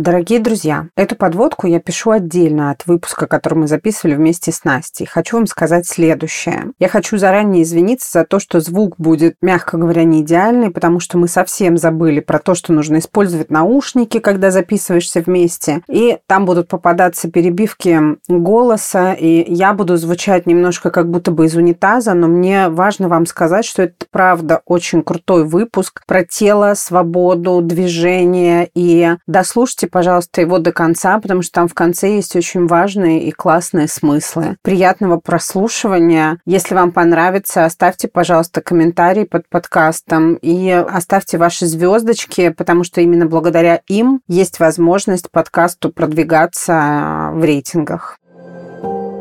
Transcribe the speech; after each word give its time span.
Дорогие 0.00 0.40
друзья, 0.40 0.86
эту 0.96 1.14
подводку 1.14 1.66
я 1.66 1.78
пишу 1.78 2.12
отдельно 2.12 2.70
от 2.70 2.86
выпуска, 2.86 3.26
который 3.26 3.56
мы 3.56 3.68
записывали 3.68 4.14
вместе 4.14 4.50
с 4.50 4.64
Настей. 4.64 5.04
Хочу 5.04 5.36
вам 5.36 5.46
сказать 5.46 5.86
следующее. 5.86 6.72
Я 6.78 6.88
хочу 6.88 7.18
заранее 7.18 7.64
извиниться 7.64 8.10
за 8.10 8.24
то, 8.24 8.38
что 8.38 8.60
звук 8.60 8.94
будет, 8.96 9.34
мягко 9.42 9.76
говоря, 9.76 10.04
не 10.04 10.22
идеальный, 10.22 10.70
потому 10.70 11.00
что 11.00 11.18
мы 11.18 11.28
совсем 11.28 11.76
забыли 11.76 12.20
про 12.20 12.38
то, 12.38 12.54
что 12.54 12.72
нужно 12.72 12.96
использовать 12.96 13.50
наушники, 13.50 14.20
когда 14.20 14.50
записываешься 14.50 15.20
вместе. 15.20 15.82
И 15.86 16.16
там 16.26 16.46
будут 16.46 16.68
попадаться 16.68 17.30
перебивки 17.30 18.00
голоса, 18.26 19.12
и 19.12 19.52
я 19.52 19.74
буду 19.74 19.98
звучать 19.98 20.46
немножко 20.46 20.90
как 20.90 21.10
будто 21.10 21.30
бы 21.30 21.44
из 21.44 21.54
унитаза, 21.56 22.14
но 22.14 22.26
мне 22.26 22.70
важно 22.70 23.08
вам 23.08 23.26
сказать, 23.26 23.66
что 23.66 23.82
это 23.82 24.06
правда 24.10 24.62
очень 24.64 25.02
крутой 25.02 25.44
выпуск 25.44 26.00
про 26.06 26.24
тело, 26.24 26.72
свободу, 26.74 27.60
движение. 27.60 28.70
И 28.74 29.16
дослушайте 29.26 29.89
пожалуйста, 29.90 30.40
его 30.40 30.58
до 30.58 30.72
конца, 30.72 31.18
потому 31.18 31.42
что 31.42 31.52
там 31.52 31.68
в 31.68 31.74
конце 31.74 32.14
есть 32.14 32.36
очень 32.36 32.66
важные 32.66 33.24
и 33.24 33.30
классные 33.30 33.88
смыслы. 33.88 34.56
Приятного 34.62 35.18
прослушивания. 35.18 36.38
Если 36.46 36.74
вам 36.74 36.92
понравится, 36.92 37.64
оставьте, 37.64 38.08
пожалуйста, 38.08 38.60
комментарий 38.60 39.26
под 39.26 39.48
подкастом 39.48 40.34
и 40.34 40.70
оставьте 40.70 41.38
ваши 41.38 41.66
звездочки, 41.66 42.50
потому 42.50 42.84
что 42.84 43.00
именно 43.00 43.26
благодаря 43.26 43.80
им 43.88 44.20
есть 44.28 44.60
возможность 44.60 45.30
подкасту 45.30 45.90
продвигаться 45.90 47.30
в 47.32 47.44
рейтингах 47.44 48.20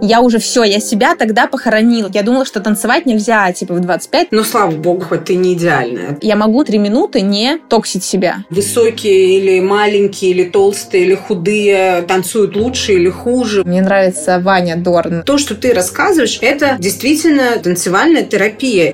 я 0.01 0.21
уже 0.21 0.39
все, 0.39 0.63
я 0.63 0.79
себя 0.79 1.15
тогда 1.15 1.47
похоронила. 1.47 2.09
Я 2.13 2.23
думала, 2.23 2.45
что 2.45 2.59
танцевать 2.59 3.05
нельзя, 3.05 3.51
типа, 3.51 3.73
в 3.73 3.79
25. 3.79 4.27
Ну, 4.31 4.43
слава 4.43 4.71
богу, 4.71 5.01
хоть 5.01 5.25
ты 5.25 5.35
не 5.35 5.53
идеальная. 5.53 6.17
Я 6.21 6.35
могу 6.35 6.63
три 6.63 6.77
минуты 6.77 7.21
не 7.21 7.57
токсить 7.69 8.03
себя. 8.03 8.37
Высокие 8.49 9.37
или 9.37 9.59
маленькие, 9.59 10.31
или 10.31 10.43
толстые, 10.43 11.05
или 11.05 11.15
худые 11.15 12.01
танцуют 12.03 12.55
лучше 12.55 12.93
или 12.93 13.09
хуже. 13.09 13.63
Мне 13.63 13.81
нравится 13.81 14.39
Ваня 14.39 14.75
Дорн. 14.75 15.23
То, 15.23 15.37
что 15.37 15.55
ты 15.55 15.73
рассказываешь, 15.73 16.39
это 16.41 16.75
действительно 16.79 17.57
танцевальная 17.61 18.23
терапия. 18.23 18.93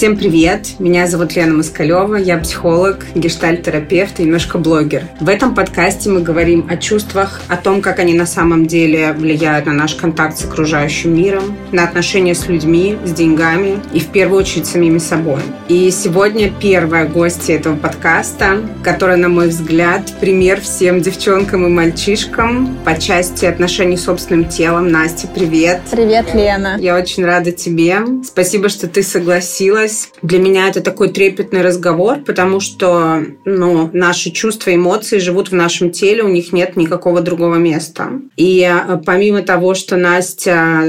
Всем 0.00 0.16
привет! 0.16 0.66
Меня 0.78 1.06
зовут 1.06 1.36
Лена 1.36 1.52
Москалева, 1.52 2.16
я 2.16 2.38
психолог, 2.38 3.04
гештальт-терапевт 3.14 4.18
и 4.18 4.22
немножко 4.22 4.56
блогер. 4.56 5.02
В 5.20 5.28
этом 5.28 5.54
подкасте 5.54 6.08
мы 6.08 6.22
говорим 6.22 6.66
о 6.70 6.78
чувствах, 6.78 7.42
о 7.48 7.58
том, 7.58 7.82
как 7.82 7.98
они 7.98 8.14
на 8.14 8.24
самом 8.24 8.64
деле 8.64 9.12
влияют 9.12 9.66
на 9.66 9.74
наш 9.74 9.94
контакт 9.94 10.38
с 10.38 10.44
окружающим 10.46 11.14
миром, 11.14 11.54
на 11.70 11.84
отношения 11.84 12.34
с 12.34 12.48
людьми, 12.48 12.96
с 13.04 13.12
деньгами 13.12 13.78
и 13.92 14.00
в 14.00 14.06
первую 14.06 14.40
очередь 14.40 14.64
самими 14.64 14.96
собой. 14.96 15.42
И 15.68 15.90
сегодня 15.90 16.50
первая 16.50 17.06
гостья 17.06 17.56
этого 17.56 17.76
подкаста, 17.76 18.56
которая, 18.82 19.18
на 19.18 19.28
мой 19.28 19.48
взгляд, 19.48 20.14
пример 20.18 20.62
всем 20.62 21.02
девчонкам 21.02 21.66
и 21.66 21.68
мальчишкам 21.68 22.74
по 22.86 22.98
части 22.98 23.44
отношений 23.44 23.98
с 23.98 24.04
собственным 24.04 24.48
телом. 24.48 24.88
Настя, 24.90 25.26
привет! 25.26 25.82
Привет, 25.90 26.32
Лена! 26.32 26.78
Я 26.80 26.96
очень 26.96 27.22
рада 27.22 27.52
тебе. 27.52 27.98
Спасибо, 28.24 28.70
что 28.70 28.88
ты 28.88 29.02
согласилась 29.02 29.89
случилось. 29.90 30.10
Для 30.22 30.38
меня 30.38 30.68
это 30.68 30.80
такой 30.80 31.08
трепетный 31.08 31.62
разговор, 31.62 32.18
потому 32.26 32.60
что 32.60 33.22
ну, 33.44 33.90
наши 33.92 34.30
чувства, 34.30 34.74
эмоции 34.74 35.18
живут 35.18 35.50
в 35.50 35.54
нашем 35.54 35.90
теле, 35.90 36.22
у 36.22 36.28
них 36.28 36.52
нет 36.52 36.76
никакого 36.76 37.20
другого 37.20 37.56
места. 37.56 38.10
И 38.36 38.60
э, 38.62 38.98
помимо 39.04 39.42
того, 39.42 39.74
что 39.74 39.96
Настя 39.96 40.82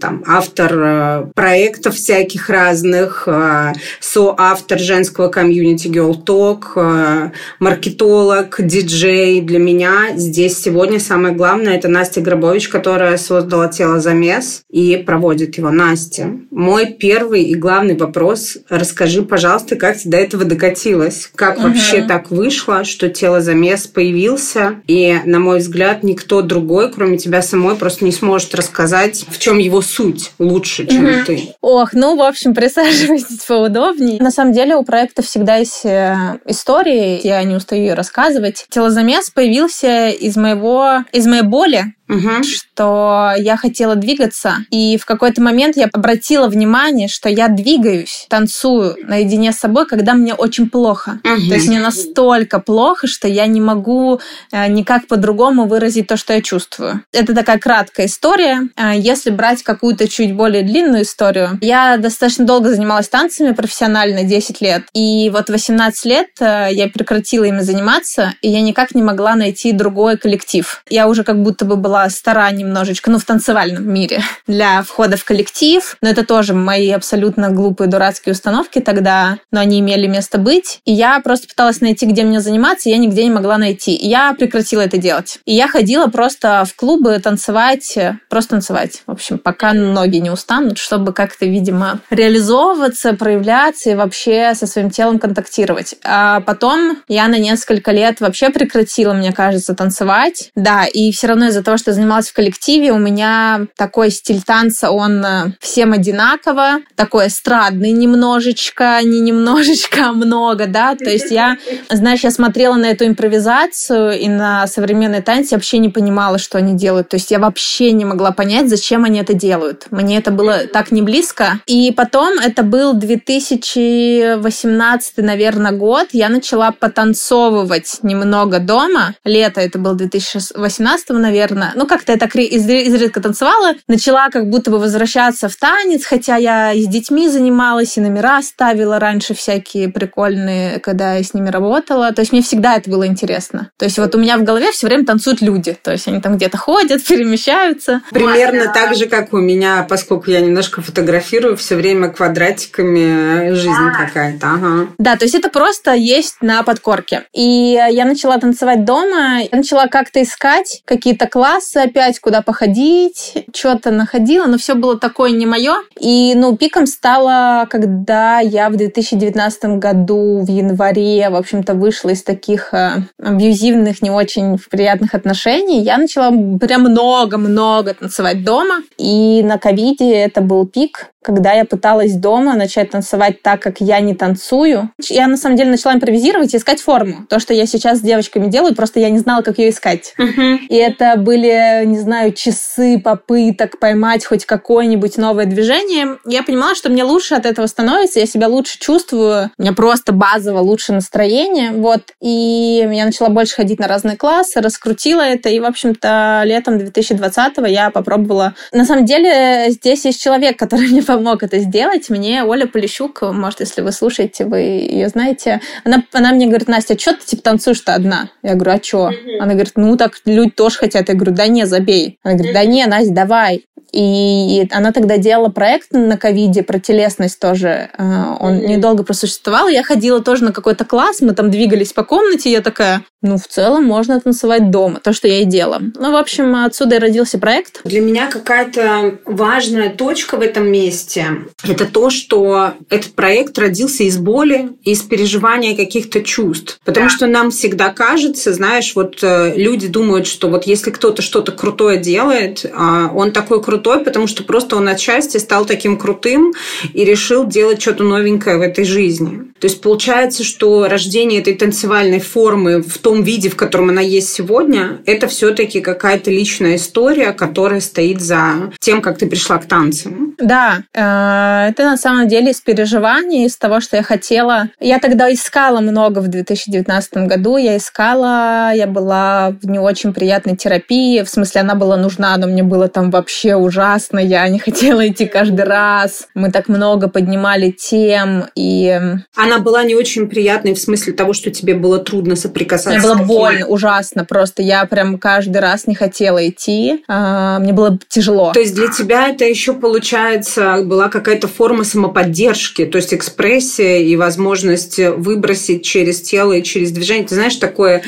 там, 0.00 0.22
автор 0.26 0.72
э, 0.74 1.26
проектов 1.34 1.94
всяких 1.94 2.48
разных, 2.50 3.24
э, 3.26 3.72
соавтор 4.00 4.78
женского 4.78 5.28
комьюнити 5.28 5.88
Girl 5.88 6.14
Talk, 6.24 7.32
маркетолог, 7.58 8.56
диджей, 8.58 9.40
для 9.40 9.58
меня 9.58 10.16
здесь 10.16 10.58
сегодня 10.58 11.00
самое 11.00 11.34
главное– 11.34 11.76
это 11.78 11.88
Настя 11.88 12.20
Гробович, 12.20 12.68
которая 12.68 13.16
создала 13.16 13.68
тело 13.68 14.00
замес 14.00 14.62
и 14.70 15.02
проводит 15.04 15.58
его. 15.58 15.70
Настя, 15.70 16.30
мой 16.50 16.86
первый 16.86 17.42
и 17.42 17.54
главный 17.54 17.96
вопрос 17.96 18.35
вопрос. 18.36 18.58
Расскажи, 18.68 19.22
пожалуйста, 19.22 19.76
как 19.76 19.96
ты 19.96 20.08
до 20.08 20.16
этого 20.16 20.44
докатилась? 20.44 21.30
Как 21.34 21.58
угу. 21.58 21.68
вообще 21.68 22.02
так 22.02 22.30
вышло, 22.30 22.84
что 22.84 23.08
телозамес 23.08 23.86
появился? 23.86 24.80
И, 24.86 25.18
на 25.24 25.38
мой 25.38 25.58
взгляд, 25.58 26.02
никто 26.02 26.42
другой, 26.42 26.92
кроме 26.92 27.18
тебя 27.18 27.42
самой, 27.42 27.76
просто 27.76 28.04
не 28.04 28.12
сможет 28.12 28.54
рассказать, 28.54 29.24
в 29.28 29.38
чем 29.38 29.58
его 29.58 29.80
суть 29.80 30.32
лучше, 30.38 30.86
чем 30.86 31.04
угу. 31.04 31.26
ты. 31.26 31.54
Ох, 31.60 31.92
ну, 31.92 32.16
в 32.16 32.22
общем, 32.22 32.54
присаживайтесь 32.54 33.44
поудобнее. 33.46 34.20
На 34.20 34.30
самом 34.30 34.52
деле 34.52 34.76
у 34.76 34.84
проекта 34.84 35.22
всегда 35.22 35.56
есть 35.56 35.84
э, 35.84 36.38
истории, 36.46 37.20
я 37.26 37.42
не 37.42 37.54
устаю 37.54 37.82
ее 37.82 37.94
рассказывать. 37.94 38.66
Телозамес 38.70 39.30
появился 39.30 40.08
из 40.08 40.36
моего, 40.36 41.04
из 41.12 41.26
моей 41.26 41.42
боли, 41.42 41.95
угу. 42.08 42.42
что 42.42 43.32
я 43.36 43.56
хотела 43.56 43.94
двигаться. 43.96 44.58
И 44.70 44.98
в 44.98 45.06
какой-то 45.06 45.42
момент 45.42 45.76
я 45.76 45.88
обратила 45.92 46.48
внимание, 46.48 47.08
что 47.08 47.28
я 47.28 47.48
двигаюсь, 47.48 48.26
танцую 48.28 48.96
наедине 49.06 49.52
с 49.52 49.58
собой, 49.58 49.86
когда 49.86 50.14
мне 50.14 50.34
очень 50.34 50.68
плохо. 50.68 51.20
Угу. 51.24 51.48
То 51.48 51.54
есть 51.54 51.68
мне 51.68 51.80
настолько 51.80 52.58
плохо, 52.60 53.06
что 53.06 53.28
я 53.28 53.46
не 53.46 53.60
могу 53.60 54.20
э, 54.52 54.68
никак 54.68 55.06
по-другому 55.06 55.66
выразить 55.66 56.06
то, 56.06 56.16
что 56.16 56.32
я 56.32 56.42
чувствую. 56.42 57.02
Это 57.12 57.34
такая 57.34 57.58
краткая 57.58 58.06
история. 58.06 58.68
Э, 58.76 58.92
если 58.96 59.30
брать 59.30 59.62
какую-то 59.62 60.08
чуть 60.08 60.34
более 60.34 60.62
длинную 60.62 61.02
историю, 61.02 61.58
я 61.60 61.96
достаточно 61.96 62.44
долго 62.44 62.70
занималась 62.70 63.08
танцами 63.08 63.52
профессионально, 63.52 64.24
10 64.24 64.60
лет. 64.60 64.84
И 64.92 65.30
вот 65.30 65.48
18 65.48 66.04
лет 66.04 66.28
э, 66.40 66.68
я 66.72 66.88
прекратила 66.88 67.44
ими 67.44 67.60
заниматься, 67.60 68.34
и 68.42 68.48
я 68.48 68.60
никак 68.60 68.94
не 68.94 69.02
могла 69.02 69.34
найти 69.34 69.72
другой 69.72 70.16
коллектив. 70.16 70.82
Я 70.88 71.08
уже 71.08 71.24
как 71.24 71.42
будто 71.42 71.64
бы 71.64 71.76
была 71.76 71.95
была 71.96 72.10
стара 72.10 72.50
немножечко, 72.50 73.10
ну, 73.10 73.18
в 73.18 73.24
танцевальном 73.24 73.88
мире, 73.88 74.20
для 74.46 74.82
входа 74.82 75.16
в 75.16 75.24
коллектив. 75.24 75.96
Но 76.02 76.10
это 76.10 76.26
тоже 76.26 76.52
мои 76.52 76.90
абсолютно 76.90 77.50
глупые, 77.50 77.88
дурацкие 77.88 78.34
установки 78.34 78.80
тогда, 78.80 79.38
но 79.50 79.60
они 79.60 79.80
имели 79.80 80.06
место 80.06 80.36
быть. 80.38 80.80
И 80.84 80.92
я 80.92 81.20
просто 81.20 81.48
пыталась 81.48 81.80
найти, 81.80 82.04
где 82.04 82.22
мне 82.24 82.40
заниматься, 82.40 82.88
и 82.88 82.92
я 82.92 82.98
нигде 82.98 83.24
не 83.24 83.30
могла 83.30 83.56
найти. 83.56 83.94
И 83.94 84.08
я 84.08 84.34
прекратила 84.34 84.82
это 84.82 84.98
делать. 84.98 85.38
И 85.46 85.54
я 85.54 85.68
ходила 85.68 86.08
просто 86.08 86.64
в 86.68 86.76
клубы 86.76 87.18
танцевать, 87.18 87.96
просто 88.28 88.50
танцевать. 88.50 89.02
В 89.06 89.12
общем, 89.12 89.38
пока 89.38 89.72
ноги 89.72 90.18
не 90.18 90.30
устанут, 90.30 90.76
чтобы 90.76 91.14
как-то, 91.14 91.46
видимо, 91.46 92.00
реализовываться, 92.10 93.14
проявляться 93.14 93.90
и 93.90 93.94
вообще 93.94 94.54
со 94.54 94.66
своим 94.66 94.90
телом 94.90 95.18
контактировать. 95.18 95.94
А 96.04 96.40
потом 96.40 96.98
я 97.08 97.26
на 97.28 97.38
несколько 97.38 97.90
лет 97.90 98.20
вообще 98.20 98.50
прекратила, 98.50 99.14
мне 99.14 99.32
кажется, 99.32 99.74
танцевать. 99.74 100.50
Да, 100.54 100.84
и 100.84 101.10
все 101.10 101.28
равно 101.28 101.46
из-за 101.46 101.62
того, 101.62 101.78
что 101.78 101.85
что 101.86 101.92
занималась 101.92 102.30
в 102.30 102.32
коллективе, 102.32 102.90
у 102.90 102.98
меня 102.98 103.68
такой 103.76 104.10
стиль 104.10 104.42
танца, 104.42 104.90
он 104.90 105.24
э, 105.24 105.52
всем 105.60 105.92
одинаково, 105.92 106.80
такой 106.96 107.28
эстрадный 107.28 107.92
немножечко, 107.92 108.98
не 109.04 109.20
немножечко, 109.20 110.06
а 110.08 110.12
много, 110.12 110.66
да, 110.66 110.96
то 110.96 111.08
есть 111.08 111.30
я, 111.30 111.58
знаешь, 111.88 112.24
я 112.24 112.32
смотрела 112.32 112.74
на 112.74 112.86
эту 112.86 113.06
импровизацию 113.06 114.18
и 114.18 114.26
на 114.26 114.66
современный 114.66 115.22
танец, 115.22 115.52
я 115.52 115.58
вообще 115.58 115.78
не 115.78 115.88
понимала, 115.88 116.38
что 116.38 116.58
они 116.58 116.74
делают, 116.74 117.08
то 117.08 117.18
есть 117.18 117.30
я 117.30 117.38
вообще 117.38 117.92
не 117.92 118.04
могла 118.04 118.32
понять, 118.32 118.68
зачем 118.68 119.04
они 119.04 119.20
это 119.20 119.34
делают. 119.34 119.86
Мне 119.92 120.18
это 120.18 120.32
было 120.32 120.66
так 120.66 120.90
не 120.90 121.02
близко. 121.02 121.60
И 121.66 121.92
потом, 121.96 122.36
это 122.40 122.64
был 122.64 122.94
2018, 122.94 125.18
наверное, 125.18 125.70
год, 125.70 126.08
я 126.10 126.30
начала 126.30 126.72
потанцовывать 126.72 127.98
немного 128.02 128.58
дома. 128.58 129.14
Лето 129.24 129.60
это 129.60 129.78
был 129.78 129.94
2018, 129.94 131.10
наверное 131.10 131.75
ну, 131.76 131.86
как-то 131.86 132.12
я 132.12 132.18
так 132.18 132.34
изредка 132.34 133.20
танцевала, 133.20 133.74
начала 133.86 134.30
как 134.30 134.48
будто 134.48 134.70
бы 134.70 134.78
возвращаться 134.78 135.48
в 135.48 135.56
танец, 135.56 136.04
хотя 136.04 136.36
я 136.36 136.72
и 136.72 136.82
с 136.82 136.88
детьми 136.88 137.28
занималась, 137.28 137.96
и 137.96 138.00
номера 138.00 138.42
ставила 138.42 138.98
раньше 138.98 139.34
всякие 139.34 139.88
прикольные, 139.88 140.80
когда 140.80 141.14
я 141.14 141.22
с 141.22 141.34
ними 141.34 141.50
работала. 141.50 142.12
То 142.12 142.20
есть 142.22 142.32
мне 142.32 142.42
всегда 142.42 142.76
это 142.76 142.90
было 142.90 143.06
интересно. 143.06 143.70
То 143.76 143.84
есть 143.84 143.98
вот 143.98 144.14
у 144.14 144.18
меня 144.18 144.38
в 144.38 144.42
голове 144.42 144.72
все 144.72 144.86
время 144.86 145.04
танцуют 145.04 145.40
люди. 145.42 145.76
То 145.80 145.92
есть 145.92 146.08
они 146.08 146.20
там 146.20 146.36
где-то 146.36 146.56
ходят, 146.56 147.04
перемещаются. 147.08 148.02
Примерно 148.10 148.72
так 148.72 148.96
же, 148.96 149.06
как 149.06 149.32
у 149.32 149.38
меня, 149.38 149.86
поскольку 149.88 150.30
я 150.30 150.40
немножко 150.40 150.82
фотографирую, 150.82 151.56
все 151.56 151.76
время 151.76 152.08
квадратиками 152.08 153.52
жизнь 153.52 153.90
какая-то. 153.96 154.46
Ага. 154.46 154.88
Да, 154.98 155.16
то 155.16 155.24
есть 155.24 155.34
это 155.34 155.50
просто 155.50 155.92
есть 155.92 156.36
на 156.40 156.62
подкорке. 156.62 157.24
И 157.32 157.78
я 157.90 158.04
начала 158.04 158.38
танцевать 158.38 158.84
дома, 158.84 159.42
я 159.42 159.56
начала 159.56 159.86
как-то 159.86 160.22
искать 160.22 160.82
какие-то 160.84 161.26
классы, 161.26 161.65
классы 161.66 161.88
опять, 161.88 162.20
куда 162.20 162.42
походить, 162.42 163.46
что-то 163.54 163.90
находила, 163.90 164.46
но 164.46 164.58
все 164.58 164.74
было 164.74 164.98
такое 164.98 165.30
не 165.30 165.46
мое. 165.46 165.74
И, 165.98 166.34
ну, 166.34 166.56
пиком 166.56 166.86
стало, 166.86 167.66
когда 167.68 168.40
я 168.40 168.68
в 168.70 168.76
2019 168.76 169.78
году 169.78 170.40
в 170.40 170.48
январе, 170.48 171.28
в 171.30 171.36
общем-то, 171.36 171.74
вышла 171.74 172.10
из 172.10 172.22
таких 172.22 172.72
э, 172.72 173.02
абьюзивных, 173.22 174.02
не 174.02 174.10
очень 174.10 174.58
приятных 174.70 175.14
отношений. 175.14 175.82
Я 175.82 175.98
начала 175.98 176.30
прям 176.58 176.82
много-много 176.82 177.94
танцевать 177.94 178.44
дома. 178.44 178.82
И 178.98 179.42
на 179.42 179.58
ковиде 179.58 180.12
это 180.12 180.40
был 180.40 180.66
пик, 180.66 181.10
когда 181.26 181.52
я 181.52 181.64
пыталась 181.64 182.12
дома 182.12 182.54
начать 182.54 182.90
танцевать 182.90 183.42
так, 183.42 183.60
как 183.60 183.80
я 183.80 183.98
не 183.98 184.14
танцую. 184.14 184.92
Я 185.08 185.26
на 185.26 185.36
самом 185.36 185.56
деле 185.56 185.70
начала 185.70 185.92
импровизировать 185.92 186.54
и 186.54 186.56
искать 186.56 186.80
форму. 186.80 187.26
То, 187.28 187.40
что 187.40 187.52
я 187.52 187.66
сейчас 187.66 187.98
с 187.98 188.00
девочками 188.00 188.46
делаю, 188.46 188.76
просто 188.76 189.00
я 189.00 189.10
не 189.10 189.18
знала, 189.18 189.42
как 189.42 189.58
ее 189.58 189.70
искать. 189.70 190.14
Uh-huh. 190.20 190.58
И 190.68 190.76
это 190.76 191.16
были, 191.16 191.84
не 191.84 191.98
знаю, 191.98 192.32
часы 192.32 193.00
попыток 193.00 193.80
поймать 193.80 194.24
хоть 194.24 194.46
какое-нибудь 194.46 195.16
новое 195.18 195.46
движение. 195.46 196.18
Я 196.24 196.44
понимала, 196.44 196.76
что 196.76 196.90
мне 196.90 197.02
лучше 197.02 197.34
от 197.34 197.44
этого 197.44 197.66
становится, 197.66 198.20
я 198.20 198.26
себя 198.26 198.46
лучше 198.46 198.78
чувствую, 198.78 199.50
у 199.58 199.62
меня 199.62 199.72
просто 199.72 200.12
базово 200.12 200.60
лучше 200.60 200.92
настроение. 200.92 201.72
Вот. 201.72 202.14
И 202.20 202.88
я 202.88 203.04
начала 203.04 203.30
больше 203.30 203.56
ходить 203.56 203.80
на 203.80 203.88
разные 203.88 204.16
классы, 204.16 204.60
раскрутила 204.60 205.22
это, 205.22 205.48
и, 205.48 205.58
в 205.58 205.64
общем-то, 205.64 206.42
летом 206.44 206.78
2020 206.78 207.54
я 207.66 207.90
попробовала. 207.90 208.54
На 208.70 208.84
самом 208.84 209.06
деле, 209.06 209.70
здесь 209.70 210.04
есть 210.04 210.22
человек, 210.22 210.56
который 210.56 210.86
мне 210.92 211.02
помог 211.02 211.15
это 211.42 211.58
сделать. 211.58 212.10
Мне 212.10 212.44
Оля 212.44 212.66
Полищук, 212.66 213.22
может, 213.22 213.60
если 213.60 213.80
вы 213.80 213.92
слушаете, 213.92 214.44
вы 214.44 214.58
ее 214.58 215.08
знаете, 215.08 215.60
она, 215.84 216.02
она 216.12 216.32
мне 216.32 216.46
говорит, 216.46 216.68
Настя, 216.68 216.94
а 216.94 216.98
что 216.98 217.14
ты 217.14 217.24
типа 217.24 217.42
танцуешь-то 217.42 217.94
одна? 217.94 218.30
Я 218.42 218.54
говорю, 218.54 218.78
а 218.78 218.82
что? 218.82 219.10
Она 219.40 219.52
говорит, 219.54 219.72
ну 219.76 219.96
так 219.96 220.14
люди 220.24 220.50
тоже 220.50 220.78
хотят. 220.78 221.08
Я 221.08 221.14
говорю, 221.14 221.32
да 221.32 221.46
не, 221.46 221.66
забей. 221.66 222.18
Она 222.22 222.34
говорит, 222.34 222.54
да 222.54 222.64
не, 222.64 222.86
Настя, 222.86 223.14
давай. 223.14 223.64
И 223.92 224.68
она 224.72 224.92
тогда 224.92 225.16
делала 225.16 225.48
проект 225.48 225.92
на 225.92 226.18
ковиде 226.18 226.62
про 226.62 226.78
телесность 226.78 227.40
тоже. 227.40 227.88
А, 227.96 228.36
он 228.38 228.54
mm-hmm. 228.54 228.66
недолго 228.66 229.04
просуществовал. 229.04 229.68
Я 229.68 229.82
ходила 229.82 230.22
тоже 230.22 230.44
на 230.44 230.52
какой-то 230.52 230.84
класс, 230.84 231.20
мы 231.20 231.32
там 231.34 231.50
двигались 231.50 231.92
по 231.92 232.04
комнате, 232.04 232.50
я 232.50 232.60
такая, 232.60 233.02
ну, 233.22 233.38
в 233.38 233.46
целом 233.46 233.84
можно 233.84 234.20
танцевать 234.20 234.70
дома, 234.70 235.00
то, 235.02 235.12
что 235.12 235.26
я 235.26 235.40
и 235.40 235.44
делала. 235.44 235.80
Ну, 235.80 236.12
в 236.12 236.16
общем, 236.16 236.54
отсюда 236.54 236.96
и 236.96 236.98
родился 236.98 237.38
проект. 237.38 237.80
Для 237.84 238.00
меня 238.00 238.28
какая-то 238.28 239.18
важная 239.24 239.90
точка 239.90 240.36
в 240.36 240.42
этом 240.42 240.70
месте– 240.70 241.26
это 241.66 241.86
то, 241.86 242.10
что 242.10 242.74
этот 242.90 243.14
проект 243.14 243.58
родился 243.58 244.04
из 244.04 244.18
боли, 244.18 244.70
из 244.82 245.02
переживания 245.02 245.74
каких-то 245.74 246.22
чувств. 246.22 246.78
Потому 246.84 247.06
да. 247.06 247.10
что 247.10 247.26
нам 247.26 247.50
всегда 247.50 247.88
кажется, 247.88 248.52
знаешь, 248.52 248.94
вот 248.94 249.18
э, 249.22 249.54
люди 249.56 249.88
думают, 249.88 250.26
что 250.26 250.48
вот 250.48 250.66
если 250.66 250.90
кто-то 250.90 251.22
что-то 251.22 251.52
крутое 251.52 251.98
делает, 251.98 252.66
а 252.74 253.10
он 253.14 253.32
такой 253.32 253.62
крутой, 253.62 254.04
потому 254.04 254.26
что 254.26 254.44
просто 254.44 254.76
он 254.76 254.88
отчасти 254.88 255.38
стал 255.38 255.64
таким 255.64 255.98
крутым 255.98 256.52
и 256.92 257.04
решил 257.04 257.46
делать 257.46 257.80
что-то 257.80 258.04
новенькое 258.04 258.58
в 258.58 258.60
этой 258.60 258.84
жизни. 258.84 259.45
То 259.60 259.66
есть 259.66 259.80
получается, 259.80 260.44
что 260.44 260.86
рождение 260.88 261.40
этой 261.40 261.54
танцевальной 261.54 262.20
формы 262.20 262.82
в 262.82 262.98
том 262.98 263.22
виде, 263.22 263.48
в 263.48 263.56
котором 263.56 263.90
она 263.90 264.00
есть 264.00 264.32
сегодня, 264.32 264.98
это 265.06 265.28
все-таки 265.28 265.80
какая-то 265.80 266.30
личная 266.30 266.76
история, 266.76 267.32
которая 267.32 267.80
стоит 267.80 268.20
за 268.20 268.72
тем, 268.80 269.00
как 269.00 269.18
ты 269.18 269.26
пришла 269.26 269.58
к 269.58 269.66
танцам. 269.66 270.34
Да, 270.38 270.82
э, 270.92 271.70
это 271.70 271.84
на 271.84 271.96
самом 271.96 272.28
деле 272.28 272.50
из 272.50 272.60
переживаний, 272.60 273.46
из 273.46 273.56
того, 273.56 273.80
что 273.80 273.96
я 273.96 274.02
хотела. 274.02 274.68
Я 274.80 274.98
тогда 274.98 275.32
искала 275.32 275.80
много 275.80 276.18
в 276.18 276.28
2019 276.28 277.26
году. 277.26 277.56
Я 277.56 277.76
искала, 277.76 278.72
я 278.74 278.86
была 278.86 279.54
в 279.62 279.66
не 279.66 279.78
очень 279.78 280.12
приятной 280.12 280.56
терапии. 280.56 281.22
В 281.22 281.28
смысле, 281.28 281.62
она 281.62 281.74
была 281.74 281.96
нужна, 281.96 282.36
но 282.36 282.46
мне 282.46 282.62
было 282.62 282.88
там 282.88 283.10
вообще 283.10 283.56
ужасно. 283.56 284.18
Я 284.18 284.46
не 284.48 284.58
хотела 284.66 285.08
идти 285.08 285.26
каждый 285.26 285.64
раз. 285.64 286.28
Мы 286.34 286.50
так 286.50 286.68
много 286.68 287.08
поднимали 287.08 287.70
тем. 287.70 288.46
И... 288.54 289.00
Она 289.46 289.58
была 289.58 289.84
не 289.84 289.94
очень 289.94 290.28
приятной 290.28 290.74
в 290.74 290.78
смысле 290.78 291.12
того, 291.12 291.32
что 291.32 291.50
тебе 291.50 291.74
было 291.74 291.98
трудно 291.98 292.36
соприкасаться. 292.36 292.90
Мне 292.90 293.00
было 293.00 293.24
больно, 293.24 293.66
ужасно. 293.66 294.24
Просто 294.24 294.62
я 294.62 294.84
прям 294.86 295.18
каждый 295.18 295.58
раз 295.58 295.86
не 295.86 295.94
хотела 295.94 296.46
идти. 296.48 297.04
А, 297.08 297.58
мне 297.58 297.72
было 297.72 297.98
тяжело. 298.08 298.52
То 298.52 298.60
есть 298.60 298.74
для 298.74 298.88
тебя 298.88 299.28
это 299.28 299.44
еще 299.44 299.72
получается 299.72 300.82
была 300.82 301.08
какая-то 301.08 301.48
форма 301.48 301.84
самоподдержки, 301.84 302.84
то 302.84 302.96
есть 302.96 303.14
экспрессия 303.14 303.98
и 303.98 304.16
возможность 304.16 304.98
выбросить 304.98 305.84
через 305.84 306.20
тело 306.20 306.52
и 306.52 306.62
через 306.62 306.90
движение. 306.92 307.26
Ты 307.26 307.34
знаешь, 307.34 307.56
такое 307.56 308.02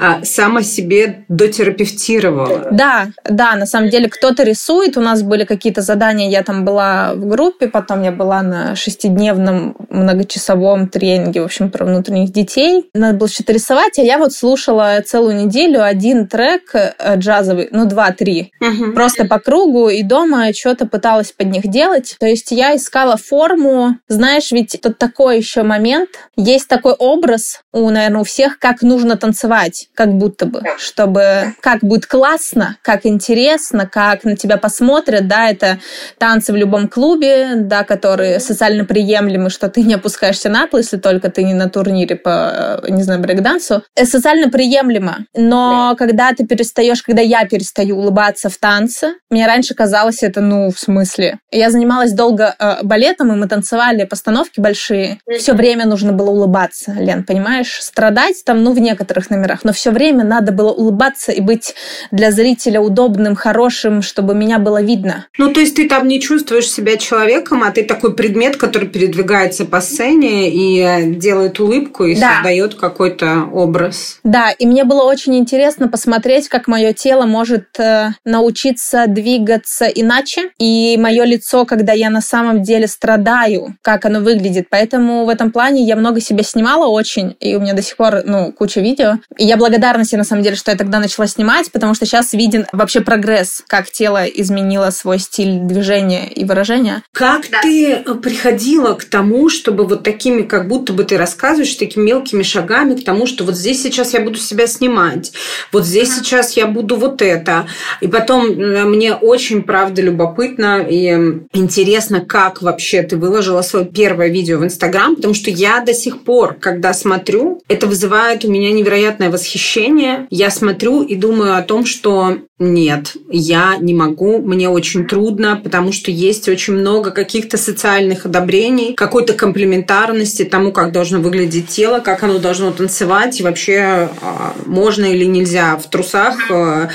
а, 0.00 0.24
само 0.24 0.62
себе 0.62 1.24
дотерапевтировала. 1.28 2.68
Да, 2.70 3.08
да, 3.28 3.56
на 3.56 3.66
самом 3.66 3.90
деле 3.90 4.08
кто-то 4.08 4.42
рисует. 4.42 4.96
У 4.96 5.00
нас 5.00 5.22
были 5.22 5.44
какие-то 5.44 5.82
задания. 5.82 6.30
Я 6.30 6.42
там 6.42 6.64
была 6.64 7.14
в 7.14 7.26
группе, 7.26 7.68
потом 7.68 8.02
я 8.02 8.12
была 8.12 8.42
на 8.42 8.76
шестидневном 8.76 9.76
многочасовом 9.90 10.81
тренинге, 10.88 11.42
в 11.42 11.44
общем, 11.44 11.70
про 11.70 11.84
внутренних 11.84 12.32
детей. 12.32 12.88
Надо 12.94 13.18
было 13.18 13.28
что-то 13.28 13.52
рисовать, 13.52 13.98
а 13.98 14.02
я 14.02 14.18
вот 14.18 14.32
слушала 14.32 15.02
целую 15.04 15.36
неделю 15.36 15.82
один 15.84 16.26
трек 16.26 16.74
э, 16.74 17.16
джазовый, 17.16 17.68
ну, 17.70 17.86
два-три, 17.86 18.52
угу. 18.60 18.92
просто 18.92 19.24
по 19.24 19.38
кругу, 19.38 19.88
и 19.88 20.02
дома 20.02 20.52
что-то 20.52 20.86
пыталась 20.86 21.32
под 21.32 21.48
них 21.48 21.68
делать. 21.68 22.16
То 22.18 22.26
есть 22.26 22.50
я 22.50 22.76
искала 22.76 23.16
форму. 23.16 23.96
Знаешь, 24.08 24.50
ведь 24.52 24.78
тут 24.82 24.98
такой 24.98 25.38
еще 25.38 25.62
момент. 25.62 26.10
Есть 26.36 26.68
такой 26.68 26.92
образ 26.92 27.62
у, 27.72 27.88
наверное, 27.90 28.20
у 28.20 28.24
всех, 28.24 28.58
как 28.58 28.82
нужно 28.82 29.16
танцевать, 29.16 29.88
как 29.94 30.12
будто 30.12 30.46
бы, 30.46 30.62
чтобы 30.78 31.54
как 31.60 31.80
будет 31.80 32.06
классно, 32.06 32.76
как 32.82 33.06
интересно, 33.06 33.88
как 33.88 34.24
на 34.24 34.36
тебя 34.36 34.56
посмотрят, 34.58 35.26
да, 35.26 35.50
это 35.50 35.78
танцы 36.18 36.52
в 36.52 36.56
любом 36.56 36.88
клубе, 36.88 37.54
да, 37.56 37.84
которые 37.84 38.40
социально 38.40 38.84
приемлемы, 38.84 39.50
что 39.50 39.68
ты 39.68 39.82
не 39.82 39.94
опускаешься 39.94 40.48
на 40.48 40.66
пол, 40.72 40.80
если 40.80 40.96
только 40.96 41.30
ты 41.30 41.44
не 41.44 41.54
на 41.54 41.68
турнире 41.68 42.16
по, 42.16 42.80
э, 42.82 42.90
не 42.90 43.02
знаю, 43.02 43.20
брейкдансу. 43.20 43.82
Э, 43.94 44.04
социально 44.04 44.48
приемлемо. 44.48 45.18
Но 45.36 45.94
когда 45.98 46.32
ты 46.32 46.46
перестаешь, 46.46 47.02
когда 47.02 47.22
я 47.22 47.44
перестаю 47.44 47.98
улыбаться 47.98 48.48
в 48.48 48.56
танце, 48.56 49.14
мне 49.30 49.46
раньше 49.46 49.74
казалось 49.74 50.22
это, 50.22 50.40
ну, 50.40 50.70
в 50.70 50.78
смысле. 50.78 51.38
Я 51.50 51.70
занималась 51.70 52.12
долго 52.12 52.54
э, 52.58 52.76
балетом, 52.82 53.32
и 53.32 53.36
мы 53.36 53.48
танцевали 53.48 54.04
постановки 54.04 54.60
большие. 54.60 55.18
Все 55.38 55.52
время 55.52 55.86
нужно 55.86 56.12
было 56.12 56.30
улыбаться, 56.30 56.92
Лен, 56.98 57.24
понимаешь? 57.24 57.78
Страдать 57.80 58.42
там, 58.44 58.64
ну, 58.64 58.72
в 58.72 58.78
некоторых 58.78 59.30
номерах, 59.30 59.64
но 59.64 59.72
все 59.72 59.90
время 59.90 60.24
надо 60.24 60.52
было 60.52 60.72
улыбаться 60.72 61.32
и 61.32 61.40
быть 61.40 61.74
для 62.10 62.30
зрителя 62.30 62.80
удобным, 62.80 63.36
хорошим, 63.36 64.02
чтобы 64.02 64.34
меня 64.34 64.58
было 64.58 64.80
видно. 64.80 65.26
Ну, 65.38 65.52
то 65.52 65.60
есть 65.60 65.76
ты 65.76 65.88
там 65.88 66.08
не 66.08 66.20
чувствуешь 66.20 66.70
себя 66.70 66.96
человеком, 66.96 67.62
а 67.62 67.70
ты 67.70 67.84
такой 67.84 68.14
предмет, 68.14 68.56
который 68.56 68.88
передвигается 68.88 69.66
по 69.66 69.80
сцене 69.80 70.50
и 70.50 70.61
э, 70.78 71.12
делает 71.12 71.60
улыбку 71.60 72.04
и 72.04 72.18
да. 72.18 72.34
создает 72.34 72.74
какой-то 72.74 73.44
образ. 73.52 74.18
Да, 74.24 74.50
и 74.50 74.66
мне 74.66 74.84
было 74.84 75.02
очень 75.02 75.36
интересно 75.36 75.88
посмотреть, 75.88 76.48
как 76.48 76.68
мое 76.68 76.92
тело 76.92 77.26
может 77.26 77.78
э, 77.78 78.10
научиться 78.24 79.06
двигаться 79.06 79.86
иначе, 79.86 80.50
и 80.58 80.96
мое 80.98 81.24
лицо, 81.24 81.64
когда 81.64 81.92
я 81.92 82.10
на 82.10 82.20
самом 82.20 82.62
деле 82.62 82.86
страдаю, 82.86 83.76
как 83.82 84.04
оно 84.04 84.20
выглядит. 84.20 84.66
Поэтому 84.70 85.24
в 85.24 85.28
этом 85.28 85.50
плане 85.50 85.84
я 85.84 85.96
много 85.96 86.20
себя 86.20 86.42
снимала 86.42 86.86
очень, 86.86 87.36
и 87.40 87.56
у 87.56 87.60
меня 87.60 87.74
до 87.74 87.82
сих 87.82 87.96
пор, 87.96 88.22
ну, 88.24 88.52
куча 88.52 88.80
видео. 88.80 89.18
И 89.38 89.44
я 89.44 89.56
благодарна 89.56 90.04
себе, 90.04 90.18
на 90.18 90.24
самом 90.24 90.42
деле, 90.42 90.56
что 90.56 90.70
я 90.70 90.76
тогда 90.76 90.98
начала 90.98 91.26
снимать, 91.26 91.70
потому 91.72 91.94
что 91.94 92.06
сейчас 92.06 92.32
виден 92.32 92.66
вообще 92.72 93.00
прогресс, 93.00 93.62
как 93.66 93.90
тело 93.90 94.24
изменило 94.24 94.90
свой 94.90 95.18
стиль 95.18 95.60
движения 95.60 96.28
и 96.28 96.44
выражения. 96.44 97.02
Как 97.12 97.50
да. 97.50 97.60
ты 97.62 97.98
приходила 98.22 98.94
к 98.94 99.04
тому, 99.04 99.48
чтобы 99.48 99.84
вот 99.84 100.02
такими, 100.02 100.42
как 100.52 100.68
будто 100.68 100.92
бы 100.92 101.04
ты 101.04 101.16
рассказываешь, 101.16 101.74
такими 101.76 102.04
мелкими 102.04 102.42
шагами 102.42 102.94
к 102.94 103.02
тому, 103.02 103.26
что 103.26 103.42
вот 103.44 103.56
здесь 103.56 103.82
сейчас 103.82 104.12
я 104.12 104.20
буду 104.20 104.36
себя 104.36 104.66
снимать, 104.66 105.32
вот 105.72 105.86
здесь 105.86 106.10
mm-hmm. 106.10 106.24
сейчас 106.24 106.58
я 106.58 106.66
буду 106.66 106.96
вот 106.96 107.22
это. 107.22 107.66
И 108.02 108.06
потом 108.06 108.50
э, 108.50 108.84
мне 108.84 109.14
очень, 109.14 109.62
правда, 109.62 110.02
любопытно 110.02 110.86
и 110.86 111.06
интересно, 111.54 112.20
как 112.20 112.60
вообще 112.60 113.02
ты 113.02 113.16
выложила 113.16 113.62
свое 113.62 113.86
первое 113.86 114.28
видео 114.28 114.58
в 114.58 114.64
Инстаграм, 114.64 115.16
потому 115.16 115.32
что 115.32 115.48
я 115.48 115.80
до 115.80 115.94
сих 115.94 116.22
пор, 116.22 116.52
когда 116.60 116.92
смотрю, 116.92 117.62
это 117.68 117.86
вызывает 117.86 118.44
у 118.44 118.50
меня 118.50 118.72
невероятное 118.72 119.30
восхищение. 119.30 120.26
Я 120.28 120.50
смотрю 120.50 121.00
и 121.00 121.14
думаю 121.14 121.56
о 121.56 121.62
том, 121.62 121.86
что 121.86 122.36
нет, 122.62 123.16
я 123.28 123.76
не 123.78 123.94
могу, 123.94 124.38
мне 124.40 124.68
очень 124.68 125.06
трудно, 125.06 125.60
потому 125.62 125.92
что 125.92 126.10
есть 126.10 126.48
очень 126.48 126.74
много 126.74 127.10
каких-то 127.10 127.56
социальных 127.58 128.26
одобрений, 128.26 128.94
какой-то 128.94 129.32
комплементарности 129.32 130.44
тому, 130.44 130.72
как 130.72 130.92
должно 130.92 131.20
выглядеть 131.20 131.68
тело, 131.68 132.00
как 132.00 132.22
оно 132.22 132.38
должно 132.38 132.70
танцевать, 132.72 133.40
и 133.40 133.42
вообще 133.42 134.08
а, 134.20 134.54
можно 134.66 135.04
или 135.04 135.24
нельзя 135.24 135.76
в 135.76 135.88
трусах 135.88 136.50
а, 136.50 136.90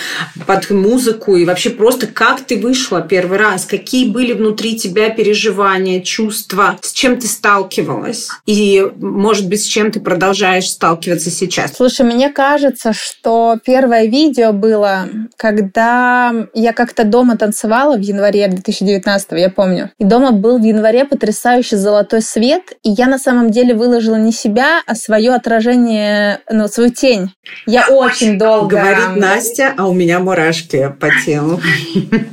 под 0.45 0.69
музыку, 0.69 1.35
и 1.35 1.45
вообще 1.45 1.69
просто 1.69 2.07
как 2.07 2.41
ты 2.41 2.57
вышла 2.57 3.01
первый 3.01 3.37
раз, 3.37 3.65
какие 3.65 4.09
были 4.09 4.33
внутри 4.33 4.77
тебя 4.77 5.09
переживания, 5.09 6.01
чувства, 6.01 6.77
с 6.81 6.91
чем 6.91 7.19
ты 7.19 7.27
сталкивалась, 7.27 8.29
и, 8.45 8.85
может 8.97 9.47
быть, 9.47 9.63
с 9.63 9.65
чем 9.65 9.91
ты 9.91 9.99
продолжаешь 9.99 10.69
сталкиваться 10.69 11.29
сейчас. 11.29 11.73
Слушай, 11.75 12.05
мне 12.05 12.29
кажется, 12.29 12.93
что 12.93 13.57
первое 13.63 14.05
видео 14.05 14.53
было, 14.53 15.09
как 15.35 15.56
когда 15.57 16.47
я 16.53 16.71
как-то 16.71 17.03
дома 17.03 17.35
танцевала 17.35 17.97
в 17.97 18.01
январе 18.01 18.47
2019, 18.47 19.31
я 19.31 19.49
помню. 19.49 19.91
И 19.97 20.03
дома 20.03 20.31
был 20.31 20.59
в 20.59 20.63
январе 20.63 21.05
потрясающий 21.05 21.77
золотой 21.77 22.21
свет, 22.21 22.73
и 22.83 22.91
я 22.91 23.07
на 23.07 23.17
самом 23.17 23.49
деле 23.49 23.73
выложила 23.73 24.15
не 24.15 24.31
себя, 24.31 24.81
а 24.85 24.93
свое 24.93 25.33
отражение, 25.33 26.39
ну, 26.49 26.67
свою 26.67 26.91
тень. 26.91 27.31
Я 27.65 27.87
очень 27.87 28.37
долго... 28.37 28.77
Говорит 28.77 29.15
Настя, 29.15 29.73
а 29.77 29.87
у 29.87 29.93
меня 29.93 30.19
мурашки 30.19 30.93
по 30.99 31.09
телу. 31.25 31.59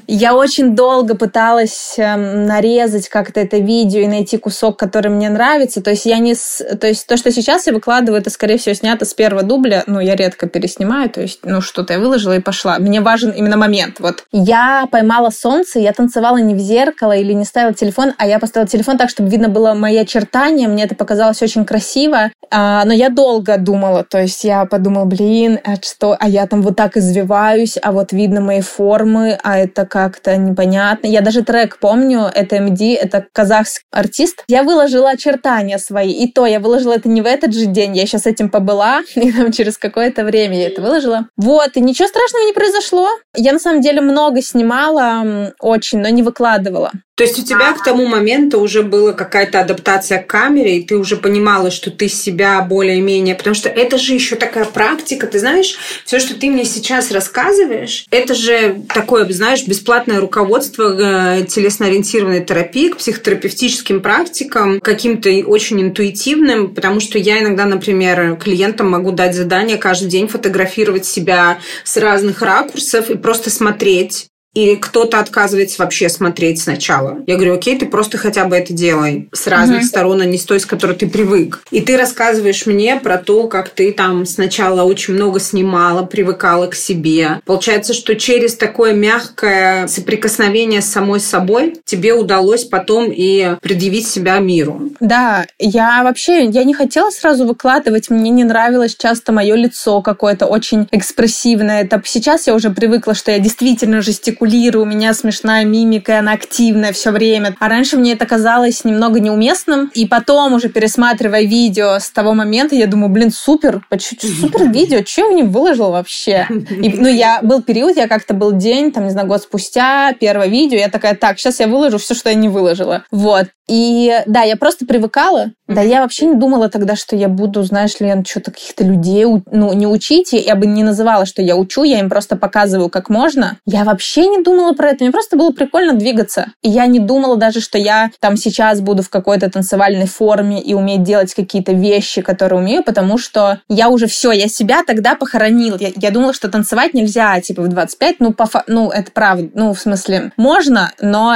Я 0.06 0.34
очень 0.34 0.76
долго 0.76 1.14
пыталась 1.14 1.94
эм, 1.96 2.46
нарезать 2.46 3.08
как-то 3.08 3.40
это 3.40 3.56
видео 3.58 4.00
и 4.00 4.06
найти 4.06 4.36
кусок, 4.36 4.78
который 4.78 5.10
мне 5.10 5.30
нравится. 5.30 5.82
То 5.82 5.90
есть 5.90 6.04
я 6.04 6.18
не... 6.18 6.34
То 6.34 6.86
есть 6.86 7.06
то, 7.06 7.16
что 7.16 7.32
сейчас 7.32 7.66
я 7.66 7.72
выкладываю, 7.72 8.20
это, 8.20 8.30
скорее 8.30 8.58
всего, 8.58 8.74
снято 8.74 9.04
с 9.04 9.14
первого 9.14 9.42
дубля. 9.42 9.82
Ну, 9.86 10.00
я 10.00 10.14
редко 10.14 10.46
переснимаю. 10.46 11.08
То 11.08 11.22
есть, 11.22 11.40
ну, 11.44 11.60
что-то 11.60 11.94
я 11.94 11.98
выложила 11.98 12.36
и 12.36 12.40
пошла. 12.40 12.78
Мне 12.78 13.00
важен 13.14 13.30
именно 13.30 13.56
момент. 13.56 14.00
Вот. 14.00 14.24
Я 14.32 14.88
поймала 14.90 15.30
солнце, 15.30 15.78
я 15.78 15.92
танцевала 15.92 16.38
не 16.38 16.54
в 16.54 16.58
зеркало 16.58 17.12
или 17.16 17.32
не 17.32 17.44
ставила 17.44 17.72
телефон, 17.72 18.12
а 18.18 18.26
я 18.26 18.40
поставила 18.40 18.68
телефон 18.68 18.98
так, 18.98 19.08
чтобы 19.08 19.30
видно 19.30 19.48
было 19.48 19.74
мои 19.74 19.96
очертания. 19.96 20.66
Мне 20.66 20.82
это 20.82 20.96
показалось 20.96 21.40
очень 21.42 21.64
красиво. 21.64 22.32
А, 22.50 22.84
но 22.84 22.92
я 22.92 23.10
долго 23.10 23.56
думала. 23.56 24.04
То 24.04 24.18
есть 24.20 24.42
я 24.44 24.64
подумала, 24.64 25.04
блин, 25.04 25.60
а 25.64 25.76
что? 25.80 26.16
А 26.18 26.28
я 26.28 26.46
там 26.46 26.62
вот 26.62 26.76
так 26.76 26.96
извиваюсь, 26.96 27.78
а 27.80 27.92
вот 27.92 28.12
видно 28.12 28.40
мои 28.40 28.60
формы, 28.60 29.38
а 29.42 29.58
это 29.58 29.86
как-то 29.86 30.36
непонятно. 30.36 31.06
Я 31.06 31.20
даже 31.20 31.42
трек 31.42 31.78
помню, 31.78 32.30
это 32.34 32.56
MD, 32.56 32.96
это 32.96 33.26
казахский 33.32 33.84
артист. 33.92 34.44
Я 34.48 34.62
выложила 34.62 35.10
очертания 35.10 35.78
свои, 35.78 36.10
и 36.10 36.32
то 36.32 36.46
я 36.46 36.58
выложила 36.60 36.94
это 36.94 37.08
не 37.08 37.22
в 37.22 37.26
этот 37.26 37.54
же 37.54 37.66
день, 37.66 37.96
я 37.96 38.06
сейчас 38.06 38.26
этим 38.26 38.48
побыла, 38.48 39.02
и 39.14 39.32
там 39.32 39.52
через 39.52 39.78
какое-то 39.78 40.24
время 40.24 40.58
я 40.58 40.66
это 40.68 40.82
выложила. 40.82 41.26
Вот, 41.36 41.76
и 41.76 41.80
ничего 41.80 42.08
страшного 42.08 42.44
не 42.46 42.52
произошло. 42.52 42.93
Я 43.34 43.52
на 43.52 43.58
самом 43.58 43.80
деле 43.80 44.00
много 44.00 44.42
снимала, 44.42 45.52
очень, 45.60 46.00
но 46.00 46.08
не 46.08 46.22
выкладывала. 46.22 46.92
То 47.16 47.22
есть 47.22 47.38
у 47.38 47.44
тебя 47.44 47.72
к 47.74 47.84
тому 47.84 48.06
моменту 48.06 48.58
уже 48.60 48.82
была 48.82 49.12
какая-то 49.12 49.60
адаптация 49.60 50.20
к 50.20 50.26
камере, 50.26 50.78
и 50.78 50.84
ты 50.84 50.96
уже 50.96 51.16
понимала, 51.16 51.70
что 51.70 51.92
ты 51.92 52.08
себя 52.08 52.60
более-менее... 52.60 53.36
Потому 53.36 53.54
что 53.54 53.68
это 53.68 53.98
же 53.98 54.14
еще 54.14 54.34
такая 54.34 54.64
практика. 54.64 55.28
Ты 55.28 55.38
знаешь, 55.38 55.76
все, 56.04 56.18
что 56.18 56.34
ты 56.34 56.50
мне 56.50 56.64
сейчас 56.64 57.12
рассказываешь, 57.12 58.06
это 58.10 58.34
же 58.34 58.82
такое, 58.92 59.30
знаешь, 59.32 59.64
бесплатное 59.64 60.20
руководство 60.20 61.38
э, 61.38 61.44
телесно-ориентированной 61.46 62.44
терапии 62.44 62.88
к 62.88 62.96
психотерапевтическим 62.96 64.00
практикам, 64.00 64.80
каким-то 64.80 65.30
очень 65.46 65.80
интуитивным, 65.82 66.74
потому 66.74 66.98
что 66.98 67.18
я 67.18 67.40
иногда, 67.40 67.64
например, 67.64 68.36
клиентам 68.42 68.90
могу 68.90 69.12
дать 69.12 69.36
задание 69.36 69.76
каждый 69.76 70.08
день 70.08 70.26
фотографировать 70.26 71.06
себя 71.06 71.58
с 71.84 71.96
разных 71.96 72.42
ракурсов 72.42 73.08
и 73.10 73.16
просто 73.16 73.50
смотреть 73.50 74.26
или 74.54 74.76
кто-то 74.76 75.18
отказывается 75.18 75.82
вообще 75.82 76.08
смотреть 76.08 76.62
сначала. 76.62 77.18
Я 77.26 77.34
говорю, 77.34 77.54
окей, 77.54 77.76
ты 77.78 77.86
просто 77.86 78.18
хотя 78.18 78.44
бы 78.44 78.56
это 78.56 78.72
делай 78.72 79.28
с 79.32 79.46
разных 79.46 79.78
угу. 79.80 79.86
сторон, 79.86 80.20
а 80.20 80.24
не 80.24 80.38
с 80.38 80.44
той, 80.44 80.60
с 80.60 80.66
которой 80.66 80.96
ты 80.96 81.08
привык. 81.08 81.62
И 81.70 81.80
ты 81.80 81.96
рассказываешь 81.96 82.66
мне 82.66 82.96
про 82.96 83.18
то, 83.18 83.48
как 83.48 83.68
ты 83.70 83.92
там 83.92 84.24
сначала 84.26 84.82
очень 84.84 85.14
много 85.14 85.40
снимала, 85.40 86.04
привыкала 86.04 86.68
к 86.68 86.74
себе. 86.74 87.40
Получается, 87.44 87.94
что 87.94 88.14
через 88.14 88.54
такое 88.54 88.94
мягкое 88.94 89.88
соприкосновение 89.88 90.80
с 90.80 90.86
самой 90.86 91.20
собой 91.20 91.76
тебе 91.84 92.14
удалось 92.14 92.64
потом 92.64 93.10
и 93.10 93.56
предъявить 93.60 94.06
себя 94.06 94.38
миру. 94.38 94.90
Да, 95.00 95.46
я 95.58 96.02
вообще, 96.04 96.44
я 96.44 96.64
не 96.64 96.74
хотела 96.74 97.10
сразу 97.10 97.44
выкладывать, 97.44 98.08
мне 98.10 98.30
не 98.30 98.44
нравилось 98.44 98.96
часто 98.96 99.32
мое 99.32 99.56
лицо 99.56 100.00
какое-то 100.00 100.46
очень 100.46 100.86
экспрессивное. 100.92 101.82
Это 101.82 102.00
сейчас 102.04 102.46
я 102.46 102.54
уже 102.54 102.70
привыкла, 102.70 103.14
что 103.14 103.32
я 103.32 103.38
действительно 103.38 104.00
жестикулирую 104.00 104.43
жестикулирую, 104.44 104.84
у 104.84 104.88
меня 104.88 105.14
смешная 105.14 105.64
мимика, 105.64 106.18
она 106.18 106.32
активная 106.32 106.92
все 106.92 107.10
время. 107.10 107.54
А 107.58 107.68
раньше 107.68 107.96
мне 107.96 108.12
это 108.12 108.26
казалось 108.26 108.84
немного 108.84 109.20
неуместным. 109.20 109.90
И 109.94 110.06
потом, 110.06 110.54
уже 110.54 110.68
пересматривая 110.68 111.42
видео 111.42 111.98
с 111.98 112.10
того 112.10 112.34
момента, 112.34 112.74
я 112.74 112.86
думаю, 112.86 113.10
блин, 113.10 113.30
супер, 113.30 113.82
супер 113.90 114.68
видео, 114.72 115.02
что 115.04 115.28
я 115.28 115.34
не 115.34 115.42
выложил 115.42 115.90
вообще? 115.90 116.46
И, 116.50 116.90
ну, 116.90 117.08
я 117.08 117.40
был 117.42 117.62
период, 117.62 117.96
я 117.96 118.08
как-то 118.08 118.34
был 118.34 118.52
день, 118.52 118.92
там, 118.92 119.04
не 119.04 119.10
знаю, 119.10 119.26
год 119.26 119.42
спустя, 119.42 120.12
первое 120.18 120.48
видео, 120.48 120.78
я 120.78 120.88
такая, 120.88 121.14
так, 121.14 121.38
сейчас 121.38 121.60
я 121.60 121.66
выложу 121.66 121.98
все, 121.98 122.14
что 122.14 122.28
я 122.28 122.34
не 122.34 122.48
выложила. 122.48 123.04
Вот. 123.10 123.48
И 123.66 124.12
да, 124.26 124.42
я 124.42 124.56
просто 124.56 124.84
привыкала. 124.84 125.52
Да, 125.66 125.80
я 125.80 126.02
вообще 126.02 126.26
не 126.26 126.36
думала 126.36 126.68
тогда, 126.68 126.96
что 126.96 127.16
я 127.16 127.28
буду, 127.28 127.62
знаешь 127.62 127.98
ли, 127.98 128.12
что-то 128.26 128.50
каких-то 128.50 128.84
людей 128.84 129.24
ну, 129.24 129.72
не 129.72 129.86
учить. 129.86 130.32
Я 130.32 130.54
бы 130.54 130.66
не 130.66 130.84
называла, 130.84 131.24
что 131.24 131.40
я 131.40 131.56
учу, 131.56 131.84
я 131.84 132.00
им 132.00 132.10
просто 132.10 132.36
показываю, 132.36 132.90
как 132.90 133.08
можно. 133.08 133.58
Я 133.64 133.84
вообще 133.84 134.26
не 134.36 134.42
думала 134.42 134.72
про 134.72 134.90
это. 134.90 135.04
Мне 135.04 135.12
просто 135.12 135.36
было 135.36 135.50
прикольно 135.50 135.94
двигаться. 135.94 136.52
И 136.62 136.68
я 136.68 136.86
не 136.86 136.98
думала 136.98 137.36
даже, 137.36 137.60
что 137.60 137.78
я 137.78 138.10
там 138.20 138.36
сейчас 138.36 138.80
буду 138.80 139.02
в 139.02 139.10
какой-то 139.10 139.50
танцевальной 139.50 140.06
форме 140.06 140.60
и 140.60 140.74
уметь 140.74 141.02
делать 141.02 141.34
какие-то 141.34 141.72
вещи, 141.72 142.22
которые 142.22 142.60
умею, 142.60 142.82
потому 142.82 143.18
что 143.18 143.60
я 143.68 143.88
уже 143.88 144.06
все, 144.06 144.32
я 144.32 144.48
себя 144.48 144.82
тогда 144.86 145.14
похоронила. 145.14 145.76
Я, 145.78 145.90
я 145.96 146.10
думала, 146.10 146.32
что 146.32 146.48
танцевать 146.50 146.94
нельзя, 146.94 147.40
типа, 147.40 147.62
в 147.62 147.68
25. 147.68 148.20
Ну, 148.20 148.32
по, 148.32 148.48
ну, 148.66 148.90
это 148.90 149.10
правда. 149.10 149.50
Ну, 149.54 149.74
в 149.74 149.80
смысле, 149.80 150.32
можно, 150.36 150.92
но 151.00 151.34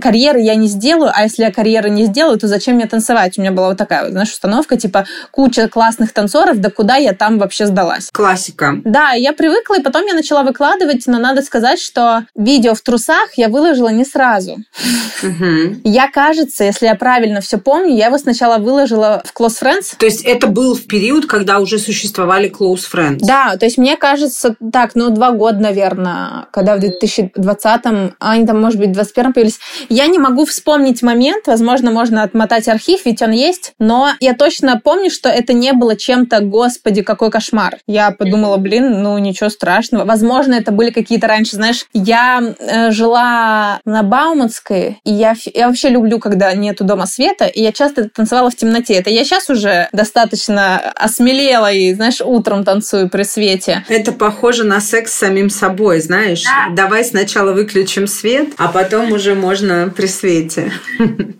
карьеры 0.00 0.40
я 0.40 0.54
не 0.54 0.68
сделаю, 0.68 1.10
а 1.14 1.22
если 1.22 1.42
я 1.42 1.52
карьеры 1.52 1.90
не 1.90 2.06
сделаю, 2.06 2.38
то 2.38 2.46
зачем 2.46 2.76
мне 2.76 2.86
танцевать? 2.86 3.38
У 3.38 3.40
меня 3.40 3.52
была 3.52 3.68
вот 3.68 3.78
такая, 3.78 4.04
вот, 4.04 4.12
знаешь, 4.12 4.30
установка, 4.30 4.76
типа, 4.76 5.06
куча 5.30 5.68
классных 5.68 6.12
танцоров, 6.12 6.58
да 6.58 6.70
куда 6.70 6.96
я 6.96 7.12
там 7.12 7.38
вообще 7.38 7.66
сдалась? 7.66 8.10
Классика. 8.12 8.80
Да, 8.84 9.12
я 9.12 9.32
привыкла, 9.32 9.78
и 9.78 9.82
потом 9.82 10.06
я 10.06 10.14
начала 10.14 10.42
выкладывать, 10.42 11.06
но 11.06 11.18
надо 11.18 11.42
сказать, 11.42 11.80
что 11.80 12.24
видео 12.34 12.74
в 12.74 12.80
трусах 12.80 13.34
я 13.36 13.48
выложила 13.48 13.88
не 13.88 14.04
сразу. 14.04 14.58
Угу. 15.22 15.80
Я, 15.84 16.08
кажется, 16.10 16.64
если 16.64 16.86
я 16.86 16.94
правильно 16.94 17.40
все 17.40 17.58
помню, 17.58 17.96
я 17.96 18.06
его 18.06 18.18
сначала 18.18 18.58
выложила 18.58 19.22
в 19.24 19.38
Close 19.38 19.62
Friends. 19.62 19.96
То 19.98 20.06
есть 20.06 20.22
это 20.24 20.46
был 20.46 20.74
в 20.74 20.86
период, 20.86 21.26
когда 21.26 21.58
уже 21.58 21.78
существовали 21.78 22.50
Close 22.50 22.84
Friends? 22.92 23.18
Да, 23.20 23.56
то 23.56 23.66
есть 23.66 23.78
мне 23.78 23.96
кажется, 23.96 24.56
так, 24.72 24.94
ну, 24.94 25.10
два 25.10 25.32
года, 25.32 25.58
наверное, 25.58 26.46
когда 26.52 26.76
в 26.76 26.80
2020-м, 26.80 28.16
а 28.18 28.32
они 28.32 28.46
там, 28.46 28.60
может 28.60 28.78
быть, 28.78 28.90
в 28.90 28.98
2021-м 28.98 29.32
появились. 29.32 29.58
Я 29.88 30.06
не 30.06 30.18
могу 30.18 30.44
вспомнить 30.44 31.02
момент, 31.02 31.46
возможно, 31.46 31.90
можно 31.90 32.22
отмотать 32.22 32.68
архив, 32.68 33.04
ведь 33.04 33.22
он 33.22 33.32
есть, 33.32 33.72
но 33.78 34.12
я 34.20 34.34
точно 34.34 34.80
помню, 34.82 35.10
что 35.10 35.28
это 35.28 35.52
не 35.52 35.72
было 35.72 35.96
чем-то, 35.96 36.40
господи, 36.40 37.02
какой 37.02 37.30
кошмар. 37.30 37.78
Я 37.86 38.10
подумала, 38.10 38.56
блин, 38.56 39.02
ну 39.02 39.18
ничего 39.18 39.50
страшного. 39.50 40.04
Возможно, 40.04 40.54
это 40.54 40.72
были 40.72 40.90
какие-то 40.90 41.26
раньше, 41.26 41.56
знаешь, 41.56 41.86
я 42.08 42.54
э, 42.58 42.90
жила 42.90 43.80
на 43.84 44.02
Бауманской, 44.02 44.98
и 45.04 45.12
я, 45.12 45.34
я 45.54 45.68
вообще 45.68 45.90
люблю, 45.90 46.18
когда 46.18 46.52
нету 46.54 46.84
дома 46.84 47.06
света, 47.06 47.44
и 47.44 47.62
я 47.62 47.70
часто 47.70 48.08
танцевала 48.08 48.50
в 48.50 48.56
темноте. 48.56 48.94
Это 48.94 49.10
я 49.10 49.24
сейчас 49.24 49.50
уже 49.50 49.88
достаточно 49.92 50.78
осмелела 50.78 51.70
и, 51.70 51.92
знаешь, 51.94 52.20
утром 52.24 52.64
танцую 52.64 53.10
при 53.10 53.24
свете. 53.24 53.84
Это 53.88 54.12
похоже 54.12 54.64
на 54.64 54.80
секс 54.80 55.12
с 55.12 55.18
самим 55.18 55.50
собой, 55.50 56.00
знаешь. 56.00 56.44
Да. 56.44 56.84
Давай 56.84 57.04
сначала 57.04 57.52
выключим 57.52 58.06
свет, 58.06 58.48
а 58.56 58.68
потом 58.68 59.12
уже 59.12 59.34
можно 59.34 59.92
при 59.94 60.06
свете. 60.06 60.72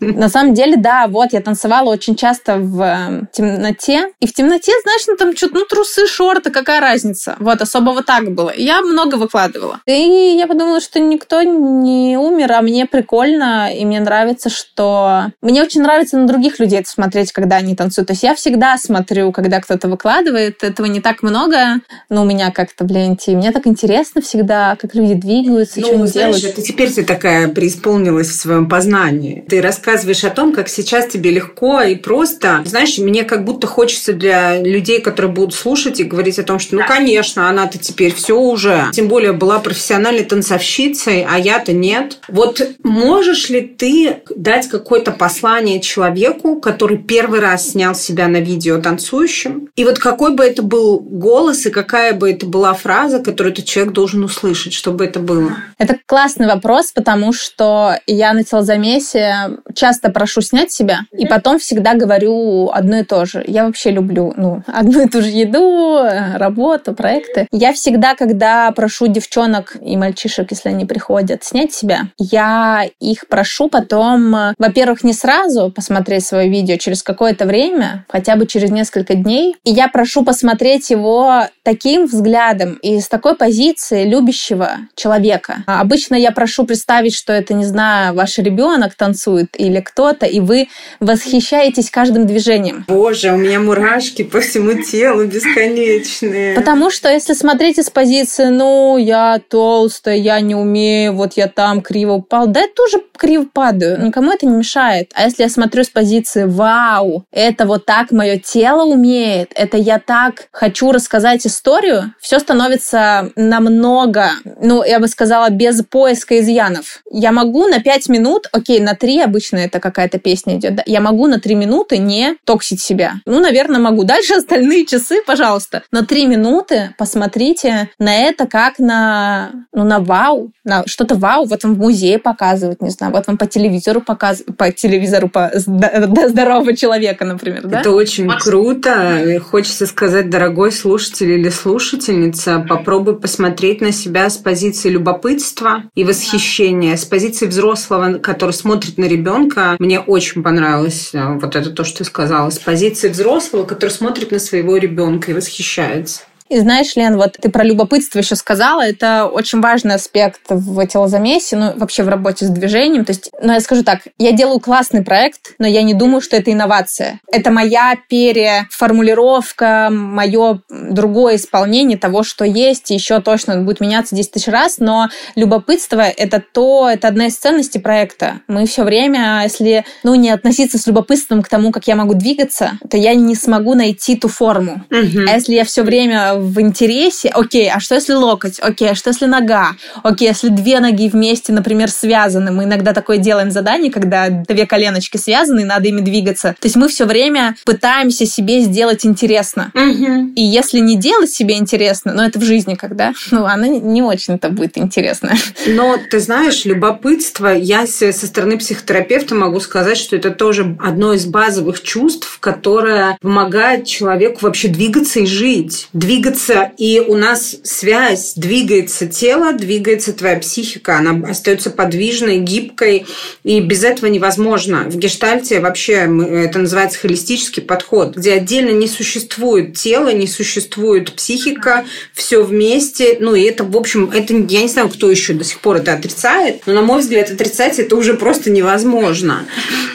На 0.00 0.28
самом 0.28 0.52
деле, 0.54 0.76
да, 0.76 1.06
вот 1.08 1.32
я 1.32 1.40
танцевала 1.40 1.90
очень 1.90 2.14
часто 2.14 2.58
в 2.58 2.82
эм, 2.82 3.28
темноте. 3.32 4.12
И 4.20 4.26
в 4.26 4.34
темноте, 4.34 4.72
знаешь, 4.82 5.02
ну 5.06 5.16
там 5.16 5.36
что-то, 5.36 5.54
ну 5.54 5.64
трусы, 5.64 6.06
шорты, 6.06 6.50
какая 6.50 6.80
разница. 6.80 7.36
Вот, 7.38 7.62
особо 7.62 7.90
вот 7.90 8.06
так 8.06 8.34
было. 8.34 8.52
Я 8.54 8.82
много 8.82 9.14
выкладывала. 9.14 9.80
И 9.86 10.36
я 10.38 10.46
подумала, 10.46 10.57
что 10.80 11.00
никто 11.00 11.42
не 11.42 12.16
умер, 12.16 12.52
а 12.52 12.62
мне 12.62 12.86
прикольно, 12.86 13.74
и 13.74 13.84
мне 13.84 14.00
нравится, 14.00 14.48
что... 14.48 15.26
Мне 15.42 15.62
очень 15.62 15.82
нравится 15.82 16.16
на 16.16 16.26
других 16.26 16.58
людей 16.58 16.80
это 16.80 16.88
смотреть, 16.88 17.32
когда 17.32 17.56
они 17.56 17.74
танцуют. 17.74 18.08
То 18.08 18.12
есть 18.12 18.22
я 18.22 18.34
всегда 18.34 18.76
смотрю, 18.78 19.32
когда 19.32 19.60
кто-то 19.60 19.88
выкладывает. 19.88 20.62
Этого 20.62 20.86
не 20.86 21.00
так 21.00 21.22
много, 21.22 21.80
но 22.08 22.22
у 22.22 22.24
меня 22.24 22.50
как-то 22.50 22.84
в 22.84 22.90
ленте. 22.90 23.32
И 23.32 23.36
мне 23.36 23.52
так 23.52 23.66
интересно 23.66 24.20
всегда, 24.20 24.76
как 24.76 24.94
люди 24.94 25.14
двигаются, 25.14 25.80
ну, 25.80 25.86
что 25.86 25.94
они 25.96 26.06
знаешь, 26.06 26.36
делают. 26.36 26.58
Это 26.58 26.62
теперь 26.62 26.92
ты 26.92 27.04
такая 27.04 27.48
преисполнилась 27.48 28.28
в 28.28 28.34
своем 28.34 28.68
познании. 28.68 29.44
Ты 29.48 29.60
рассказываешь 29.60 30.24
о 30.24 30.30
том, 30.30 30.52
как 30.52 30.68
сейчас 30.68 31.06
тебе 31.06 31.30
легко 31.30 31.82
и 31.82 31.94
просто. 31.94 32.62
Знаешь, 32.64 32.98
мне 32.98 33.24
как 33.24 33.44
будто 33.44 33.66
хочется 33.66 34.12
для 34.12 34.60
людей, 34.60 35.00
которые 35.00 35.32
будут 35.32 35.54
слушать 35.54 36.00
и 36.00 36.04
говорить 36.04 36.38
о 36.38 36.42
том, 36.42 36.58
что, 36.58 36.76
ну, 36.76 36.82
конечно, 36.86 37.48
она-то 37.48 37.78
теперь 37.78 38.14
все 38.14 38.38
уже. 38.38 38.90
Тем 38.92 39.08
более 39.08 39.32
была 39.32 39.58
профессиональной 39.58 40.24
танцовщицей 40.24 40.47
танцовщицей, 40.48 41.26
а 41.28 41.38
я-то 41.38 41.72
нет. 41.72 42.18
Вот 42.28 42.62
можешь 42.82 43.50
ли 43.50 43.60
ты 43.60 44.22
дать 44.34 44.68
какое-то 44.68 45.12
послание 45.12 45.80
человеку, 45.80 46.60
который 46.60 46.98
первый 46.98 47.40
раз 47.40 47.70
снял 47.70 47.94
себя 47.94 48.28
на 48.28 48.38
видео 48.38 48.80
танцующим? 48.80 49.68
И 49.76 49.84
вот 49.84 49.98
какой 49.98 50.34
бы 50.34 50.44
это 50.44 50.62
был 50.62 51.00
голос 51.00 51.66
и 51.66 51.70
какая 51.70 52.14
бы 52.14 52.30
это 52.30 52.46
была 52.46 52.72
фраза, 52.74 53.20
которую 53.20 53.52
этот 53.52 53.66
человек 53.66 53.92
должен 53.92 54.24
услышать, 54.24 54.72
чтобы 54.72 55.04
это 55.04 55.20
было? 55.20 55.52
Это 55.78 55.98
классный 56.06 56.46
вопрос, 56.46 56.92
потому 56.92 57.32
что 57.32 57.94
я 58.06 58.32
на 58.32 58.44
телозамесе 58.44 59.58
часто 59.74 60.10
прошу 60.10 60.40
снять 60.40 60.72
себя, 60.72 61.00
и 61.12 61.26
потом 61.26 61.58
всегда 61.58 61.94
говорю 61.94 62.70
одно 62.72 62.98
и 62.98 63.04
то 63.04 63.24
же. 63.26 63.44
Я 63.46 63.66
вообще 63.66 63.90
люблю 63.90 64.32
ну, 64.36 64.62
одну 64.66 65.04
и 65.04 65.08
ту 65.08 65.20
же 65.20 65.28
еду, 65.28 66.00
работу, 66.36 66.94
проекты. 66.94 67.46
Я 67.52 67.72
всегда, 67.72 68.14
когда 68.14 68.70
прошу 68.72 69.08
девчонок 69.08 69.76
и 69.80 69.96
мальчишек, 69.96 70.37
если 70.50 70.68
они 70.68 70.84
приходят, 70.84 71.44
снять 71.44 71.72
себя, 71.72 72.08
я 72.18 72.84
их 73.00 73.28
прошу 73.28 73.68
потом, 73.68 74.54
во-первых, 74.58 75.04
не 75.04 75.12
сразу 75.12 75.70
посмотреть 75.70 76.24
свое 76.24 76.48
видео, 76.48 76.76
через 76.76 77.02
какое-то 77.02 77.44
время, 77.46 78.04
хотя 78.08 78.36
бы 78.36 78.46
через 78.46 78.70
несколько 78.70 79.14
дней. 79.14 79.56
И 79.64 79.70
я 79.70 79.88
прошу 79.88 80.24
посмотреть 80.24 80.90
его 80.90 81.44
таким 81.62 82.06
взглядом 82.06 82.78
и 82.82 83.00
с 83.00 83.08
такой 83.08 83.34
позиции 83.34 84.04
любящего 84.04 84.70
человека. 84.94 85.64
Обычно 85.66 86.14
я 86.14 86.32
прошу 86.32 86.64
представить, 86.64 87.14
что 87.14 87.32
это, 87.32 87.54
не 87.54 87.64
знаю, 87.64 88.14
ваш 88.14 88.38
ребенок 88.38 88.94
танцует 88.94 89.48
или 89.58 89.80
кто-то, 89.80 90.26
и 90.26 90.40
вы 90.40 90.68
восхищаетесь 91.00 91.90
каждым 91.90 92.26
движением. 92.26 92.84
Боже, 92.88 93.32
у 93.32 93.36
меня 93.36 93.60
мурашки 93.60 94.22
по 94.22 94.40
всему 94.40 94.82
телу 94.82 95.24
бесконечные. 95.26 96.54
Потому 96.54 96.90
что 96.90 97.08
если 97.08 97.34
смотреть 97.34 97.78
из 97.78 97.90
позиции, 97.90 98.46
ну, 98.46 98.96
я 98.96 99.40
толстая, 99.48 100.16
я 100.28 100.40
не 100.42 100.54
умею, 100.54 101.14
вот 101.14 101.34
я 101.34 101.48
там 101.48 101.80
криво 101.80 102.12
упал, 102.12 102.46
да 102.48 102.60
я 102.60 102.68
тоже 102.68 102.98
криво 103.16 103.46
падаю, 103.50 104.04
никому 104.04 104.30
это 104.30 104.46
не 104.46 104.56
мешает. 104.56 105.10
А 105.14 105.24
если 105.24 105.42
я 105.42 105.48
смотрю 105.48 105.84
с 105.84 105.88
позиции, 105.88 106.44
вау, 106.44 107.24
это 107.32 107.66
вот 107.66 107.86
так 107.86 108.12
мое 108.12 108.38
тело 108.38 108.84
умеет, 108.84 109.52
это 109.54 109.76
я 109.78 109.98
так 109.98 110.48
хочу 110.52 110.92
рассказать 110.92 111.46
историю, 111.46 112.12
все 112.20 112.38
становится 112.38 113.30
намного, 113.36 114.30
ну, 114.60 114.84
я 114.84 115.00
бы 115.00 115.08
сказала, 115.08 115.48
без 115.48 115.82
поиска 115.82 116.38
изъянов. 116.40 117.02
Я 117.10 117.32
могу 117.32 117.66
на 117.66 117.80
5 117.80 118.08
минут, 118.10 118.48
окей, 118.52 118.80
на 118.80 118.94
3 118.94 119.22
обычно 119.22 119.56
это 119.56 119.80
какая-то 119.80 120.18
песня 120.18 120.56
идет, 120.56 120.76
да, 120.76 120.82
я 120.84 121.00
могу 121.00 121.26
на 121.26 121.40
3 121.40 121.54
минуты 121.54 121.96
не 121.96 122.36
токсить 122.44 122.82
себя. 122.82 123.14
Ну, 123.24 123.40
наверное, 123.40 123.80
могу. 123.80 124.04
Дальше 124.04 124.34
остальные 124.34 124.84
часы, 124.84 125.22
пожалуйста. 125.26 125.82
На 125.90 126.04
3 126.04 126.26
минуты 126.26 126.94
посмотрите 126.98 127.88
на 127.98 128.14
это 128.14 128.46
как 128.46 128.78
на, 128.78 129.50
ну, 129.72 129.84
на 129.84 130.00
вау, 130.18 130.52
на 130.64 130.84
что-то 130.86 131.14
вау, 131.14 131.44
вот 131.44 131.64
вам 131.64 131.74
в 131.74 131.78
музее 131.78 132.18
показывают, 132.18 132.82
не 132.82 132.90
знаю, 132.90 133.12
вот 133.12 133.26
вам 133.26 133.38
по 133.38 133.46
телевизору 133.46 134.00
показывают, 134.00 134.56
по 134.56 134.72
телевизору 134.72 135.28
по 135.28 135.50
здорового 135.54 136.76
человека, 136.76 137.24
например, 137.24 137.66
да? 137.66 137.80
Это 137.80 137.90
очень 137.90 138.26
Макс. 138.26 138.44
круто. 138.44 139.40
Хочется 139.50 139.86
сказать, 139.86 140.30
дорогой 140.30 140.72
слушатель 140.72 141.30
или 141.30 141.48
слушательница, 141.48 142.64
попробуй 142.68 143.18
посмотреть 143.18 143.80
на 143.80 143.92
себя 143.92 144.28
с 144.28 144.36
позиции 144.36 144.88
любопытства 144.90 145.84
и 145.94 146.04
восхищения, 146.04 146.96
с 146.96 147.04
позиции 147.04 147.46
взрослого, 147.46 148.18
который 148.18 148.52
смотрит 148.52 148.98
на 148.98 149.04
ребенка. 149.04 149.76
Мне 149.78 150.00
очень 150.00 150.42
понравилось 150.42 151.10
э, 151.12 151.38
вот 151.40 151.54
это 151.56 151.70
то, 151.70 151.84
что 151.84 151.98
ты 151.98 152.04
сказала. 152.04 152.50
С 152.50 152.58
позиции 152.58 153.08
взрослого, 153.08 153.64
который 153.64 153.90
смотрит 153.90 154.30
на 154.32 154.38
своего 154.38 154.76
ребенка 154.76 155.30
и 155.30 155.34
восхищается. 155.34 156.22
И 156.48 156.58
знаешь, 156.58 156.96
Лен, 156.96 157.16
вот 157.16 157.36
ты 157.40 157.50
про 157.50 157.64
любопытство 157.64 158.18
еще 158.18 158.36
сказала, 158.36 158.82
это 158.82 159.26
очень 159.26 159.60
важный 159.60 159.94
аспект 159.94 160.40
в 160.48 160.86
телозамесе, 160.86 161.56
ну, 161.56 161.72
вообще 161.76 162.02
в 162.02 162.08
работе 162.08 162.46
с 162.46 162.48
движением. 162.48 163.04
То 163.04 163.12
есть, 163.12 163.30
ну, 163.42 163.52
я 163.52 163.60
скажу 163.60 163.84
так, 163.84 164.00
я 164.18 164.32
делаю 164.32 164.60
классный 164.60 165.02
проект, 165.02 165.54
но 165.58 165.66
я 165.66 165.82
не 165.82 165.94
думаю, 165.94 166.20
что 166.20 166.36
это 166.36 166.52
инновация. 166.52 167.20
Это 167.30 167.50
моя 167.50 167.96
переформулировка, 168.08 169.88
мое 169.90 170.62
другое 170.68 171.36
исполнение 171.36 171.98
того, 171.98 172.22
что 172.22 172.44
есть, 172.44 172.90
и 172.90 172.94
еще 172.94 173.20
точно 173.20 173.54
он 173.54 173.64
будет 173.64 173.80
меняться 173.80 174.16
10 174.16 174.32
тысяч 174.32 174.48
раз, 174.48 174.78
но 174.78 175.08
любопытство— 175.34 176.00
это 176.16 176.42
то, 176.52 176.88
это 176.88 177.08
одна 177.08 177.26
из 177.26 177.36
ценностей 177.36 177.78
проекта. 177.78 178.40
Мы 178.48 178.66
все 178.66 178.84
время, 178.84 179.42
если, 179.44 179.84
ну, 180.02 180.14
не 180.14 180.30
относиться 180.30 180.78
с 180.78 180.86
любопытством 180.86 181.42
к 181.42 181.48
тому, 181.48 181.72
как 181.72 181.86
я 181.86 181.96
могу 181.96 182.14
двигаться, 182.14 182.78
то 182.90 182.96
я 182.96 183.14
не 183.14 183.34
смогу 183.34 183.74
найти 183.74 184.16
ту 184.16 184.28
форму. 184.28 184.84
Угу. 184.90 185.28
А 185.28 185.34
если 185.34 185.54
я 185.54 185.64
все 185.64 185.82
время 185.82 186.37
в 186.38 186.60
интересе, 186.60 187.28
окей, 187.28 187.70
а 187.70 187.80
что 187.80 187.94
если 187.94 188.14
локоть? 188.14 188.58
Окей, 188.60 188.90
а 188.90 188.94
что 188.94 189.10
если 189.10 189.26
нога? 189.26 189.72
Окей, 190.02 190.28
если 190.28 190.48
две 190.48 190.80
ноги 190.80 191.08
вместе, 191.08 191.52
например, 191.52 191.90
связаны, 191.90 192.50
мы 192.50 192.64
иногда 192.64 192.92
такое 192.92 193.18
делаем 193.18 193.50
задание, 193.50 193.90
когда 193.90 194.28
две 194.28 194.66
коленочки 194.66 195.16
связаны, 195.16 195.60
и 195.60 195.64
надо 195.64 195.88
ими 195.88 196.00
двигаться. 196.00 196.54
То 196.60 196.66
есть 196.66 196.76
мы 196.76 196.88
все 196.88 197.04
время 197.04 197.56
пытаемся 197.64 198.26
себе 198.26 198.60
сделать 198.60 199.04
интересно. 199.04 199.70
Угу. 199.74 200.32
И 200.36 200.42
если 200.42 200.78
не 200.78 200.96
делать 200.96 201.30
себе 201.30 201.56
интересно, 201.56 202.12
но 202.14 202.24
это 202.24 202.38
в 202.38 202.44
жизни 202.44 202.74
когда, 202.74 203.12
ну, 203.30 203.44
она 203.44 203.68
не 203.68 204.02
очень-то 204.02 204.50
будет 204.50 204.78
интересна. 204.78 205.34
Но 205.66 205.96
ты 206.10 206.20
знаешь, 206.20 206.64
любопытство, 206.64 207.48
я 207.48 207.86
со 207.86 208.12
стороны 208.12 208.58
психотерапевта 208.58 209.34
могу 209.34 209.60
сказать, 209.60 209.96
что 209.98 210.16
это 210.16 210.30
тоже 210.30 210.76
одно 210.80 211.12
из 211.12 211.26
базовых 211.26 211.82
чувств, 211.82 212.38
которое 212.40 213.18
помогает 213.20 213.86
человеку 213.86 214.38
вообще 214.42 214.68
двигаться 214.68 215.20
и 215.20 215.26
жить. 215.26 215.88
Двигаться 215.92 216.27
двигаться, 216.28 216.72
и 216.76 217.00
у 217.00 217.14
нас 217.14 217.56
связь, 217.62 218.34
двигается 218.36 219.06
тело, 219.06 219.52
двигается 219.52 220.12
твоя 220.12 220.38
психика, 220.38 220.98
она 220.98 221.28
остается 221.28 221.70
подвижной, 221.70 222.38
гибкой, 222.38 223.06
и 223.44 223.60
без 223.60 223.84
этого 223.84 224.10
невозможно. 224.10 224.84
В 224.86 224.96
гештальте 224.96 225.60
вообще 225.60 225.92
это 225.92 226.58
называется 226.58 226.98
холистический 226.98 227.62
подход, 227.62 228.16
где 228.16 228.34
отдельно 228.34 228.70
не 228.70 228.88
существует 228.88 229.76
тело, 229.76 230.12
не 230.12 230.26
существует 230.26 231.12
психика, 231.12 231.84
все 232.12 232.42
вместе, 232.42 233.16
ну 233.20 233.34
и 233.34 233.42
это, 233.42 233.64
в 233.64 233.76
общем, 233.76 234.10
это, 234.12 234.34
я 234.34 234.62
не 234.62 234.68
знаю, 234.68 234.88
кто 234.88 235.10
еще 235.10 235.32
до 235.32 235.44
сих 235.44 235.60
пор 235.60 235.76
это 235.76 235.92
отрицает, 235.92 236.62
но, 236.66 236.74
на 236.74 236.82
мой 236.82 237.00
взгляд, 237.00 237.30
отрицать 237.30 237.78
это 237.78 237.96
уже 237.96 238.14
просто 238.14 238.50
невозможно. 238.50 239.46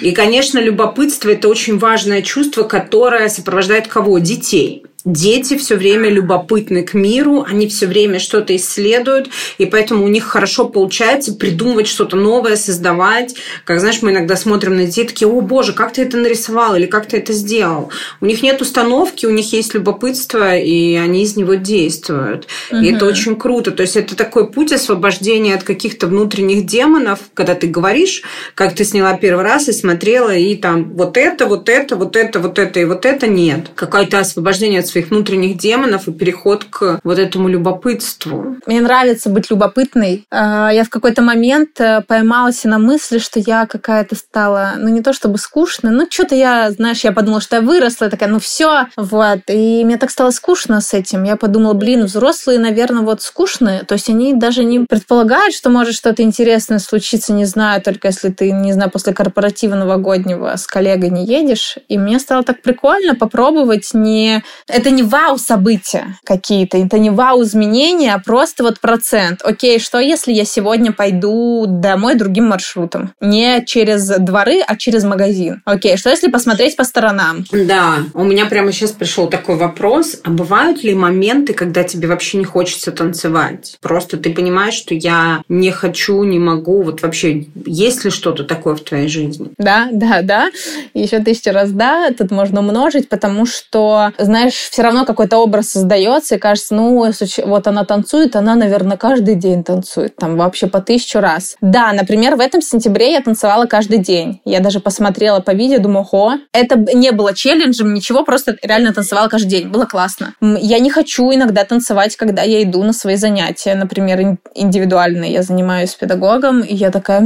И, 0.02 0.12
конечно, 0.12 0.60
любопытство– 0.60 1.30
это 1.32 1.48
очень 1.48 1.78
важное 1.78 2.22
чувство, 2.22 2.64
которое 2.64 3.30
сопровождает 3.30 3.88
кого? 3.88 4.20
Детей. 4.20 4.84
Дети 5.06 5.58
все 5.58 5.76
время 5.76 6.10
любопытны 6.10 6.84
к 6.84 6.94
миру, 6.94 7.46
они 7.46 7.68
все 7.68 7.88
время 7.88 8.20
что-то 8.20 8.56
исследуют, 8.56 9.30
и 9.58 9.66
поэтому 9.66 10.06
у 10.06 10.08
них 10.08 10.24
хорошо 10.24 10.66
получается 10.66 11.34
придумывать 11.34 11.88
что-то 11.88 12.16
новое, 12.16 12.56
создавать. 12.56 13.36
Как 13.66 13.82
знаешь, 13.82 14.02
мы 14.02 14.12
иногда 14.12 14.38
смотрим 14.38 14.78
на 14.78 14.86
детей 14.86 15.06
такие, 15.06 15.28
о 15.28 15.42
боже, 15.42 15.74
как 15.74 15.92
ты 15.92 16.04
это 16.04 16.18
нарисовал 16.18 16.76
или 16.76 16.86
как 16.86 17.08
ты 17.08 17.18
это 17.18 17.34
сделал. 17.34 17.92
У 18.22 18.26
них 18.26 18.42
нет 18.42 18.62
установки, 18.62 19.26
у 19.26 19.30
них 19.30 19.52
есть 19.52 19.74
любопытство, 19.74 20.56
и 20.56 20.96
они 20.96 21.24
из 21.24 21.36
него 21.36 21.56
действуют. 21.56 22.48
Угу. 22.72 22.80
И 22.80 22.94
это 22.94 23.06
очень 23.06 23.36
круто. 23.36 23.72
То 23.72 23.82
есть 23.82 23.98
это 23.98 24.16
такой 24.16 24.50
путь 24.50 24.72
освобождения 24.72 25.56
от 25.56 25.64
каких-то 25.64 26.08
внутренних 26.08 26.66
демонов, 26.66 27.20
когда 27.34 27.56
ты 27.56 27.68
говоришь, 27.68 28.24
как 28.56 28.74
ты 28.74 28.86
сняла 28.86 29.18
первый 29.18 29.44
раз 29.44 29.68
и 29.68 29.74
смотрела, 29.74 30.34
и 30.34 30.56
там 30.56 30.94
вот 30.94 31.18
это, 31.18 31.46
вот 31.46 31.68
это, 31.68 31.98
вот 31.98 32.16
это, 32.16 32.40
вот 32.40 32.58
это 32.58 32.80
и 32.80 32.86
вот 32.86 33.06
это 33.06 33.28
нет. 33.28 33.70
Какое-то 33.76 34.20
освобождение 34.20 34.80
от 34.80 34.93
своих 34.94 35.10
внутренних 35.10 35.58
демонов 35.58 36.08
и 36.08 36.14
переход 36.14 36.66
к 36.66 37.00
вот 37.04 37.20
этому 37.20 37.48
любопытству. 37.48 38.58
Мне 38.66 38.82
нравится 38.82 39.30
быть 39.30 39.50
любопытной. 39.50 40.26
А, 40.32 40.72
я 40.72 40.84
в 40.84 40.90
какой-то 40.90 41.22
момент 41.22 41.80
э, 41.80 42.02
поймалась 42.08 42.64
на 42.64 42.78
мысли, 42.78 43.18
что 43.18 43.40
я 43.40 43.66
какая-то 43.66 44.16
стала, 44.16 44.74
ну 44.78 44.90
не 44.90 45.02
то 45.02 45.14
чтобы 45.14 45.38
скучная, 45.38 45.92
но 45.92 46.06
что-то 46.10 46.36
я, 46.36 46.72
знаешь, 46.72 47.04
я 47.04 47.12
подумала, 47.12 47.42
что 47.42 47.58
я 47.58 47.62
выросла, 47.62 48.10
такая, 48.10 48.30
ну 48.30 48.40
все, 48.40 48.88
вот. 48.96 49.40
И 49.48 49.84
мне 49.84 49.98
так 49.98 50.12
стало 50.12 50.32
скучно 50.32 50.80
с 50.80 50.94
этим. 50.94 51.24
Я 51.24 51.36
подумала, 51.36 51.74
блин, 51.74 52.06
взрослые, 52.06 52.60
наверное, 52.60 53.02
вот 53.02 53.22
скучные. 53.22 53.84
То 53.84 53.94
есть 53.94 54.10
они 54.10 54.34
даже 54.34 54.64
не 54.64 54.80
предполагают, 54.82 55.56
что 55.56 55.70
может 55.70 55.96
что-то 55.96 56.22
интересное 56.24 56.80
случиться, 56.80 57.34
не 57.34 57.46
знаю, 57.46 57.82
только 57.82 58.08
если 58.08 58.30
ты, 58.30 58.52
не 58.52 58.74
знаю, 58.74 58.92
после 58.92 59.14
корпоратива 59.14 59.76
новогоднего 59.76 60.56
с 60.56 60.68
коллегой 60.68 61.10
не 61.10 61.26
едешь. 61.26 61.78
И 61.88 61.98
мне 61.98 62.20
стало 62.20 62.44
так 62.44 62.62
прикольно 62.62 63.16
попробовать 63.16 63.90
не 63.94 64.44
это 64.68 64.83
не 64.92 65.04
вау-события 65.04 66.18
какие-то, 66.24 66.78
это 66.78 66.98
не 66.98 67.10
вау-изменения, 67.10 68.14
а 68.14 68.20
просто 68.20 68.64
вот 68.64 68.80
процент. 68.80 69.42
Окей, 69.44 69.80
что 69.80 70.00
если 70.00 70.32
я 70.32 70.46
сегодня 70.46 70.92
пойду 70.92 71.66
домой 71.68 72.16
другим 72.16 72.46
маршрутом? 72.46 73.14
Не 73.22 73.64
через 73.66 74.08
дворы, 74.08 74.62
а 74.66 74.76
через 74.76 75.04
магазин. 75.04 75.62
Окей, 75.66 75.98
что 75.98 76.10
если 76.10 76.30
посмотреть 76.30 76.76
по 76.76 76.84
сторонам? 76.84 77.46
Да, 77.52 77.98
у 78.14 78.24
меня 78.24 78.46
прямо 78.46 78.72
сейчас 78.72 78.92
пришел 78.92 79.28
такой 79.28 79.56
вопрос. 79.56 80.18
А 80.24 80.30
бывают 80.30 80.84
ли 80.84 80.94
моменты, 80.94 81.54
когда 81.54 81.84
тебе 81.84 82.08
вообще 82.08 82.38
не 82.38 82.46
хочется 82.46 82.92
танцевать? 82.92 83.78
Просто 83.82 84.18
ты 84.18 84.34
понимаешь, 84.34 84.74
что 84.74 84.94
я 84.94 85.42
не 85.50 85.72
хочу, 85.72 86.24
не 86.24 86.40
могу. 86.40 86.84
Вот 86.84 87.02
вообще, 87.02 87.48
есть 87.66 88.06
ли 88.06 88.12
что-то 88.12 88.44
такое 88.44 88.76
в 88.76 88.82
твоей 88.82 89.08
жизни? 89.08 89.52
Да, 89.58 89.90
да, 89.92 90.22
да. 90.22 90.50
Еще 90.94 91.20
тысячу 91.20 91.52
раз 91.52 91.72
да. 91.72 92.10
Тут 92.18 92.32
можно 92.32 92.60
умножить, 92.60 93.10
потому 93.10 93.46
что, 93.46 94.12
знаешь, 94.18 94.54
все 94.74 94.82
равно 94.82 95.06
какой-то 95.06 95.38
образ 95.38 95.70
создается, 95.70 96.34
и 96.34 96.40
кажется, 96.40 96.74
ну, 96.74 97.06
вот 97.46 97.68
она 97.68 97.86
танцует, 97.86 98.36
она, 98.36 98.56
наверное, 98.56 98.98
каждый 98.98 99.36
день 99.36 99.64
танцует, 99.64 100.16
там 100.16 100.36
вообще 100.36 100.66
по 100.66 100.82
тысячу 100.82 101.20
раз. 101.20 101.56
Да, 101.62 101.94
например, 101.94 102.38
в 102.38 102.40
этом 102.40 102.60
сентябре 102.60 103.12
я 103.12 103.22
танцевала 103.22 103.68
каждый 103.68 104.00
день. 104.00 104.42
Я 104.46 104.62
даже 104.62 104.80
посмотрела 104.80 105.42
по 105.42 105.52
видео, 105.52 105.78
думаю, 105.78 106.04
хо, 106.06 106.34
это 106.54 106.76
не 106.76 107.12
было 107.12 107.36
челленджем, 107.36 107.94
ничего, 107.94 108.24
просто 108.24 108.58
реально 108.64 108.96
танцевала 108.96 109.28
каждый 109.28 109.50
день. 109.50 109.68
Было 109.68 109.86
классно. 109.86 110.34
Я 110.42 110.80
не 110.80 110.90
хочу 110.90 111.32
иногда 111.32 111.66
танцевать, 111.66 112.16
когда 112.16 112.42
я 112.42 112.64
иду 112.64 112.82
на 112.82 112.94
свои 112.94 113.16
занятия, 113.16 113.76
например, 113.76 114.40
индивидуальные. 114.56 115.34
Я 115.34 115.44
занимаюсь 115.44 115.92
с 115.92 115.96
педагогом, 115.96 116.62
и 116.62 116.74
я 116.74 116.90
такая, 116.90 117.24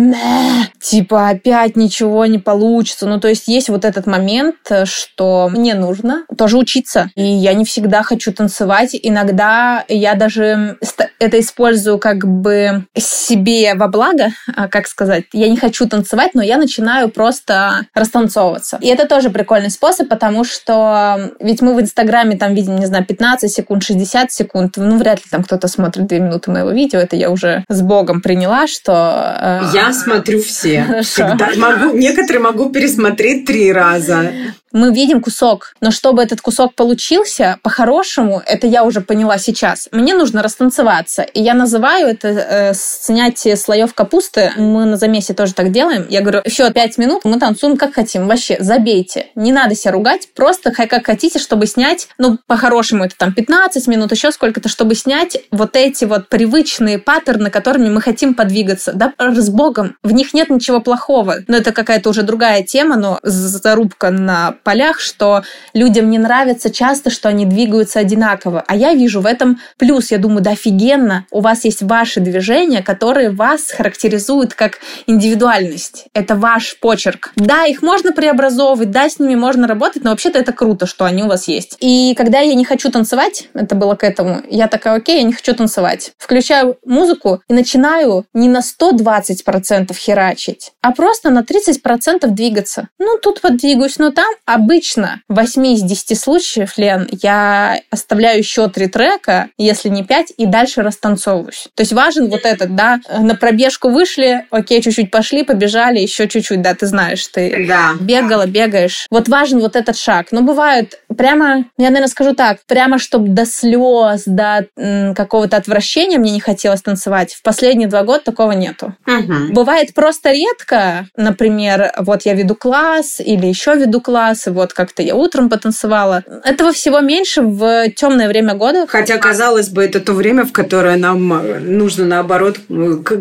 типа, 0.81 1.29
опять 1.29 1.77
ничего 1.77 2.25
не 2.25 2.39
получится. 2.39 3.07
Ну, 3.07 3.21
то 3.21 3.29
есть 3.29 3.47
есть 3.47 3.69
вот 3.69 3.86
этот 3.86 4.05
момент, 4.05 4.57
что 4.83 5.47
мне 5.49 5.75
нужно 5.75 6.25
тоже 6.38 6.57
учиться. 6.57 7.10
И 7.15 7.37
я 7.38 7.54
не 7.54 7.65
всегда 7.65 8.04
хочу 8.04 8.34
танцевать. 8.34 8.91
Иногда 9.02 9.84
я 9.88 10.15
даже 10.15 10.78
это 11.19 11.39
использую 11.39 12.00
как 12.00 12.28
бы 12.28 12.86
себе 12.95 13.73
во 13.76 13.88
благо, 13.88 14.30
а, 14.56 14.67
как 14.67 14.88
сказать. 14.88 15.26
Я 15.34 15.50
не 15.50 15.58
хочу 15.58 15.88
танцевать, 15.88 16.32
но 16.34 16.43
я 16.43 16.58
начинаю 16.58 17.10
просто 17.10 17.88
растанцовываться. 17.93 18.78
И 18.82 18.88
это 18.88 19.08
тоже 19.08 19.30
прикольный 19.30 19.69
способ, 19.69 20.10
потому 20.10 20.43
что 20.43 21.32
ведь 21.39 21.62
мы 21.62 21.73
в 21.73 21.82
Инстаграме 21.82 22.38
там 22.38 22.54
видим, 22.54 22.76
не 22.76 22.86
знаю, 22.86 23.06
15 23.06 23.52
секунд, 23.52 23.84
60 23.84 24.32
секунд. 24.32 24.73
Ну, 24.78 24.97
вряд 24.97 25.19
ли 25.19 25.26
там 25.30 25.43
кто-то 25.43 25.67
смотрит 25.67 26.08
2 26.08 26.17
минуты 26.19 26.52
моего 26.52 26.71
видео. 26.71 27.00
Это 27.00 27.15
я 27.15 27.32
уже 27.32 27.63
с 27.69 27.82
Богом 27.82 28.21
приняла, 28.21 28.67
что... 28.67 29.38
Э... 29.41 29.62
Я 29.73 29.93
смотрю 29.93 30.41
все. 30.41 30.86
Всегда 31.02 31.50
могу, 31.58 31.97
некоторые 31.97 32.41
могу 32.41 32.69
пересмотреть 32.69 33.45
три 33.45 33.71
раза 33.71 34.32
мы 34.71 34.93
видим 34.93 35.21
кусок, 35.21 35.73
но 35.82 35.91
чтобы 35.91 36.21
этот 36.21 36.41
кусок 36.41 36.75
получился, 36.75 37.58
по-хорошему, 37.63 38.41
это 38.45 38.67
я 38.67 38.84
уже 38.84 39.01
поняла 39.01 39.38
сейчас, 39.38 39.88
мне 39.91 40.13
нужно 40.13 40.43
растанцеваться. 40.43 41.21
И 41.21 41.41
я 41.41 41.53
называю 41.53 42.08
это 42.08 42.27
э, 42.27 42.73
снятие 42.73 43.56
слоев 43.56 43.93
капусты. 43.93 44.51
Мы 44.58 44.86
на 44.86 44.97
замесе 44.97 45.34
тоже 45.34 45.53
так 45.53 45.71
делаем. 45.71 46.06
Я 46.10 46.21
говорю, 46.21 46.41
еще 46.45 46.69
пять 46.71 46.97
минут, 46.97 47.25
мы 47.25 47.39
танцуем 47.39 47.77
как 47.77 47.93
хотим. 47.93 48.27
Вообще, 48.27 48.58
забейте. 48.60 49.27
Не 49.36 49.51
надо 49.51 49.75
себя 49.75 49.91
ругать, 49.91 50.30
просто 50.36 50.71
как 50.71 51.06
хотите, 51.06 51.39
чтобы 51.39 51.67
снять, 51.67 52.08
ну, 52.17 52.38
по-хорошему, 52.47 53.06
это 53.06 53.15
там 53.17 53.34
15 53.34 53.88
минут, 53.88 54.12
еще 54.12 54.32
сколько-то, 54.32 54.69
чтобы 54.69 54.95
снять 54.95 55.38
вот 55.51 55.75
эти 55.75 56.06
вот 56.06 56.30
привычные 56.30 56.99
паттерны, 56.99 57.49
которыми 57.49 57.89
мы 57.89 58.01
хотим 58.01 58.34
подвигаться. 58.34 58.93
Да, 58.93 59.13
с 59.17 59.49
Богом. 59.49 59.95
В 60.03 60.12
них 60.12 60.34
нет 60.34 60.49
ничего 60.49 60.82
плохого. 60.82 61.38
Но 61.47 61.58
это 61.58 61.71
какая-то 61.71 62.10
уже 62.10 62.23
другая 62.23 62.63
тема, 62.63 62.97
но 62.97 63.19
зарубка 63.23 64.10
на 64.10 64.58
полях, 64.67 64.99
что 64.99 65.43
людям 65.73 66.10
не 66.10 66.19
нравится 66.19 66.69
часто, 66.69 67.10
что 67.10 67.30
они 67.30 67.45
двигаются 67.45 67.99
одинаково. 67.99 68.65
А 68.67 68.75
я 68.75 68.93
вижу 68.93 69.21
в 69.21 69.25
этом 69.25 69.62
плюс. 69.77 70.12
Я 70.12 70.17
думаю, 70.17 70.41
да 70.41 70.51
офигенно, 70.51 71.25
у 71.32 71.39
вас 71.39 71.63
есть 71.63 71.84
ваши 71.84 72.19
движения, 72.19 72.84
которые 72.84 73.30
вас 73.30 73.71
характеризуют 73.71 74.56
как 74.56 74.80
индивидуальность. 75.06 76.08
Это 76.13 76.36
ваш 76.36 76.77
почерк. 76.82 77.32
Да, 77.38 77.63
их 77.63 77.82
можно 77.82 78.12
преобразовывать, 78.12 78.91
да, 78.91 79.08
с 79.10 79.19
ними 79.19 79.36
можно 79.36 79.67
работать, 79.67 80.03
но 80.03 80.10
вообще-то 80.10 80.38
это 80.38 80.51
круто, 80.51 80.86
что 80.86 81.06
они 81.06 81.23
у 81.23 81.27
вас 81.27 81.47
есть. 81.47 81.77
И 81.80 82.13
когда 82.17 82.39
я 82.39 82.53
не 82.53 82.65
хочу 82.65 82.91
танцевать, 82.91 83.47
это 83.53 83.73
было 83.73 83.95
к 83.95 84.03
этому, 84.03 84.41
я 84.49 84.67
такая, 84.67 84.95
окей, 84.95 85.19
я 85.19 85.23
не 85.23 85.32
хочу 85.32 85.56
танцевать. 85.56 86.12
Включаю 86.17 86.77
музыку 86.86 87.41
и 87.47 87.53
начинаю 87.53 88.25
не 88.34 88.49
на 88.49 88.60
120% 88.60 89.95
херачить, 89.95 90.73
а 90.82 90.91
просто 90.91 91.30
на 91.30 91.39
30% 91.39 92.27
двигаться. 92.27 92.89
Ну, 92.99 93.17
тут 93.17 93.39
подвигаюсь, 93.39 93.97
но 93.97 94.12
там, 94.12 94.34
а 94.45 94.57
обычно 94.58 95.22
в 95.30 95.36
8 95.36 95.67
из 95.67 95.84
10 95.84 96.20
случаев, 96.20 96.78
Лен, 96.78 97.08
я 97.22 97.80
оставляю 97.89 98.39
еще 98.39 98.67
три 98.70 98.88
трека, 98.88 99.50
если 99.58 99.89
не 99.89 100.04
5, 100.04 100.34
и 100.38 100.46
дальше 100.46 100.82
растанцовываюсь. 100.82 101.67
То 101.76 101.82
есть 101.82 101.93
важен 101.93 102.30
вот 102.30 102.41
этот, 102.43 102.76
да, 102.76 103.00
на 103.17 103.36
пробежку 103.36 103.89
вышли, 103.89 104.46
окей, 104.50 104.82
чуть-чуть 104.82 105.12
пошли, 105.12 105.43
побежали, 105.43 106.00
еще 106.00 106.28
чуть-чуть, 106.28 106.62
да, 106.62 106.74
ты 106.74 106.88
знаешь, 106.88 107.26
ты 107.28 107.65
да. 107.67 107.91
бегала, 108.00 108.46
бегаешь. 108.46 109.06
Вот 109.10 109.30
важен 109.30 109.60
вот 109.60 109.76
этот 109.76 109.98
шаг. 109.98 110.28
Но 110.32 110.41
бывает 110.41 111.00
прямо, 111.15 111.65
я, 111.78 111.89
наверное, 111.89 112.08
скажу 112.08 112.34
так, 112.34 112.60
прямо 112.65 113.00
чтобы 113.00 113.30
до 113.30 113.46
слез, 113.46 114.24
до 114.26 114.67
какого-то 115.15 115.58
отвращения 115.58 116.17
мне 116.17 116.32
не 116.32 116.39
хотелось 116.39 116.82
танцевать. 116.82 117.34
В 117.34 117.41
последние 117.43 117.88
два 117.88 118.04
года 118.04 118.24
такого 118.24 118.52
нету. 118.52 118.96
Угу. 119.06 119.54
Бывает 119.54 119.93
просто 119.93 120.32
редко, 120.32 121.08
например, 121.15 121.91
вот 121.98 122.24
я 122.24 122.34
веду 122.34 122.56
класс 122.56 123.20
или 123.20 123.46
еще 123.46 123.76
веду 123.76 124.02
класс, 124.02 124.37
и 124.45 124.52
вот 124.52 124.73
как-то 124.73 125.02
я 125.02 125.15
утром 125.15 125.50
потанцевала. 125.50 126.23
Этого 126.43 126.71
всего 126.73 127.00
меньше 127.00 127.41
в 127.41 127.89
темное 127.95 128.28
время 128.28 128.54
года. 128.54 128.86
Хотя, 128.88 129.17
казалось 129.17 129.69
бы, 129.69 129.84
это 129.84 130.00
то 130.00 130.13
время, 130.13 130.45
в 130.45 130.52
которое 130.52 130.97
нам 130.97 131.34
э, 131.34 131.60
нужно, 131.60 132.06
наоборот, 132.06 132.58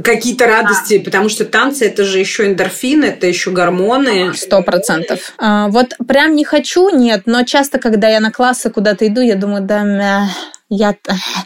какие-то 0.04 0.46
радости, 0.46 0.98
а. 1.00 1.04
потому 1.04 1.28
что 1.28 1.44
танцы– 1.44 1.84
это 1.86 2.04
же 2.04 2.18
еще 2.18 2.46
эндорфины, 2.46 3.06
это 3.06 3.26
еще 3.26 3.50
гормоны. 3.50 4.34
Сто 4.34 4.62
процентов. 4.62 5.32
А, 5.38 5.68
вот 5.68 5.94
прям 6.06 6.34
не 6.34 6.44
хочу, 6.44 6.90
нет, 6.90 7.22
но 7.26 7.44
часто, 7.44 7.78
когда 7.78 8.08
я 8.08 8.20
на 8.20 8.30
классы 8.30 8.70
куда-то 8.70 9.06
иду, 9.06 9.20
я 9.20 9.36
думаю, 9.36 9.62
да, 9.62 9.82
мя, 9.82 10.28
я... 10.68 10.96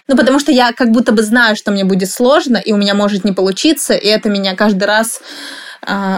Ну, 0.09 0.17
потому 0.17 0.39
что 0.39 0.51
я 0.51 0.73
как 0.73 0.91
будто 0.91 1.13
бы 1.13 1.23
знаю, 1.23 1.57
что 1.57 1.71
мне 1.71 1.85
будет 1.85 2.11
сложно, 2.11 2.57
и 2.57 2.73
у 2.73 2.77
меня 2.77 2.95
может 2.95 3.25
не 3.25 3.33
получиться, 3.33 3.95
и 3.95 4.07
это 4.07 4.29
меня 4.29 4.57
каждый 4.57 4.85
раз 4.85 5.21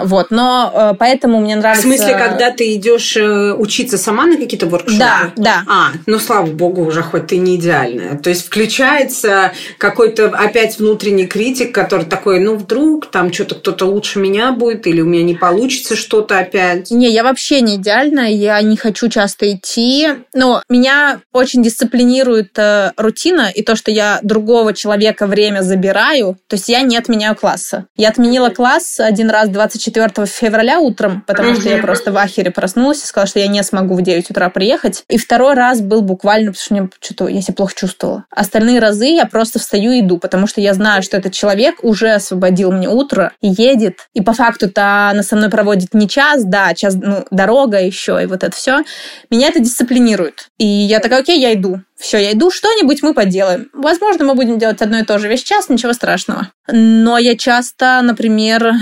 вот, 0.04 0.30
но 0.30 0.72
э, 0.74 0.96
поэтому 0.98 1.40
мне 1.40 1.56
нравится... 1.56 1.86
В 1.86 1.90
смысле, 1.90 2.14
когда 2.14 2.50
ты 2.50 2.74
идешь 2.74 3.16
э, 3.16 3.52
учиться 3.52 3.98
сама 3.98 4.26
на 4.26 4.36
какие-то 4.36 4.66
воркшопы? 4.66 4.98
Да, 4.98 5.32
да. 5.36 5.62
А, 5.68 5.88
ну, 6.06 6.18
слава 6.18 6.46
богу, 6.46 6.82
уже 6.84 7.02
хоть 7.02 7.28
ты 7.28 7.36
не 7.36 7.56
идеальная. 7.56 8.16
То 8.18 8.30
есть 8.30 8.46
включается 8.46 9.52
какой-то 9.78 10.26
опять 10.26 10.78
внутренний 10.78 11.26
критик, 11.26 11.72
который 11.72 12.06
такой, 12.06 12.40
ну, 12.40 12.56
вдруг 12.56 13.06
там 13.10 13.32
что-то 13.32 13.54
кто-то 13.54 13.86
лучше 13.86 14.18
меня 14.18 14.52
будет, 14.52 14.86
или 14.86 15.00
у 15.00 15.06
меня 15.06 15.22
не 15.22 15.34
получится 15.34 15.96
что-то 15.96 16.38
опять. 16.38 16.90
Не, 16.90 17.10
я 17.10 17.22
вообще 17.22 17.60
не 17.60 17.76
идеальная, 17.76 18.30
я 18.30 18.60
не 18.62 18.76
хочу 18.76 19.08
часто 19.08 19.52
идти. 19.52 20.08
Но 20.34 20.62
меня 20.68 21.20
очень 21.32 21.62
дисциплинирует 21.62 22.58
э, 22.58 22.92
рутина 22.96 23.50
и 23.54 23.62
то, 23.62 23.76
что 23.76 23.90
я 23.90 24.18
другого 24.22 24.74
человека 24.74 25.26
время 25.26 25.62
забираю. 25.62 26.36
То 26.48 26.56
есть 26.56 26.68
я 26.68 26.82
не 26.82 26.96
отменяю 26.96 27.36
класса. 27.36 27.86
Я 27.96 28.08
отменила 28.08 28.50
класс 28.50 28.98
один 28.98 29.30
раз 29.30 29.48
24 29.52 30.26
февраля 30.26 30.80
утром, 30.80 31.22
потому 31.26 31.54
что 31.54 31.68
я 31.68 31.78
просто 31.78 32.12
в 32.12 32.16
ахере 32.16 32.50
проснулась 32.50 33.02
и 33.02 33.06
сказала, 33.06 33.26
что 33.26 33.38
я 33.38 33.46
не 33.46 33.62
смогу 33.62 33.94
в 33.94 34.02
9 34.02 34.30
утра 34.30 34.48
приехать. 34.50 35.04
И 35.08 35.18
второй 35.18 35.54
раз 35.54 35.80
был 35.80 36.02
буквально, 36.02 36.52
потому 36.52 36.64
что 36.64 36.74
мне 36.74 36.90
что-то, 37.00 37.28
я 37.28 37.40
себя 37.42 37.54
плохо 37.54 37.74
чувствовала. 37.74 38.24
Остальные 38.30 38.80
разы 38.80 39.06
я 39.06 39.26
просто 39.26 39.58
встаю 39.58 39.92
и 39.92 40.00
иду, 40.00 40.18
потому 40.18 40.46
что 40.46 40.60
я 40.60 40.74
знаю, 40.74 41.02
что 41.02 41.16
этот 41.16 41.32
человек 41.32 41.76
уже 41.82 42.10
освободил 42.10 42.72
мне 42.72 42.88
утро 42.88 43.32
едет. 43.40 44.08
И 44.14 44.20
по 44.20 44.32
факту-то 44.32 45.10
она 45.10 45.22
со 45.22 45.36
мной 45.36 45.50
проводит 45.50 45.94
не 45.94 46.08
час, 46.08 46.44
да, 46.44 46.74
час, 46.74 46.94
ну, 46.94 47.24
дорога 47.30 47.80
еще, 47.80 48.20
и 48.22 48.26
вот 48.26 48.42
это 48.42 48.56
все. 48.56 48.82
Меня 49.30 49.48
это 49.48 49.60
дисциплинирует. 49.60 50.48
И 50.58 50.66
я 50.66 51.00
такая, 51.00 51.20
окей, 51.20 51.40
я 51.40 51.52
иду. 51.52 51.80
Все, 52.02 52.18
я 52.18 52.32
иду, 52.32 52.50
что-нибудь 52.50 53.02
мы 53.02 53.14
поделаем. 53.14 53.68
Возможно, 53.72 54.24
мы 54.24 54.34
будем 54.34 54.58
делать 54.58 54.82
одно 54.82 54.98
и 54.98 55.04
то 55.04 55.18
же 55.18 55.28
весь 55.28 55.44
час, 55.44 55.68
ничего 55.68 55.92
страшного. 55.92 56.48
Но 56.66 57.16
я 57.16 57.36
часто, 57.36 58.00
например, 58.02 58.74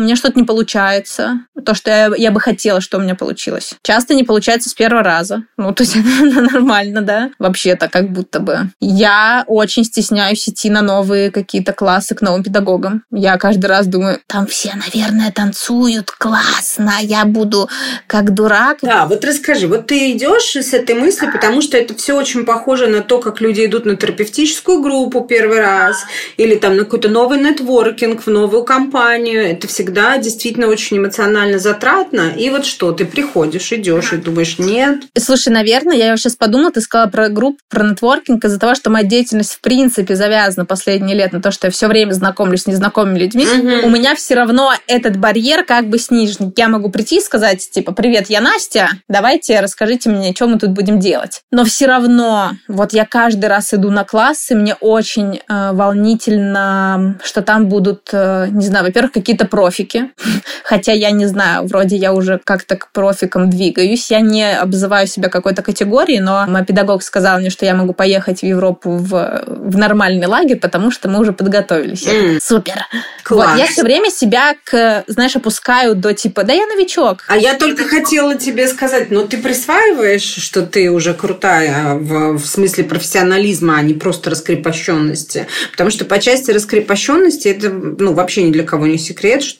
у 0.00 0.02
меня 0.04 0.16
что-то 0.16 0.38
не 0.38 0.46
получается, 0.46 1.40
то, 1.64 1.74
что 1.74 1.90
я, 1.90 2.10
я 2.16 2.30
бы 2.30 2.40
хотела, 2.40 2.80
что 2.80 2.96
у 2.96 3.02
меня 3.02 3.14
получилось. 3.14 3.74
Часто 3.82 4.14
не 4.14 4.24
получается 4.24 4.70
с 4.70 4.74
первого 4.74 5.02
раза. 5.02 5.44
Ну, 5.58 5.74
то 5.74 5.82
есть 5.82 5.94
это 5.94 6.40
нормально, 6.52 7.02
да? 7.02 7.30
Вообще-то, 7.38 7.88
как 7.88 8.10
будто 8.10 8.40
бы. 8.40 8.70
Я 8.80 9.44
очень 9.46 9.84
стесняюсь 9.84 10.48
идти 10.48 10.70
на 10.70 10.80
новые 10.80 11.30
какие-то 11.30 11.74
классы 11.74 12.14
к 12.14 12.22
новым 12.22 12.42
педагогам. 12.42 13.04
Я 13.12 13.36
каждый 13.36 13.66
раз 13.66 13.86
думаю, 13.86 14.20
там 14.26 14.46
все, 14.46 14.72
наверное, 14.74 15.30
танцуют 15.30 16.10
классно, 16.10 16.94
а 16.98 17.02
я 17.02 17.26
буду 17.26 17.68
как 18.06 18.32
дурак. 18.32 18.78
Да, 18.80 19.04
вот 19.04 19.22
расскажи, 19.24 19.66
вот 19.66 19.86
ты 19.86 20.12
идешь 20.12 20.56
с 20.56 20.72
этой 20.72 20.94
мыслью, 20.94 21.30
потому 21.30 21.60
что 21.60 21.76
это 21.76 21.94
все 21.94 22.14
очень 22.14 22.46
похоже 22.46 22.86
на 22.86 23.02
то, 23.02 23.18
как 23.18 23.42
люди 23.42 23.66
идут 23.66 23.84
на 23.84 23.96
терапевтическую 23.96 24.80
группу 24.80 25.20
первый 25.20 25.60
раз, 25.60 26.04
или 26.38 26.54
там 26.54 26.76
на 26.76 26.84
какой-то 26.84 27.10
новый 27.10 27.38
нетворкинг, 27.38 28.22
в 28.26 28.30
новую 28.30 28.64
компанию. 28.64 29.42
Это 29.42 29.68
всегда 29.68 29.89
всегда 29.90 30.18
действительно 30.18 30.68
очень 30.68 30.98
эмоционально 30.98 31.58
затратно. 31.58 32.32
И 32.36 32.48
вот 32.50 32.64
что, 32.64 32.92
ты 32.92 33.04
приходишь, 33.04 33.72
идешь 33.72 34.12
и 34.12 34.16
думаешь, 34.18 34.58
нет. 34.58 35.02
Слушай, 35.18 35.52
наверное, 35.52 35.96
я 35.96 36.16
сейчас 36.16 36.36
подумала, 36.36 36.70
ты 36.70 36.80
сказала 36.80 37.08
про 37.08 37.28
группу, 37.28 37.58
про 37.68 37.84
нетворкинг 37.84 38.44
из-за 38.44 38.58
того, 38.58 38.74
что 38.74 38.90
моя 38.90 39.04
деятельность 39.04 39.54
в 39.54 39.60
принципе 39.60 40.14
завязана 40.14 40.64
последние 40.64 41.16
лет 41.16 41.32
на 41.32 41.42
то, 41.42 41.50
что 41.50 41.66
я 41.66 41.70
все 41.70 41.88
время 41.88 42.12
знакомлюсь 42.12 42.62
с 42.62 42.66
незнакомыми 42.66 43.18
людьми. 43.18 43.44
Угу. 43.44 43.86
У 43.86 43.90
меня 43.90 44.14
все 44.14 44.34
равно 44.34 44.72
этот 44.86 45.16
барьер 45.16 45.64
как 45.64 45.88
бы 45.88 45.98
снижен. 45.98 46.52
Я 46.56 46.68
могу 46.68 46.90
прийти 46.90 47.18
и 47.18 47.20
сказать, 47.20 47.68
типа, 47.70 47.92
привет, 47.92 48.30
я 48.30 48.40
Настя, 48.40 48.90
давайте 49.08 49.58
расскажите 49.60 50.10
мне, 50.10 50.32
что 50.34 50.46
мы 50.46 50.58
тут 50.58 50.70
будем 50.70 51.00
делать. 51.00 51.42
Но 51.50 51.64
все 51.64 51.86
равно, 51.86 52.52
вот 52.68 52.92
я 52.92 53.06
каждый 53.06 53.46
раз 53.46 53.74
иду 53.74 53.90
на 53.90 54.04
классы, 54.04 54.54
мне 54.54 54.74
очень 54.74 55.40
э, 55.48 55.72
волнительно, 55.72 57.18
что 57.24 57.42
там 57.42 57.66
будут, 57.66 58.10
э, 58.12 58.48
не 58.50 58.66
знаю, 58.66 58.84
во-первых, 58.84 59.12
какие-то 59.12 59.46
просьбы 59.46 59.69
профики. 59.70 60.10
Хотя 60.64 60.92
я 60.92 61.10
не 61.10 61.26
знаю, 61.26 61.66
вроде 61.66 61.96
я 61.96 62.12
уже 62.12 62.40
как-то 62.42 62.76
к 62.76 62.90
профикам 62.92 63.50
двигаюсь. 63.50 64.10
Я 64.10 64.20
не 64.20 64.52
обзываю 64.52 65.06
себя 65.06 65.28
какой-то 65.28 65.62
категорией, 65.62 66.20
но 66.20 66.46
мой 66.46 66.64
педагог 66.64 67.02
сказал 67.02 67.38
мне, 67.38 67.50
что 67.50 67.64
я 67.64 67.74
могу 67.74 67.92
поехать 67.92 68.40
в 68.40 68.46
Европу 68.46 68.90
в, 68.90 69.42
в 69.46 69.76
нормальный 69.76 70.26
лагерь, 70.26 70.58
потому 70.58 70.90
что 70.90 71.08
мы 71.08 71.20
уже 71.20 71.32
подготовились. 71.32 72.06
Mm. 72.06 72.38
Супер! 72.42 72.86
Класс. 73.22 73.50
Вот, 73.50 73.58
я 73.58 73.66
все 73.66 73.82
время 73.82 74.10
себя, 74.10 74.54
к, 74.64 75.04
знаешь, 75.06 75.36
опускаю 75.36 75.94
до 75.94 76.14
типа, 76.14 76.42
да 76.42 76.52
я 76.52 76.66
новичок. 76.66 77.24
А 77.28 77.36
я 77.36 77.54
только 77.54 77.84
хотела 77.84 78.34
тебе 78.34 78.66
сказать, 78.66 79.10
ну 79.10 79.26
ты 79.26 79.38
присваиваешь, 79.38 80.22
что 80.22 80.62
ты 80.62 80.90
уже 80.90 81.14
крутая 81.14 81.94
в, 81.94 82.38
в 82.38 82.46
смысле 82.46 82.84
профессионализма, 82.84 83.76
а 83.78 83.82
не 83.82 83.94
просто 83.94 84.30
раскрепощенности. 84.30 85.46
Потому 85.70 85.90
что 85.90 86.04
по 86.04 86.18
части 86.18 86.50
раскрепощенности 86.50 87.48
это 87.48 87.70
ну, 87.70 88.12
вообще 88.14 88.42
ни 88.42 88.52
для 88.52 88.64
кого 88.64 88.86
не 88.86 88.98
секрет, 88.98 89.42
что, 89.42 89.59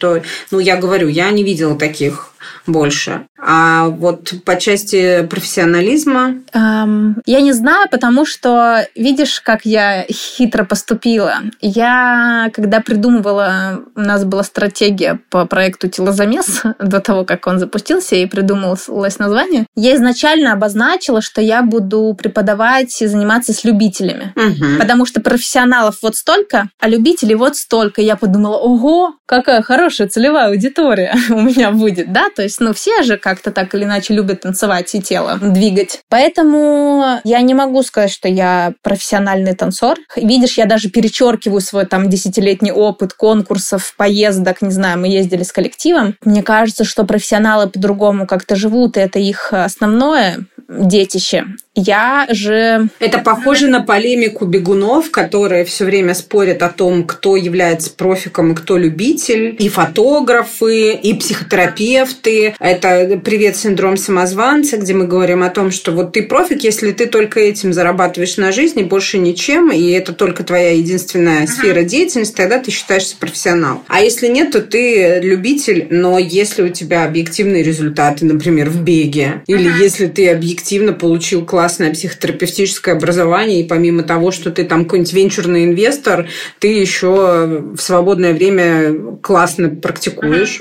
ну, 0.51 0.59
я 0.59 0.77
говорю, 0.77 1.09
я 1.09 1.31
не 1.31 1.45
видела 1.45 1.77
таких 1.77 2.33
больше. 2.67 3.27
А 3.43 3.89
вот 3.89 4.33
по 4.45 4.57
части 4.57 5.27
профессионализма? 5.29 6.35
Um, 6.53 7.15
я 7.27 7.41
не 7.41 7.53
знаю, 7.53 7.89
потому 7.91 8.27
что 8.27 8.87
видишь, 8.95 9.41
как 9.41 9.65
я 9.65 10.05
хитро 10.11 10.65
поступила. 10.65 11.37
Я, 11.61 12.51
когда 12.53 12.81
придумывала, 12.81 13.81
у 13.95 14.01
нас 14.01 14.25
была 14.25 14.43
стратегия 14.43 15.21
по 15.31 15.47
проекту 15.47 15.89
«Телозамес» 15.89 16.63
до 16.79 17.01
того, 17.01 17.25
как 17.25 17.47
он 17.47 17.59
запустился 17.59 18.17
и 18.17 18.27
придумалось 18.27 19.19
название, 19.19 19.67
я 19.75 19.97
изначально 19.97 20.53
обозначила, 20.53 21.23
что 21.23 21.41
я 21.41 21.63
буду 21.63 22.15
преподавать 22.19 23.01
и 23.01 23.07
заниматься 23.07 23.53
с 23.53 23.65
любителями. 23.65 24.33
Uh-huh. 24.37 24.79
Потому 24.79 25.07
что 25.07 25.21
профессионалов 25.21 25.99
вот 26.03 26.17
столько, 26.17 26.69
а 26.79 26.89
любителей 26.89 27.35
вот 27.35 27.57
столько. 27.57 28.03
Я 28.03 28.17
подумала, 28.17 28.57
ого, 28.57 29.15
какая 29.27 29.63
хорошая 29.63 30.09
целевая 30.09 30.49
аудитория 30.49 31.15
у 31.31 31.41
меня 31.41 31.71
будет, 31.71 32.13
да? 32.13 32.30
То 32.35 32.43
есть, 32.43 32.61
ну, 32.61 32.73
все 32.73 33.03
же 33.03 33.17
как-то 33.17 33.51
так 33.51 33.75
или 33.75 33.85
иначе 33.85 34.15
любят 34.15 34.43
танцевать 34.43 34.95
и 34.95 35.01
тело 35.01 35.39
двигать. 35.41 36.01
Поэтому 36.09 37.21
я 37.25 37.41
не 37.41 37.55
могу 37.55 37.83
сказать, 37.83 38.11
что 38.11 38.29
я 38.29 38.73
профессиональный 38.83 39.55
танцор. 39.55 39.99
Видишь, 40.17 40.59
я 40.59 40.67
даже 40.67 40.89
перечеркиваю 40.89 41.61
свой 41.61 41.87
там 41.87 42.09
десятилетний 42.09 42.73
опыт 42.73 43.15
конкурсов, 43.15 43.95
поездок, 43.97 44.63
не 44.63 44.71
знаю, 44.71 44.99
мы 44.99 45.09
ездили 45.09 45.43
с 45.43 45.53
коллективом. 45.53 46.17
Мне 46.25 46.43
кажется, 46.43 46.85
что 46.85 47.05
профессионалы 47.05 47.69
по-другому 47.69 48.27
как-то 48.27 48.57
живут, 48.57 48.97
и 48.97 49.01
это 49.01 49.19
их 49.19 49.53
основное 49.53 50.39
детище. 50.69 51.47
Я 51.85 52.27
же... 52.31 52.89
Это 52.99 53.19
похоже 53.19 53.69
на 53.69 53.81
полемику 53.81 54.45
бегунов, 54.45 55.11
которые 55.11 55.65
все 55.65 55.85
время 55.85 56.15
спорят 56.15 56.63
о 56.63 56.69
том, 56.69 57.05
кто 57.05 57.37
является 57.37 57.91
профиком 57.91 58.53
и 58.53 58.55
кто 58.55 58.77
любитель. 58.77 59.57
И 59.59 59.69
фотографы, 59.69 60.93
и 60.93 61.15
психотерапевты. 61.15 62.55
Это 62.59 63.21
«Привет, 63.25 63.57
синдром 63.57 63.97
самозванца», 63.97 64.77
где 64.77 64.93
мы 64.93 65.07
говорим 65.07 65.43
о 65.43 65.49
том, 65.49 65.71
что 65.71 65.93
вот 65.93 66.13
ты 66.13 66.23
профик, 66.23 66.65
если 66.65 66.93
ты 66.93 67.07
только 67.07 67.41
этим 67.41 67.73
зарабатываешь 67.73 68.37
на 68.37 68.53
жизнь 68.53 68.81
и 68.81 68.85
больше 68.85 69.19
ничем, 69.19 69.71
и 69.71 69.91
это 69.91 70.13
только 70.13 70.45
твоя 70.45 70.73
единственная 70.73 71.47
сфера 71.47 71.83
деятельности, 71.83 72.37
тогда 72.37 72.59
ты 72.59 72.71
считаешься 72.71 73.17
профессионал. 73.19 73.83
А 73.89 74.01
если 74.01 74.29
нет, 74.29 74.53
то 74.53 74.61
ты 74.61 75.21
любитель, 75.23 75.87
но 75.91 76.19
если 76.19 76.63
у 76.63 76.69
тебя 76.69 77.05
объективные 77.05 77.63
результаты, 77.63 78.25
например, 78.27 78.69
в 78.69 78.83
беге, 78.83 79.43
или 79.47 79.71
если 79.83 80.07
ты 80.07 80.29
объективно 80.29 80.93
получил 80.93 81.45
класс 81.45 81.70
классное 81.71 81.93
психотерапевтическое 81.93 82.97
образование, 82.97 83.61
и 83.61 83.65
помимо 83.65 84.03
того, 84.03 84.33
что 84.33 84.51
ты 84.51 84.65
там 84.65 84.85
какой-нибудь 84.85 85.13
венчурный 85.13 85.67
инвестор, 85.67 86.29
ты 86.59 86.67
еще 86.67 87.63
в 87.75 87.79
свободное 87.79 88.33
время 88.33 89.19
классно 89.23 89.69
практикуешь. 89.69 90.61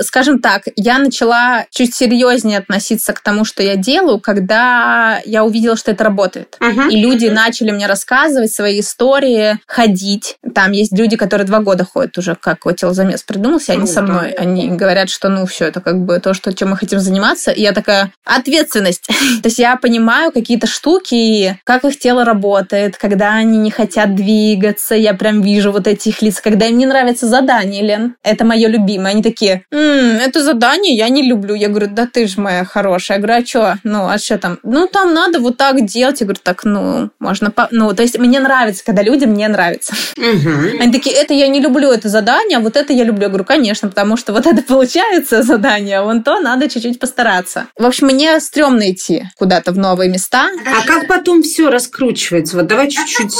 Скажем 0.00 0.40
так, 0.40 0.62
я 0.74 0.98
начала 0.98 1.66
чуть 1.70 1.94
серьезнее 1.94 2.58
относиться 2.58 3.12
к 3.12 3.20
тому, 3.20 3.44
что 3.44 3.62
я 3.62 3.76
делаю, 3.76 4.18
когда 4.18 5.20
я 5.24 5.44
увидела, 5.44 5.76
что 5.76 5.92
это 5.92 6.02
работает. 6.02 6.56
Uh-huh. 6.58 6.90
И 6.90 6.96
люди 7.00 7.26
начали 7.26 7.70
мне 7.70 7.86
рассказывать 7.86 8.52
свои 8.52 8.80
истории, 8.80 9.58
ходить. 9.66 10.38
Там 10.56 10.72
есть 10.72 10.96
люди, 10.98 11.16
которые 11.16 11.46
два 11.46 11.60
года 11.60 11.84
ходят 11.84 12.18
уже, 12.18 12.34
как 12.34 12.64
вот 12.64 12.76
телозамес 12.76 13.22
придумался, 13.22 13.74
они 13.74 13.86
со 13.86 14.02
мной. 14.02 14.32
Они 14.32 14.70
говорят, 14.70 15.08
что 15.08 15.28
ну 15.28 15.46
все, 15.46 15.66
это 15.66 15.80
как 15.80 15.98
бы 16.00 16.18
то, 16.18 16.34
что, 16.34 16.52
чем 16.52 16.70
мы 16.70 16.76
хотим 16.76 16.98
заниматься. 16.98 17.52
И 17.52 17.62
я 17.62 17.70
такая, 17.70 18.10
ответственность. 18.24 19.06
То 19.42 19.46
есть 19.46 19.60
я 19.60 19.76
понимаю, 19.76 20.32
какие-то 20.48 20.66
штуки, 20.66 21.60
как 21.64 21.84
их 21.84 21.98
тело 21.98 22.24
работает, 22.24 22.96
когда 22.96 23.34
они 23.34 23.58
не 23.58 23.70
хотят 23.70 24.14
двигаться. 24.14 24.94
Я 24.94 25.12
прям 25.12 25.42
вижу 25.42 25.72
вот 25.72 25.86
этих 25.86 26.22
лиц, 26.22 26.40
когда 26.40 26.64
им 26.64 26.78
не 26.78 26.86
нравится 26.86 27.26
задание, 27.26 27.82
Лен. 27.82 28.16
Это 28.22 28.46
мое 28.46 28.66
любимое. 28.66 29.12
Они 29.12 29.22
такие, 29.22 29.64
М, 29.70 30.16
это 30.16 30.42
задание 30.42 30.96
я 30.96 31.10
не 31.10 31.22
люблю. 31.22 31.54
Я 31.54 31.68
говорю, 31.68 31.88
да 31.90 32.08
ты 32.10 32.26
же 32.26 32.40
моя 32.40 32.64
хорошая. 32.64 33.18
Я 33.18 33.22
говорю, 33.22 33.42
а 33.42 33.46
что? 33.46 33.78
Ну, 33.84 34.08
а 34.08 34.16
что 34.16 34.38
там? 34.38 34.58
Ну, 34.62 34.86
там 34.86 35.12
надо 35.12 35.38
вот 35.38 35.58
так 35.58 35.84
делать. 35.84 36.20
Я 36.20 36.24
говорю, 36.24 36.40
так, 36.42 36.64
ну, 36.64 37.10
можно... 37.18 37.50
По... 37.50 37.68
Ну, 37.70 37.92
то 37.92 38.02
есть 38.02 38.18
мне 38.18 38.40
нравится, 38.40 38.82
когда 38.86 39.02
людям 39.02 39.32
мне 39.32 39.48
нравится. 39.48 39.92
Угу. 40.16 40.80
Они 40.80 40.90
такие, 40.90 41.14
это 41.14 41.34
я 41.34 41.48
не 41.48 41.60
люблю, 41.60 41.90
это 41.92 42.08
задание, 42.08 42.56
а 42.56 42.60
вот 42.60 42.74
это 42.76 42.94
я 42.94 43.04
люблю. 43.04 43.24
Я 43.24 43.28
говорю, 43.28 43.44
конечно, 43.44 43.90
потому 43.90 44.16
что 44.16 44.32
вот 44.32 44.46
это 44.46 44.62
получается 44.62 45.42
задание, 45.52 45.98
а 45.98 46.04
вон 46.04 46.22
то 46.22 46.40
надо 46.40 46.70
чуть-чуть 46.70 46.98
постараться. 46.98 47.66
В 47.76 47.84
общем, 47.84 48.06
мне 48.06 48.40
стрёмно 48.40 48.90
идти 48.90 49.24
куда-то 49.36 49.72
в 49.72 49.78
новые 49.78 50.08
места, 50.10 50.27
места. 50.28 50.48
А 50.66 50.86
как 50.86 51.06
потом 51.06 51.42
все 51.42 51.70
раскручивается? 51.70 52.56
Вот 52.56 52.66
давай 52.66 52.88
чуть-чуть 52.88 53.34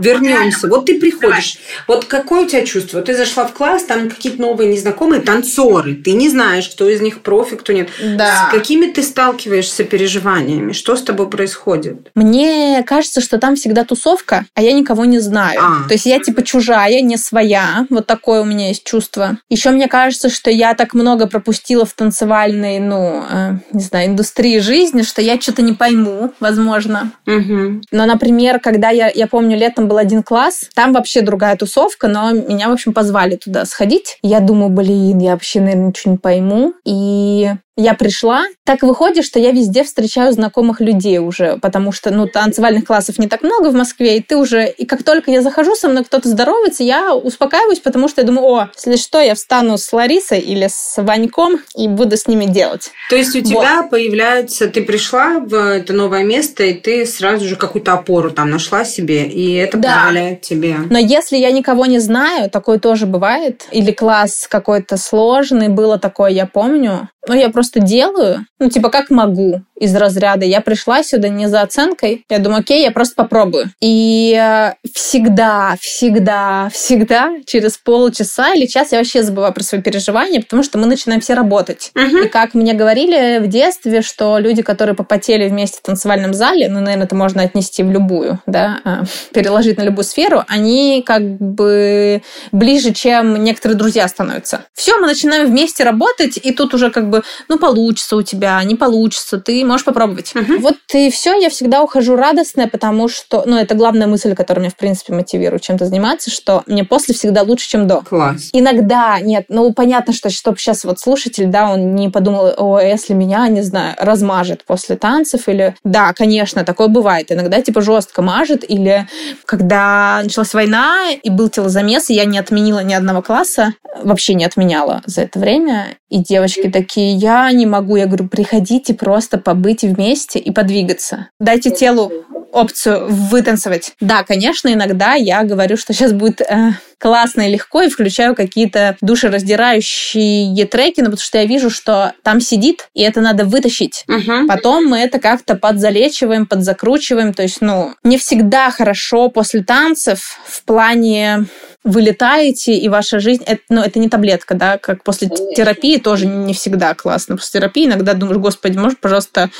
вернемся. 0.00 0.68
Вот 0.68 0.86
ты 0.86 0.98
приходишь. 0.98 1.58
Вот 1.86 2.04
какое 2.04 2.42
у 2.42 2.46
тебя 2.46 2.64
чувство? 2.64 3.02
Ты 3.02 3.16
зашла 3.16 3.46
в 3.46 3.52
класс, 3.52 3.84
там 3.84 4.08
какие-то 4.08 4.40
новые 4.40 4.70
незнакомые 4.70 5.20
танцоры. 5.22 5.94
Ты 5.94 6.12
не 6.12 6.28
знаешь, 6.28 6.68
кто 6.68 6.88
из 6.88 7.00
них 7.00 7.20
профи, 7.20 7.56
кто 7.56 7.72
нет. 7.72 7.88
Да. 8.16 8.48
С 8.48 8.52
какими 8.52 8.86
ты 8.86 9.02
сталкиваешься 9.02 9.84
переживаниями? 9.84 10.72
Что 10.72 10.96
с 10.96 11.02
тобой 11.02 11.28
происходит? 11.28 12.10
Мне 12.14 12.82
кажется, 12.86 13.20
что 13.20 13.38
там 13.38 13.56
всегда 13.56 13.84
тусовка, 13.84 14.46
а 14.54 14.62
я 14.62 14.72
никого 14.72 15.04
не 15.04 15.18
знаю. 15.18 15.60
А. 15.62 15.88
То 15.88 15.94
есть 15.94 16.06
я 16.06 16.18
типа 16.20 16.42
чужая, 16.42 17.00
не 17.00 17.16
своя. 17.16 17.86
Вот 17.90 18.06
такое 18.06 18.40
у 18.40 18.44
меня 18.44 18.68
есть 18.68 18.84
чувство. 18.84 19.38
Еще 19.48 19.70
мне 19.70 19.88
кажется, 19.88 20.28
что 20.28 20.50
я 20.50 20.74
так 20.74 20.94
много 20.94 21.26
пропустила 21.26 21.84
в 21.84 21.92
танцевальной, 21.92 22.78
ну, 22.78 23.24
э, 23.28 23.52
не 23.72 23.82
знаю, 23.82 24.08
индустрии 24.08 24.58
жизни, 24.58 25.02
что 25.02 25.22
я 25.22 25.40
что-то 25.40 25.62
не 25.62 25.72
пойму 25.72 26.15
возможно. 26.40 27.12
Угу. 27.26 27.82
Но, 27.90 28.06
например, 28.06 28.60
когда 28.60 28.90
я, 28.90 29.08
я 29.08 29.26
помню, 29.26 29.56
летом 29.56 29.88
был 29.88 29.98
один 29.98 30.22
класс, 30.22 30.68
там 30.74 30.92
вообще 30.92 31.20
другая 31.20 31.56
тусовка, 31.56 32.08
но 32.08 32.32
меня, 32.32 32.68
в 32.68 32.72
общем, 32.72 32.92
позвали 32.92 33.36
туда 33.36 33.64
сходить. 33.64 34.18
Я 34.22 34.40
думаю, 34.40 34.70
блин, 34.70 35.18
я 35.18 35.32
вообще, 35.32 35.60
наверное, 35.60 35.88
ничего 35.88 36.12
не 36.12 36.18
пойму. 36.18 36.74
И 36.84 37.50
я 37.76 37.94
пришла. 37.94 38.44
Так 38.64 38.82
выходит, 38.82 39.24
что 39.24 39.38
я 39.38 39.52
везде 39.52 39.84
встречаю 39.84 40.32
знакомых 40.32 40.80
людей 40.80 41.18
уже, 41.18 41.58
потому 41.58 41.92
что, 41.92 42.10
ну, 42.10 42.26
танцевальных 42.26 42.84
классов 42.84 43.18
не 43.18 43.28
так 43.28 43.42
много 43.42 43.68
в 43.68 43.74
Москве, 43.74 44.16
и 44.16 44.22
ты 44.22 44.36
уже... 44.36 44.66
И 44.66 44.86
как 44.86 45.02
только 45.02 45.30
я 45.30 45.42
захожу, 45.42 45.76
со 45.76 45.88
мной 45.88 46.04
кто-то 46.04 46.28
здоровается, 46.28 46.82
я 46.82 47.14
успокаиваюсь, 47.14 47.80
потому 47.80 48.08
что 48.08 48.22
я 48.22 48.26
думаю, 48.26 48.46
о, 48.46 48.68
если 48.74 48.96
что, 48.96 49.20
я 49.20 49.34
встану 49.34 49.76
с 49.78 49.92
Ларисой 49.92 50.40
или 50.40 50.68
с 50.68 50.94
Ваньком 50.96 51.60
и 51.76 51.86
буду 51.86 52.16
с 52.16 52.26
ними 52.26 52.46
делать. 52.46 52.90
То 53.10 53.16
есть 53.16 53.36
у 53.36 53.40
тебя 53.40 53.82
вот. 53.82 53.90
появляется... 53.90 54.68
Ты 54.68 54.82
пришла 54.82 55.38
в 55.38 55.54
это 55.54 55.92
новое 55.92 56.24
место, 56.24 56.64
и 56.64 56.74
ты 56.74 57.06
сразу 57.06 57.46
же 57.46 57.56
какую-то 57.56 57.92
опору 57.92 58.30
там 58.30 58.50
нашла 58.50 58.84
себе, 58.84 59.26
и 59.26 59.52
это 59.54 59.76
да. 59.76 59.96
позволяет 59.96 60.40
тебе... 60.40 60.76
Но 60.90 60.98
если 60.98 61.36
я 61.36 61.50
никого 61.52 61.86
не 61.86 61.98
знаю, 61.98 62.50
такое 62.50 62.78
тоже 62.78 63.06
бывает, 63.06 63.66
или 63.70 63.92
класс 63.92 64.46
какой-то 64.48 64.96
сложный, 64.96 65.68
было 65.68 65.98
такое, 65.98 66.30
я 66.30 66.46
помню, 66.46 67.08
но 67.28 67.34
я 67.34 67.50
просто 67.50 67.80
делаю, 67.80 68.46
ну, 68.58 68.70
типа, 68.70 68.90
как 68.90 69.10
могу 69.10 69.62
из 69.78 69.94
разряда. 69.94 70.44
Я 70.44 70.60
пришла 70.60 71.02
сюда 71.02 71.28
не 71.28 71.48
за 71.48 71.60
оценкой. 71.60 72.24
Я 72.30 72.38
думаю, 72.38 72.60
окей, 72.60 72.82
я 72.82 72.90
просто 72.90 73.14
попробую. 73.14 73.66
И 73.80 74.34
э, 74.34 74.72
всегда, 74.94 75.76
всегда, 75.80 76.68
всегда 76.72 77.32
через 77.44 77.76
полчаса 77.76 78.54
или 78.54 78.66
час 78.66 78.92
я 78.92 78.98
вообще 78.98 79.22
забываю 79.22 79.52
про 79.52 79.62
свои 79.62 79.82
переживания, 79.82 80.40
потому 80.40 80.62
что 80.62 80.78
мы 80.78 80.86
начинаем 80.86 81.20
все 81.20 81.34
работать. 81.34 81.90
Uh-huh. 81.94 82.26
И 82.26 82.28
как 82.28 82.54
мне 82.54 82.72
говорили 82.72 83.38
в 83.38 83.48
детстве, 83.48 84.02
что 84.02 84.38
люди, 84.38 84.62
которые 84.62 84.94
попотели 84.94 85.48
вместе 85.48 85.78
в 85.78 85.82
танцевальном 85.82 86.32
зале, 86.32 86.68
ну, 86.68 86.80
наверное, 86.80 87.04
это 87.04 87.14
можно 87.14 87.42
отнести 87.42 87.82
в 87.82 87.90
любую, 87.90 88.40
да, 88.46 88.80
э, 88.84 89.04
переложить 89.34 89.76
на 89.76 89.82
любую 89.82 90.04
сферу, 90.04 90.42
они 90.48 91.02
как 91.04 91.22
бы 91.22 92.22
ближе, 92.52 92.92
чем 92.92 93.42
некоторые 93.44 93.76
друзья 93.76 94.08
становятся. 94.08 94.64
Все, 94.72 94.98
мы 94.98 95.06
начинаем 95.06 95.46
вместе 95.46 95.84
работать, 95.84 96.38
и 96.42 96.52
тут 96.52 96.72
уже 96.72 96.90
как 96.90 97.10
бы, 97.10 97.15
ну, 97.48 97.58
получится 97.58 98.16
у 98.16 98.22
тебя, 98.22 98.62
не 98.64 98.74
получится, 98.74 99.38
ты 99.38 99.64
можешь 99.64 99.84
попробовать. 99.84 100.34
Угу. 100.34 100.58
Вот 100.60 100.76
и 100.92 101.10
все, 101.10 101.38
я 101.38 101.50
всегда 101.50 101.82
ухожу 101.82 102.16
радостная, 102.16 102.68
потому 102.68 103.08
что, 103.08 103.42
ну, 103.46 103.56
это 103.56 103.74
главная 103.74 104.06
мысль, 104.06 104.34
которая 104.34 104.64
меня, 104.64 104.70
в 104.70 104.76
принципе, 104.76 105.14
мотивирует 105.14 105.62
чем-то 105.62 105.86
заниматься, 105.86 106.30
что 106.30 106.62
мне 106.66 106.84
после 106.84 107.14
всегда 107.14 107.42
лучше, 107.42 107.68
чем 107.68 107.86
до. 107.86 108.02
Класс. 108.02 108.50
Иногда, 108.52 109.18
нет, 109.20 109.46
ну, 109.48 109.72
понятно, 109.72 110.12
что 110.12 110.30
чтобы 110.30 110.58
сейчас 110.58 110.84
вот 110.84 111.00
слушатель, 111.00 111.46
да, 111.46 111.70
он 111.70 111.94
не 111.94 112.08
подумал, 112.08 112.52
о, 112.56 112.80
если 112.80 113.14
меня, 113.14 113.46
не 113.48 113.62
знаю, 113.62 113.94
размажет 113.98 114.64
после 114.64 114.96
танцев 114.96 115.48
или... 115.48 115.74
Да, 115.84 116.12
конечно, 116.12 116.64
такое 116.64 116.88
бывает. 116.88 117.32
Иногда, 117.32 117.60
типа, 117.60 117.80
жестко 117.80 118.22
мажет 118.22 118.68
или 118.68 119.06
когда 119.44 120.20
началась 120.22 120.54
война 120.54 121.10
и 121.10 121.30
был 121.30 121.48
телозамес, 121.48 122.10
и 122.10 122.14
я 122.14 122.24
не 122.24 122.38
отменила 122.38 122.82
ни 122.82 122.94
одного 122.94 123.22
класса, 123.22 123.74
вообще 124.02 124.34
не 124.34 124.44
отменяла 124.44 125.02
за 125.06 125.22
это 125.22 125.38
время, 125.38 125.96
и 126.08 126.18
девочки 126.18 126.70
такие, 126.70 127.05
я 127.14 127.50
не 127.52 127.66
могу. 127.66 127.96
Я 127.96 128.06
говорю, 128.06 128.28
приходите 128.28 128.94
просто 128.94 129.38
побыть 129.38 129.82
вместе 129.82 130.38
и 130.38 130.50
подвигаться. 130.50 131.28
Дайте 131.38 131.70
телу 131.70 132.12
опцию 132.52 133.06
вытанцевать. 133.08 133.92
Да, 134.00 134.24
конечно, 134.24 134.72
иногда 134.72 135.14
я 135.14 135.42
говорю, 135.44 135.76
что 135.76 135.92
сейчас 135.92 136.12
будет 136.12 136.40
э, 136.40 136.70
классно 136.98 137.42
и 137.42 137.52
легко, 137.52 137.82
и 137.82 137.90
включаю 137.90 138.34
какие-то 138.34 138.96
душераздирающие 139.02 140.66
треки, 140.66 141.00
но 141.00 141.06
ну, 141.06 141.10
потому 141.12 141.24
что 141.26 141.38
я 141.38 141.44
вижу, 141.44 141.68
что 141.68 142.14
там 142.22 142.40
сидит, 142.40 142.88
и 142.94 143.02
это 143.02 143.20
надо 143.20 143.44
вытащить. 143.44 144.04
Угу. 144.08 144.46
Потом 144.48 144.86
мы 144.86 144.98
это 145.00 145.18
как-то 145.18 145.54
подзалечиваем, 145.54 146.46
подзакручиваем. 146.46 147.34
То 147.34 147.42
есть, 147.42 147.60
ну, 147.60 147.94
не 148.02 148.16
всегда 148.16 148.70
хорошо 148.70 149.28
после 149.28 149.62
танцев 149.62 150.38
в 150.46 150.64
плане 150.64 151.46
вылетаете, 151.86 152.76
и 152.76 152.88
ваша 152.88 153.20
жизнь, 153.20 153.44
это, 153.46 153.62
ну, 153.68 153.80
это 153.80 154.00
не 154.00 154.08
таблетка, 154.08 154.54
да, 154.54 154.76
как 154.76 155.04
после 155.04 155.28
терапии 155.28 155.98
тоже 155.98 156.26
не 156.26 156.52
всегда 156.52 156.94
классно. 156.94 157.36
После 157.36 157.60
терапии 157.60 157.86
иногда 157.86 158.12
думаешь, 158.14 158.38
господи, 158.38 158.76
может, 158.76 158.98
пожалуйста, 158.98 159.50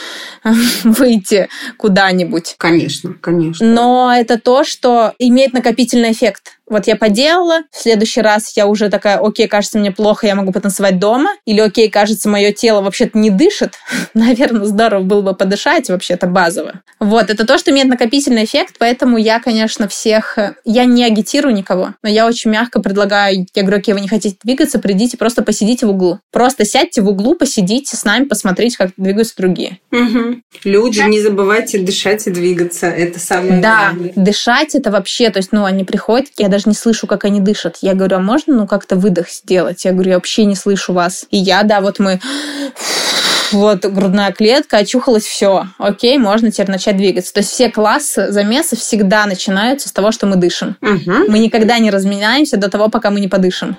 выйти 0.85 1.49
куда-нибудь. 1.79 2.57
Конечно, 2.59 3.15
конечно. 3.21 3.65
Но 3.65 4.13
это 4.15 4.41
то, 4.41 4.65
что 4.65 5.15
имеет 5.21 5.53
накопительный 5.53 6.11
эффект. 6.11 6.56
Вот 6.69 6.87
я 6.87 6.97
поделала, 6.97 7.61
в 7.71 7.81
следующий 7.81 8.21
раз 8.21 8.57
я 8.57 8.67
уже 8.67 8.89
такая, 8.89 9.19
окей, 9.19 9.47
кажется, 9.47 9.79
мне 9.79 9.93
плохо, 9.93 10.27
я 10.27 10.35
могу 10.35 10.53
потанцевать 10.53 10.99
дома, 10.99 11.31
или 11.45 11.61
окей, 11.61 11.89
кажется, 11.89 12.29
мое 12.29 12.53
тело 12.53 12.81
вообще-то 12.81 13.17
не 13.19 13.31
дышит, 13.31 13.75
наверное, 14.15 14.65
здорово 14.65 15.03
было 15.03 15.23
бы 15.23 15.35
подышать, 15.35 15.89
вообще-то 15.89 16.27
базово. 16.27 16.81
Вот, 16.99 17.31
это 17.31 17.47
то, 17.47 17.59
что 17.59 17.71
имеет 17.71 17.89
накопительный 17.89 18.45
эффект, 18.45 18.77
поэтому 18.79 19.17
я, 19.17 19.39
конечно, 19.41 19.87
всех, 19.89 20.39
я 20.65 20.85
не 20.85 21.05
агитирую 21.05 21.55
никого, 21.55 21.95
но 22.03 22.09
я 22.09 22.27
очень 22.27 22.51
мягко 22.51 22.81
предлагаю, 22.81 23.47
я 23.55 23.63
говорю, 23.63 23.79
окей, 23.79 23.95
вы 23.95 24.01
не 24.01 24.09
хотите 24.09 24.37
двигаться, 24.43 24.79
придите, 24.79 25.17
просто 25.17 25.43
посидите 25.43 25.87
в 25.87 25.91
углу. 25.91 26.21
Просто 26.33 26.65
сядьте 26.65 27.01
в 27.03 27.09
углу, 27.09 27.35
посидите 27.35 27.97
с 27.97 28.05
нами, 28.05 28.25
посмотрите, 28.25 28.77
как 28.77 28.91
двигаются 28.97 29.35
другие. 29.37 29.79
Угу. 29.93 30.41
Люди, 30.65 31.01
не 31.01 31.21
забывайте 31.21 31.79
дышать 31.79 32.27
и 32.27 32.31
двигаться, 32.31 32.87
это 32.87 33.21
самое 33.21 33.61
Да, 33.61 33.91
главное. 33.93 34.13
дышать 34.17 34.75
это 34.75 34.91
вообще, 34.91 35.31
то 35.31 35.39
есть, 35.39 35.53
ну, 35.53 35.65
они 35.65 35.85
приходят, 35.85 36.29
я 36.39 36.49
даже 36.57 36.71
не 36.71 36.75
слышу, 36.75 37.07
как 37.07 37.25
они 37.25 37.41
дышат. 37.41 37.77
Я 37.83 37.93
говорю, 37.93 38.17
а 38.17 38.21
можно, 38.21 38.57
ну, 38.57 38.67
как-то 38.67 38.97
выдох 38.97 39.29
сделать? 39.29 39.85
Я 39.85 39.93
говорю, 39.93 40.11
я 40.11 40.17
вообще 40.17 40.47
не 40.47 40.55
слышу 40.55 40.95
вас. 40.95 41.27
И 41.31 41.37
я, 41.37 41.63
да, 41.65 41.83
вот 41.83 41.99
мы 41.99 42.19
вот 43.53 43.85
грудная 43.85 44.33
клетка, 44.33 44.79
очухалась, 44.79 45.25
все, 45.25 45.67
окей, 45.79 46.17
можно 46.19 46.51
теперь 46.51 46.71
начать 46.71 46.97
двигаться. 46.97 47.35
То 47.35 47.41
есть 47.41 47.51
все 47.51 47.71
классы 47.71 48.33
замеса 48.33 48.75
всегда 48.75 49.27
начинаются 49.27 49.89
с 49.91 49.93
того, 49.93 50.13
что 50.13 50.27
мы 50.27 50.37
дышим. 50.37 50.77
Угу. 50.81 51.29
Мы 51.29 51.39
никогда 51.41 51.79
не 51.79 51.91
разменяемся 51.91 52.57
до 52.57 52.71
того, 52.71 52.89
пока 52.89 53.11
мы 53.11 53.21
не 53.21 53.29
подышим. 53.29 53.77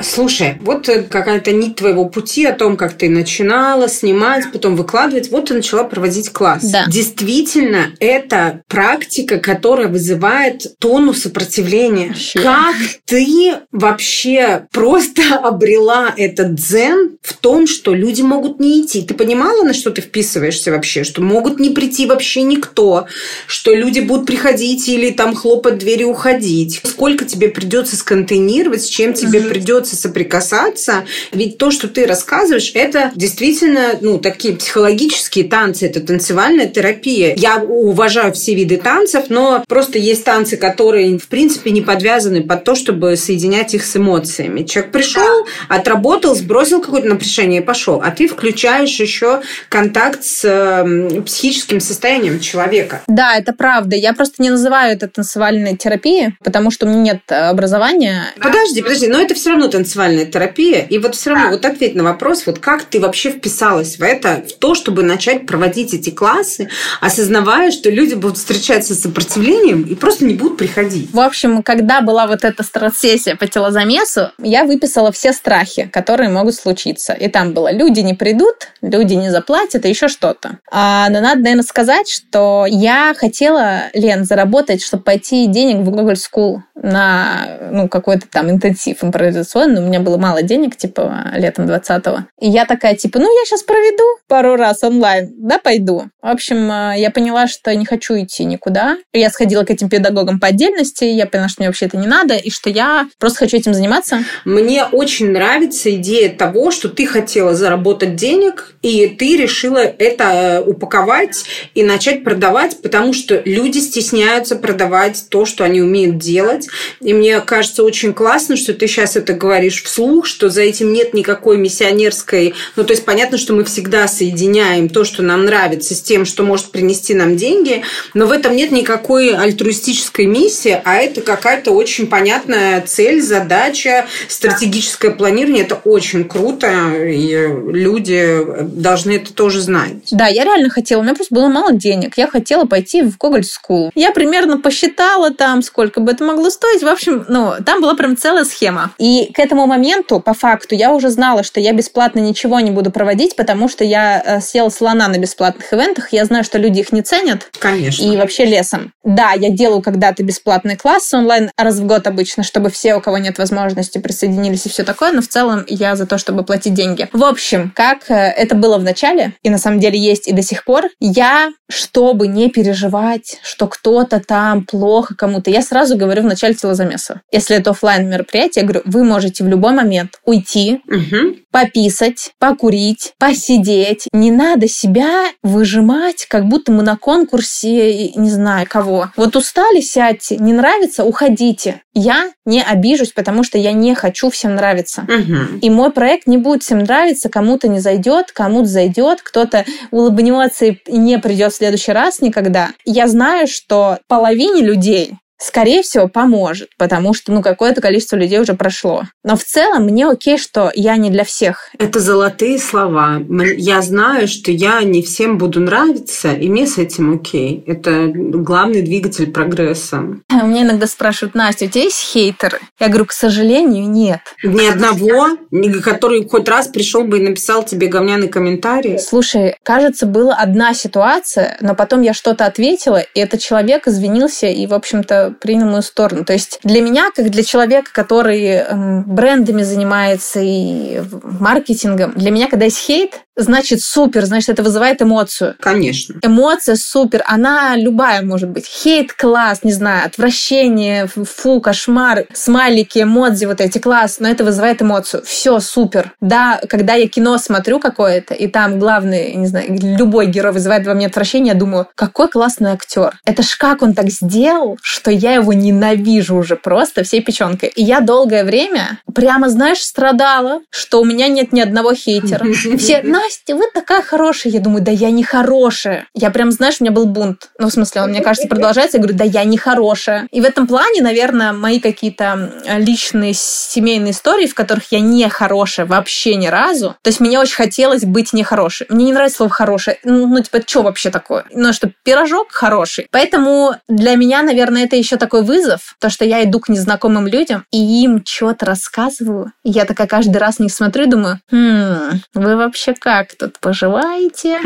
Слушай, 0.00 0.58
вот 0.60 0.88
э, 0.88 1.02
какая-то 1.02 1.52
нить 1.52 1.76
твоего 1.76 2.04
пути 2.06 2.44
о 2.44 2.52
том, 2.52 2.76
как 2.76 2.94
ты 2.94 3.08
начинала 3.08 3.88
снимать, 3.88 4.44
потом 4.52 4.76
выкладывать. 4.76 5.30
Вот 5.30 5.46
ты 5.46 5.54
начала 5.54 5.84
проводить 5.84 6.30
класс. 6.30 6.64
Да. 6.64 6.84
Действительно, 6.86 7.92
это 7.98 8.62
практика, 8.68 9.38
которая 9.38 9.88
вызывает 9.88 10.78
тону 10.78 11.14
сопротивления. 11.14 12.08
Вообще. 12.08 12.38
Как 12.40 12.76
ты 13.06 13.54
вообще 13.72 14.66
просто 14.70 15.22
обрела 15.42 16.12
этот 16.16 16.54
дзен 16.54 17.16
в 17.22 17.32
том, 17.34 17.66
что 17.66 17.94
люди 17.94 18.22
могут 18.22 18.60
не 18.60 18.82
идти? 18.82 19.02
Ты 19.02 19.14
понимала, 19.14 19.62
на 19.62 19.72
что 19.72 19.90
ты 19.90 20.02
вписываешься 20.02 20.72
вообще? 20.72 21.04
Что 21.04 21.22
могут 21.22 21.58
не 21.58 21.70
прийти 21.70 22.06
вообще 22.06 22.42
никто? 22.42 23.06
Что 23.46 23.74
люди 23.74 24.00
будут 24.00 24.26
приходить 24.26 24.88
или 24.88 25.10
там 25.10 25.34
хлопать 25.34 25.78
двери 25.78 26.04
уходить? 26.04 26.82
Сколько 26.84 27.24
тебе 27.24 27.48
придется 27.48 27.96
сконтейнировать, 27.96 28.82
с 28.82 28.88
чем 28.88 29.14
тебе 29.14 29.40
придется 29.40 29.85
придется 29.86 29.96
соприкасаться. 29.96 31.04
Ведь 31.32 31.58
то, 31.58 31.70
что 31.70 31.88
ты 31.88 32.06
рассказываешь, 32.06 32.72
это 32.74 33.12
действительно 33.14 33.92
ну, 34.00 34.18
такие 34.18 34.56
психологические 34.56 35.44
танцы, 35.44 35.86
это 35.86 36.00
танцевальная 36.00 36.66
терапия. 36.66 37.34
Я 37.36 37.58
уважаю 37.58 38.32
все 38.32 38.54
виды 38.54 38.76
танцев, 38.76 39.24
но 39.28 39.64
просто 39.68 39.98
есть 39.98 40.24
танцы, 40.24 40.56
которые, 40.56 41.18
в 41.18 41.28
принципе, 41.28 41.70
не 41.70 41.82
подвязаны 41.82 42.42
под 42.42 42.64
то, 42.64 42.74
чтобы 42.74 43.16
соединять 43.16 43.74
их 43.74 43.84
с 43.84 43.96
эмоциями. 43.96 44.64
Человек 44.64 44.92
пришел, 44.92 45.46
отработал, 45.68 46.34
сбросил 46.34 46.80
какое-то 46.80 47.08
напряжение 47.08 47.60
и 47.60 47.64
пошел. 47.64 48.00
А 48.02 48.10
ты 48.10 48.28
включаешь 48.28 48.98
еще 48.98 49.42
контакт 49.68 50.24
с 50.24 50.44
э, 50.44 51.20
психическим 51.22 51.80
состоянием 51.80 52.40
человека. 52.40 53.02
Да, 53.06 53.36
это 53.36 53.52
правда. 53.52 53.96
Я 53.96 54.12
просто 54.12 54.42
не 54.42 54.50
называю 54.50 54.94
это 54.94 55.08
танцевальной 55.08 55.76
терапией, 55.76 56.36
потому 56.42 56.70
что 56.70 56.86
у 56.86 56.88
меня 56.88 57.12
нет 57.12 57.20
образования. 57.30 58.26
Подожди, 58.40 58.82
подожди, 58.82 59.06
но 59.06 59.20
это 59.20 59.34
все 59.34 59.50
равно 59.50 59.68
танцевальная 59.76 60.24
терапия. 60.24 60.86
И 60.88 60.98
вот 60.98 61.14
все 61.14 61.30
равно, 61.30 61.50
вот 61.50 61.64
ответь 61.66 61.94
на 61.94 62.02
вопрос, 62.02 62.46
вот 62.46 62.58
как 62.60 62.84
ты 62.84 62.98
вообще 62.98 63.30
вписалась 63.30 63.98
в 63.98 64.02
это, 64.02 64.42
в 64.48 64.54
то, 64.54 64.74
чтобы 64.74 65.02
начать 65.02 65.44
проводить 65.44 65.92
эти 65.92 66.08
классы, 66.08 66.70
осознавая, 67.02 67.70
что 67.70 67.90
люди 67.90 68.14
будут 68.14 68.38
встречаться 68.38 68.94
с 68.94 69.02
сопротивлением 69.02 69.82
и 69.82 69.94
просто 69.94 70.24
не 70.24 70.32
будут 70.32 70.56
приходить. 70.56 71.10
В 71.12 71.20
общем, 71.20 71.62
когда 71.62 72.00
была 72.00 72.26
вот 72.26 72.42
эта 72.42 72.62
страт-сессия 72.62 73.36
по 73.36 73.46
телозамесу, 73.46 74.30
я 74.38 74.64
выписала 74.64 75.12
все 75.12 75.34
страхи, 75.34 75.90
которые 75.92 76.30
могут 76.30 76.54
случиться. 76.54 77.12
И 77.12 77.28
там 77.28 77.52
было 77.52 77.70
«люди 77.70 78.00
не 78.00 78.14
придут», 78.14 78.68
«люди 78.80 79.12
не 79.12 79.30
заплатят» 79.30 79.84
и 79.84 79.90
еще 79.90 80.08
что-то. 80.08 80.58
А, 80.70 81.10
но 81.10 81.20
надо, 81.20 81.42
наверное, 81.42 81.64
сказать, 81.64 82.08
что 82.08 82.64
я 82.66 83.14
хотела, 83.14 83.90
Лен, 83.92 84.24
заработать, 84.24 84.82
чтобы 84.82 85.02
пойти 85.02 85.46
денег 85.46 85.86
в 85.86 85.90
Google 85.90 86.14
School 86.14 86.60
на 86.74 87.58
ну, 87.72 87.88
какой-то 87.88 88.26
там 88.30 88.50
интенсив 88.50 89.02
импровизационный, 89.02 89.65
но 89.66 89.80
у 89.80 89.84
меня 89.84 90.00
было 90.00 90.16
мало 90.16 90.42
денег, 90.42 90.76
типа, 90.76 91.32
летом 91.34 91.66
20-го. 91.66 92.24
И 92.40 92.48
я 92.48 92.64
такая, 92.64 92.94
типа, 92.94 93.18
ну, 93.18 93.24
я 93.24 93.44
сейчас 93.44 93.62
проведу 93.62 94.04
пару 94.28 94.56
раз 94.56 94.82
онлайн, 94.82 95.32
да, 95.36 95.58
пойду. 95.58 96.04
В 96.22 96.28
общем, 96.28 96.70
э, 96.70 96.94
я 96.98 97.10
поняла, 97.10 97.46
что 97.46 97.74
не 97.74 97.84
хочу 97.84 98.14
идти 98.14 98.44
никуда. 98.44 98.96
Я 99.12 99.30
сходила 99.30 99.64
к 99.64 99.70
этим 99.70 99.88
педагогам 99.88 100.40
по 100.40 100.48
отдельности, 100.48 101.04
я 101.04 101.26
поняла, 101.26 101.48
что 101.48 101.62
мне 101.62 101.68
вообще 101.68 101.86
это 101.86 101.96
не 101.96 102.06
надо, 102.06 102.36
и 102.36 102.50
что 102.50 102.70
я 102.70 103.06
просто 103.18 103.40
хочу 103.40 103.56
этим 103.56 103.74
заниматься. 103.74 104.24
Мне 104.44 104.84
очень 104.84 105.30
нравится 105.30 105.94
идея 105.94 106.30
того, 106.30 106.70
что 106.70 106.88
ты 106.88 107.06
хотела 107.06 107.54
заработать 107.54 108.16
денег, 108.16 108.74
и 108.82 109.06
ты 109.08 109.36
решила 109.36 109.78
это 109.78 110.24
э, 110.24 110.60
упаковать 110.60 111.44
и 111.74 111.82
начать 111.82 112.24
продавать, 112.24 112.80
потому 112.82 113.12
что 113.12 113.40
люди 113.44 113.78
стесняются 113.78 114.56
продавать 114.56 115.26
то, 115.28 115.44
что 115.44 115.64
они 115.64 115.80
умеют 115.80 116.18
делать. 116.18 116.66
И 117.00 117.12
мне 117.12 117.40
кажется 117.40 117.82
очень 117.82 118.12
классно, 118.12 118.56
что 118.56 118.74
ты 118.74 118.86
сейчас 118.86 119.16
это 119.16 119.32
говоришь 119.32 119.55
вслух, 119.84 120.26
что 120.26 120.48
за 120.48 120.62
этим 120.62 120.92
нет 120.92 121.14
никакой 121.14 121.56
миссионерской... 121.56 122.54
Ну, 122.76 122.84
то 122.84 122.92
есть 122.92 123.04
понятно, 123.04 123.38
что 123.38 123.52
мы 123.52 123.64
всегда 123.64 124.08
соединяем 124.08 124.88
то, 124.88 125.04
что 125.04 125.22
нам 125.22 125.44
нравится, 125.44 125.94
с 125.94 126.00
тем, 126.00 126.24
что 126.24 126.42
может 126.42 126.70
принести 126.70 127.14
нам 127.14 127.36
деньги, 127.36 127.82
но 128.14 128.26
в 128.26 128.32
этом 128.32 128.54
нет 128.54 128.70
никакой 128.70 129.34
альтруистической 129.34 130.26
миссии, 130.26 130.80
а 130.84 130.96
это 130.96 131.20
какая-то 131.20 131.72
очень 131.72 132.06
понятная 132.06 132.80
цель, 132.82 133.22
задача, 133.22 134.06
стратегическое 134.28 135.10
планирование. 135.10 135.64
Это 135.64 135.76
очень 135.76 136.24
круто, 136.24 136.68
и 137.04 137.48
люди 137.72 138.38
должны 138.62 139.16
это 139.16 139.32
тоже 139.32 139.60
знать. 139.60 140.08
Да, 140.10 140.26
я 140.26 140.44
реально 140.44 140.70
хотела. 140.70 141.00
У 141.00 141.02
меня 141.02 141.14
просто 141.14 141.34
было 141.34 141.48
мало 141.48 141.72
денег. 141.72 142.14
Я 142.16 142.26
хотела 142.28 142.64
пойти 142.64 143.02
в 143.02 143.16
Гоголь 143.18 143.42
School. 143.42 143.90
Я 143.94 144.12
примерно 144.12 144.58
посчитала 144.58 145.30
там, 145.30 145.62
сколько 145.62 146.00
бы 146.00 146.12
это 146.12 146.24
могло 146.24 146.50
стоить. 146.50 146.82
В 146.82 146.88
общем, 146.88 147.24
ну, 147.28 147.54
там 147.64 147.80
была 147.80 147.94
прям 147.94 148.16
целая 148.16 148.44
схема. 148.44 148.92
И 148.98 149.30
к 149.32 149.38
этому 149.46 149.66
моменту, 149.66 150.20
по 150.20 150.34
факту, 150.34 150.74
я 150.74 150.92
уже 150.92 151.08
знала, 151.10 151.42
что 151.42 151.60
я 151.60 151.72
бесплатно 151.72 152.18
ничего 152.18 152.60
не 152.60 152.70
буду 152.70 152.90
проводить, 152.90 153.36
потому 153.36 153.68
что 153.68 153.84
я 153.84 154.22
э, 154.24 154.40
съела 154.40 154.68
слона 154.68 155.08
на 155.08 155.18
бесплатных 155.18 155.72
ивентах. 155.72 156.12
Я 156.12 156.24
знаю, 156.24 156.44
что 156.44 156.58
люди 156.58 156.80
их 156.80 156.92
не 156.92 157.02
ценят. 157.02 157.48
Конечно. 157.58 158.04
И 158.04 158.16
вообще 158.16 158.44
лесом. 158.44 158.92
Да, 159.04 159.32
я 159.32 159.50
делаю 159.50 159.82
когда-то 159.82 160.22
бесплатные 160.22 160.76
классы 160.76 161.16
онлайн 161.16 161.50
раз 161.56 161.76
в 161.76 161.86
год 161.86 162.06
обычно, 162.06 162.42
чтобы 162.42 162.70
все, 162.70 162.96
у 162.96 163.00
кого 163.00 163.18
нет 163.18 163.38
возможности, 163.38 163.98
присоединились 163.98 164.66
и 164.66 164.68
все 164.68 164.84
такое. 164.84 165.12
Но 165.12 165.22
в 165.22 165.28
целом 165.28 165.64
я 165.68 165.96
за 165.96 166.06
то, 166.06 166.18
чтобы 166.18 166.44
платить 166.44 166.74
деньги. 166.74 167.08
В 167.12 167.24
общем, 167.24 167.72
как 167.74 168.10
э, 168.10 168.14
это 168.14 168.54
было 168.54 168.78
в 168.78 168.82
начале, 168.82 169.34
и 169.42 169.50
на 169.50 169.58
самом 169.58 169.80
деле 169.80 169.98
есть 169.98 170.28
и 170.28 170.32
до 170.32 170.42
сих 170.42 170.64
пор, 170.64 170.84
я, 171.00 171.50
чтобы 171.70 172.26
не 172.26 172.50
переживать, 172.50 173.38
что 173.42 173.68
кто-то 173.68 174.20
там 174.20 174.64
плохо 174.64 175.14
кому-то, 175.14 175.50
я 175.50 175.62
сразу 175.62 175.96
говорю 175.96 176.22
в 176.22 176.26
начале 176.26 176.54
телозамеса. 176.54 177.22
Если 177.32 177.56
это 177.56 177.70
офлайн 177.70 178.08
мероприятие, 178.08 178.62
я 178.62 178.68
говорю, 178.68 178.82
вы 178.84 179.04
можете 179.04 179.35
можете 179.36 179.44
в 179.44 179.48
любой 179.48 179.72
момент 179.72 180.18
уйти, 180.24 180.80
угу. 180.86 181.36
пописать, 181.50 182.32
покурить, 182.38 183.12
посидеть. 183.18 184.08
Не 184.12 184.30
надо 184.30 184.68
себя 184.68 185.26
выжимать, 185.42 186.26
как 186.28 186.46
будто 186.46 186.72
мы 186.72 186.82
на 186.82 186.96
конкурсе, 186.96 188.10
не 188.10 188.30
знаю 188.30 188.66
кого. 188.68 189.10
Вот 189.16 189.36
устали, 189.36 189.80
сядьте. 189.80 190.36
Не 190.36 190.52
нравится, 190.52 191.04
уходите. 191.04 191.82
Я 191.94 192.30
не 192.44 192.62
обижусь, 192.62 193.12
потому 193.12 193.42
что 193.42 193.58
я 193.58 193.72
не 193.72 193.94
хочу 193.94 194.30
всем 194.30 194.54
нравиться. 194.54 195.02
Угу. 195.02 195.58
И 195.62 195.70
мой 195.70 195.90
проект 195.90 196.26
не 196.26 196.38
будет 196.38 196.62
всем 196.62 196.80
нравиться, 196.80 197.28
кому-то 197.28 197.68
не 197.68 197.80
зайдет, 197.80 198.32
кому-то 198.32 198.66
зайдет, 198.66 199.22
кто-то 199.22 199.64
улыбнется 199.90 200.66
и 200.66 200.78
не 200.88 201.18
придет 201.18 201.52
в 201.52 201.56
следующий 201.56 201.92
раз 201.92 202.20
никогда. 202.20 202.70
Я 202.84 203.08
знаю, 203.08 203.46
что 203.46 203.98
половине 204.08 204.62
людей 204.62 205.14
скорее 205.38 205.82
всего, 205.82 206.08
поможет, 206.08 206.70
потому 206.78 207.14
что, 207.14 207.32
ну, 207.32 207.42
какое-то 207.42 207.80
количество 207.80 208.16
людей 208.16 208.40
уже 208.40 208.54
прошло. 208.54 209.04
Но 209.24 209.36
в 209.36 209.44
целом 209.44 209.84
мне 209.84 210.06
окей, 210.06 210.38
что 210.38 210.70
я 210.74 210.96
не 210.96 211.10
для 211.10 211.24
всех. 211.24 211.70
Это 211.78 212.00
золотые 212.00 212.58
слова. 212.58 213.20
Я 213.56 213.82
знаю, 213.82 214.28
что 214.28 214.50
я 214.50 214.82
не 214.82 215.02
всем 215.02 215.38
буду 215.38 215.60
нравиться, 215.60 216.32
и 216.32 216.48
мне 216.48 216.66
с 216.66 216.78
этим 216.78 217.14
окей. 217.14 217.62
Это 217.66 218.10
главный 218.14 218.82
двигатель 218.82 219.30
прогресса. 219.30 220.02
У 220.30 220.46
меня 220.46 220.62
иногда 220.62 220.86
спрашивают, 220.86 221.34
Настя, 221.34 221.66
у 221.66 221.68
тебя 221.68 221.84
есть 221.84 222.00
хейтеры? 222.00 222.60
Я 222.80 222.88
говорю, 222.88 223.06
к 223.06 223.12
сожалению, 223.12 223.88
нет. 223.88 224.20
Ни 224.42 224.66
одного, 224.66 225.36
который 225.82 226.26
хоть 226.28 226.48
раз 226.48 226.68
пришел 226.68 227.04
бы 227.04 227.18
и 227.18 227.22
написал 227.22 227.64
тебе 227.64 227.88
говняный 227.88 228.28
комментарий? 228.28 228.98
Слушай, 228.98 229.56
кажется, 229.62 230.06
была 230.06 230.34
одна 230.34 230.74
ситуация, 230.74 231.56
но 231.60 231.74
потом 231.74 232.02
я 232.02 232.14
что-то 232.14 232.46
ответила, 232.46 232.98
и 232.98 233.20
этот 233.20 233.40
человек 233.40 233.86
извинился 233.88 234.46
и, 234.46 234.66
в 234.66 234.74
общем-то, 234.74 235.25
принял 235.30 235.66
мою 235.66 235.82
сторону. 235.82 236.24
То 236.24 236.32
есть 236.32 236.58
для 236.62 236.80
меня, 236.80 237.10
как 237.14 237.30
для 237.30 237.42
человека, 237.42 237.90
который 237.92 238.46
эм, 238.46 239.04
брендами 239.04 239.62
занимается 239.62 240.40
и 240.42 241.02
маркетингом, 241.22 242.12
для 242.12 242.30
меня, 242.30 242.48
когда 242.48 242.66
есть 242.66 242.78
хейт, 242.78 243.25
значит 243.36 243.80
супер, 243.82 244.24
значит 244.24 244.48
это 244.50 244.62
вызывает 244.62 245.02
эмоцию. 245.02 245.54
Конечно. 245.60 246.18
Эмоция 246.22 246.76
супер, 246.76 247.22
она 247.26 247.76
любая 247.76 248.22
может 248.22 248.48
быть. 248.48 248.66
Хейт 248.66 249.12
класс, 249.12 249.60
не 249.62 249.72
знаю, 249.72 250.06
отвращение, 250.06 251.06
фу, 251.06 251.60
кошмар, 251.60 252.26
смайлики, 252.32 253.02
эмодзи, 253.02 253.46
вот 253.46 253.60
эти 253.60 253.78
класс, 253.78 254.16
но 254.20 254.28
это 254.28 254.44
вызывает 254.44 254.82
эмоцию. 254.82 255.22
Все 255.24 255.60
супер. 255.60 256.12
Да, 256.20 256.60
когда 256.68 256.94
я 256.94 257.08
кино 257.08 257.38
смотрю 257.38 257.78
какое-то, 257.78 258.34
и 258.34 258.46
там 258.48 258.78
главный, 258.78 259.34
не 259.34 259.46
знаю, 259.46 259.66
любой 259.68 260.26
герой 260.26 260.52
вызывает 260.52 260.86
во 260.86 260.94
мне 260.94 261.06
отвращение, 261.06 261.52
я 261.52 261.58
думаю, 261.58 261.88
какой 261.94 262.28
классный 262.28 262.70
актер. 262.70 263.18
Это 263.24 263.42
ж 263.42 263.56
как 263.56 263.82
он 263.82 263.94
так 263.94 264.08
сделал, 264.10 264.78
что 264.82 265.10
я 265.10 265.34
его 265.34 265.52
ненавижу 265.52 266.36
уже 266.36 266.56
просто 266.56 267.04
всей 267.04 267.20
печенкой. 267.20 267.68
И 267.68 267.82
я 267.82 268.00
долгое 268.00 268.44
время 268.44 269.00
прямо, 269.14 269.48
знаешь, 269.48 269.80
страдала, 269.80 270.60
что 270.70 271.00
у 271.00 271.04
меня 271.04 271.28
нет 271.28 271.52
ни 271.52 271.60
одного 271.60 271.94
хейтера. 271.94 272.44
Все, 272.78 273.02
Настя, 273.26 273.56
вы 273.56 273.64
такая 273.74 274.02
хорошая. 274.02 274.52
Я 274.52 274.60
думаю, 274.60 274.84
да 274.84 274.92
я 274.92 275.10
не 275.10 275.24
хорошая. 275.24 276.06
Я 276.14 276.30
прям, 276.30 276.52
знаешь, 276.52 276.76
у 276.78 276.84
меня 276.84 276.92
был 276.92 277.06
бунт. 277.06 277.50
Ну, 277.58 277.68
в 277.68 277.72
смысле, 277.72 278.02
он, 278.02 278.10
мне 278.10 278.20
кажется, 278.20 278.46
продолжается. 278.46 278.98
Я 278.98 279.02
говорю, 279.02 279.18
да 279.18 279.24
я 279.24 279.42
не 279.42 279.58
хорошая. 279.58 280.28
И 280.30 280.40
в 280.40 280.44
этом 280.44 280.68
плане, 280.68 281.02
наверное, 281.02 281.52
мои 281.52 281.80
какие-то 281.80 282.52
личные 282.76 283.32
семейные 283.34 284.12
истории, 284.12 284.46
в 284.46 284.54
которых 284.54 284.92
я 284.92 285.00
не 285.00 285.28
хорошая 285.28 285.86
вообще 285.86 286.36
ни 286.36 286.46
разу. 286.46 286.94
То 287.02 287.08
есть 287.08 287.18
мне 287.18 287.40
очень 287.40 287.56
хотелось 287.56 288.04
быть 288.04 288.32
нехорошей. 288.32 288.86
Мне 288.90 289.06
не 289.06 289.12
нравится 289.12 289.38
слово 289.38 289.50
«хорошая». 289.50 289.98
Ну, 290.04 290.28
ну 290.28 290.40
типа, 290.40 290.60
что 290.64 290.82
вообще 290.82 291.10
такое? 291.10 291.46
Ну, 291.52 291.72
что 291.72 291.90
пирожок 292.04 292.52
хороший. 292.52 293.08
Поэтому 293.10 293.74
для 293.88 294.14
меня, 294.14 294.44
наверное, 294.44 294.84
это 294.84 294.94
еще 294.94 295.16
такой 295.16 295.42
вызов, 295.42 295.96
то, 295.98 296.10
что 296.10 296.24
я 296.24 296.44
иду 296.44 296.60
к 296.60 296.68
незнакомым 296.68 297.26
людям 297.26 297.64
и 297.72 298.04
им 298.04 298.22
что-то 298.24 298.66
рассказываю. 298.66 299.50
Я 299.64 299.84
такая 299.84 300.06
каждый 300.06 300.36
раз 300.36 300.60
них 300.60 300.72
смотрю 300.72 301.06
и 301.06 301.08
думаю, 301.08 301.40
хм, 301.50 302.20
вы 302.34 302.56
вообще 302.56 302.94
как? 302.94 303.15
Как 303.18 303.34
тут 303.34 303.58
поживаете. 303.60 304.58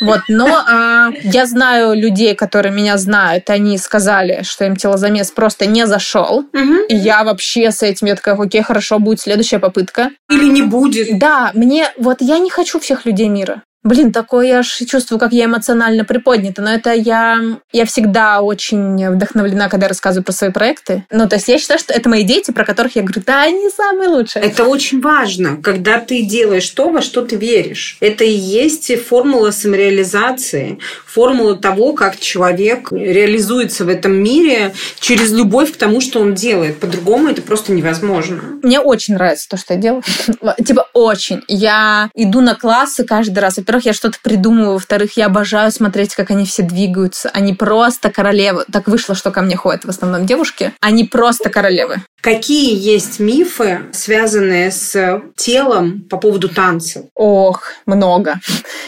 Вот, 0.00 0.20
но 0.28 0.46
а, 0.46 1.10
я 1.22 1.46
знаю 1.46 1.94
людей, 1.94 2.34
которые 2.34 2.72
меня 2.72 2.98
знают, 2.98 3.48
они 3.48 3.78
сказали, 3.78 4.42
что 4.42 4.64
им 4.64 4.76
телозамес 4.76 5.30
просто 5.30 5.66
не 5.66 5.86
зашел. 5.86 6.44
Угу. 6.52 6.74
И 6.88 6.96
я 6.96 7.24
вообще 7.24 7.70
с 7.70 7.82
этим, 7.82 8.08
я 8.08 8.14
такая, 8.14 8.36
окей, 8.38 8.62
хорошо, 8.62 8.98
будет 8.98 9.20
следующая 9.20 9.58
попытка. 9.58 10.10
Или 10.30 10.44
не 10.44 10.62
будет. 10.62 11.18
Да, 11.18 11.50
мне, 11.54 11.90
вот 11.96 12.18
я 12.20 12.38
не 12.38 12.50
хочу 12.50 12.78
всех 12.78 13.06
людей 13.06 13.28
мира. 13.28 13.62
Блин, 13.86 14.10
такое 14.10 14.48
я 14.48 14.58
аж 14.58 14.82
чувствую, 14.88 15.20
как 15.20 15.32
я 15.32 15.44
эмоционально 15.44 16.04
приподнята. 16.04 16.60
Но 16.60 16.72
это 16.72 16.92
я, 16.92 17.38
я 17.72 17.84
всегда 17.84 18.40
очень 18.40 19.10
вдохновлена, 19.10 19.68
когда 19.68 19.86
рассказываю 19.86 20.24
про 20.24 20.32
свои 20.32 20.50
проекты. 20.50 21.04
Ну, 21.12 21.28
то 21.28 21.36
есть 21.36 21.46
я 21.46 21.56
считаю, 21.56 21.78
что 21.78 21.94
это 21.94 22.08
мои 22.08 22.24
дети, 22.24 22.50
про 22.50 22.64
которых 22.64 22.96
я 22.96 23.02
говорю, 23.02 23.22
да, 23.24 23.44
они 23.44 23.70
самые 23.70 24.08
лучшие. 24.08 24.44
Это 24.44 24.64
очень 24.64 25.00
важно, 25.00 25.58
когда 25.62 26.00
ты 26.00 26.22
делаешь 26.22 26.68
то, 26.70 26.90
во 26.90 27.00
что 27.00 27.22
ты 27.22 27.36
веришь. 27.36 27.96
Это 28.00 28.24
и 28.24 28.32
есть 28.32 28.90
формула 29.04 29.52
самореализации, 29.52 30.80
формула 31.06 31.56
того, 31.56 31.92
как 31.92 32.18
человек 32.18 32.90
реализуется 32.90 33.84
в 33.84 33.88
этом 33.88 34.14
мире 34.16 34.74
через 34.98 35.32
любовь 35.32 35.72
к 35.72 35.76
тому, 35.76 36.00
что 36.00 36.20
он 36.20 36.34
делает. 36.34 36.80
По-другому 36.80 37.28
это 37.28 37.40
просто 37.40 37.70
невозможно. 37.70 38.58
Мне 38.64 38.80
очень 38.80 39.14
нравится 39.14 39.48
то, 39.48 39.56
что 39.56 39.74
я 39.74 39.80
делаю. 39.80 40.02
типа 40.64 40.88
очень. 40.92 41.42
Я 41.46 42.10
иду 42.14 42.40
на 42.40 42.56
классы 42.56 43.04
каждый 43.04 43.38
раз. 43.38 43.58
Во-первых, 43.58 43.75
во-первых, 43.76 43.86
я 43.86 43.92
что-то 43.92 44.18
придумываю, 44.22 44.72
во-вторых, 44.74 45.16
я 45.16 45.26
обожаю 45.26 45.70
смотреть, 45.70 46.14
как 46.14 46.30
они 46.30 46.46
все 46.46 46.62
двигаются. 46.62 47.28
Они 47.30 47.52
просто 47.52 48.10
королевы. 48.10 48.64
Так 48.72 48.88
вышло, 48.88 49.14
что 49.14 49.30
ко 49.30 49.42
мне 49.42 49.56
ходят 49.56 49.84
в 49.84 49.88
основном 49.88 50.24
девушки. 50.24 50.72
Они 50.80 51.04
просто 51.04 51.50
королевы. 51.50 52.02
Какие 52.26 52.76
есть 52.76 53.20
мифы, 53.20 53.82
связанные 53.92 54.72
с 54.72 55.22
телом 55.36 56.00
по 56.10 56.16
поводу 56.16 56.48
танцев? 56.48 57.04
Ох, 57.14 57.62
много. 57.86 58.40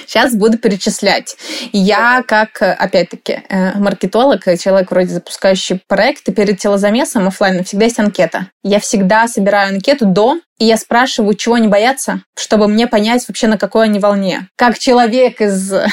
Сейчас 0.08 0.34
буду 0.34 0.58
перечислять. 0.58 1.36
Я, 1.70 2.24
как, 2.26 2.60
опять-таки, 2.60 3.44
э, 3.48 3.78
маркетолог, 3.78 4.42
человек 4.58 4.90
вроде 4.90 5.10
запускающий 5.10 5.80
проекты, 5.86 6.32
перед 6.32 6.58
телозамесом 6.58 7.28
офлайн 7.28 7.62
всегда 7.62 7.84
есть 7.84 8.00
анкета. 8.00 8.50
Я 8.64 8.80
всегда 8.80 9.28
собираю 9.28 9.72
анкету 9.72 10.06
до 10.06 10.40
и 10.58 10.64
я 10.64 10.76
спрашиваю, 10.76 11.34
чего 11.34 11.54
они 11.54 11.68
боятся, 11.68 12.22
чтобы 12.36 12.66
мне 12.66 12.88
понять 12.88 13.24
вообще, 13.28 13.46
на 13.46 13.58
какой 13.58 13.84
они 13.84 14.00
волне. 14.00 14.48
Как 14.56 14.78
человек 14.78 15.40
из 15.40 15.72
э, 15.72 15.86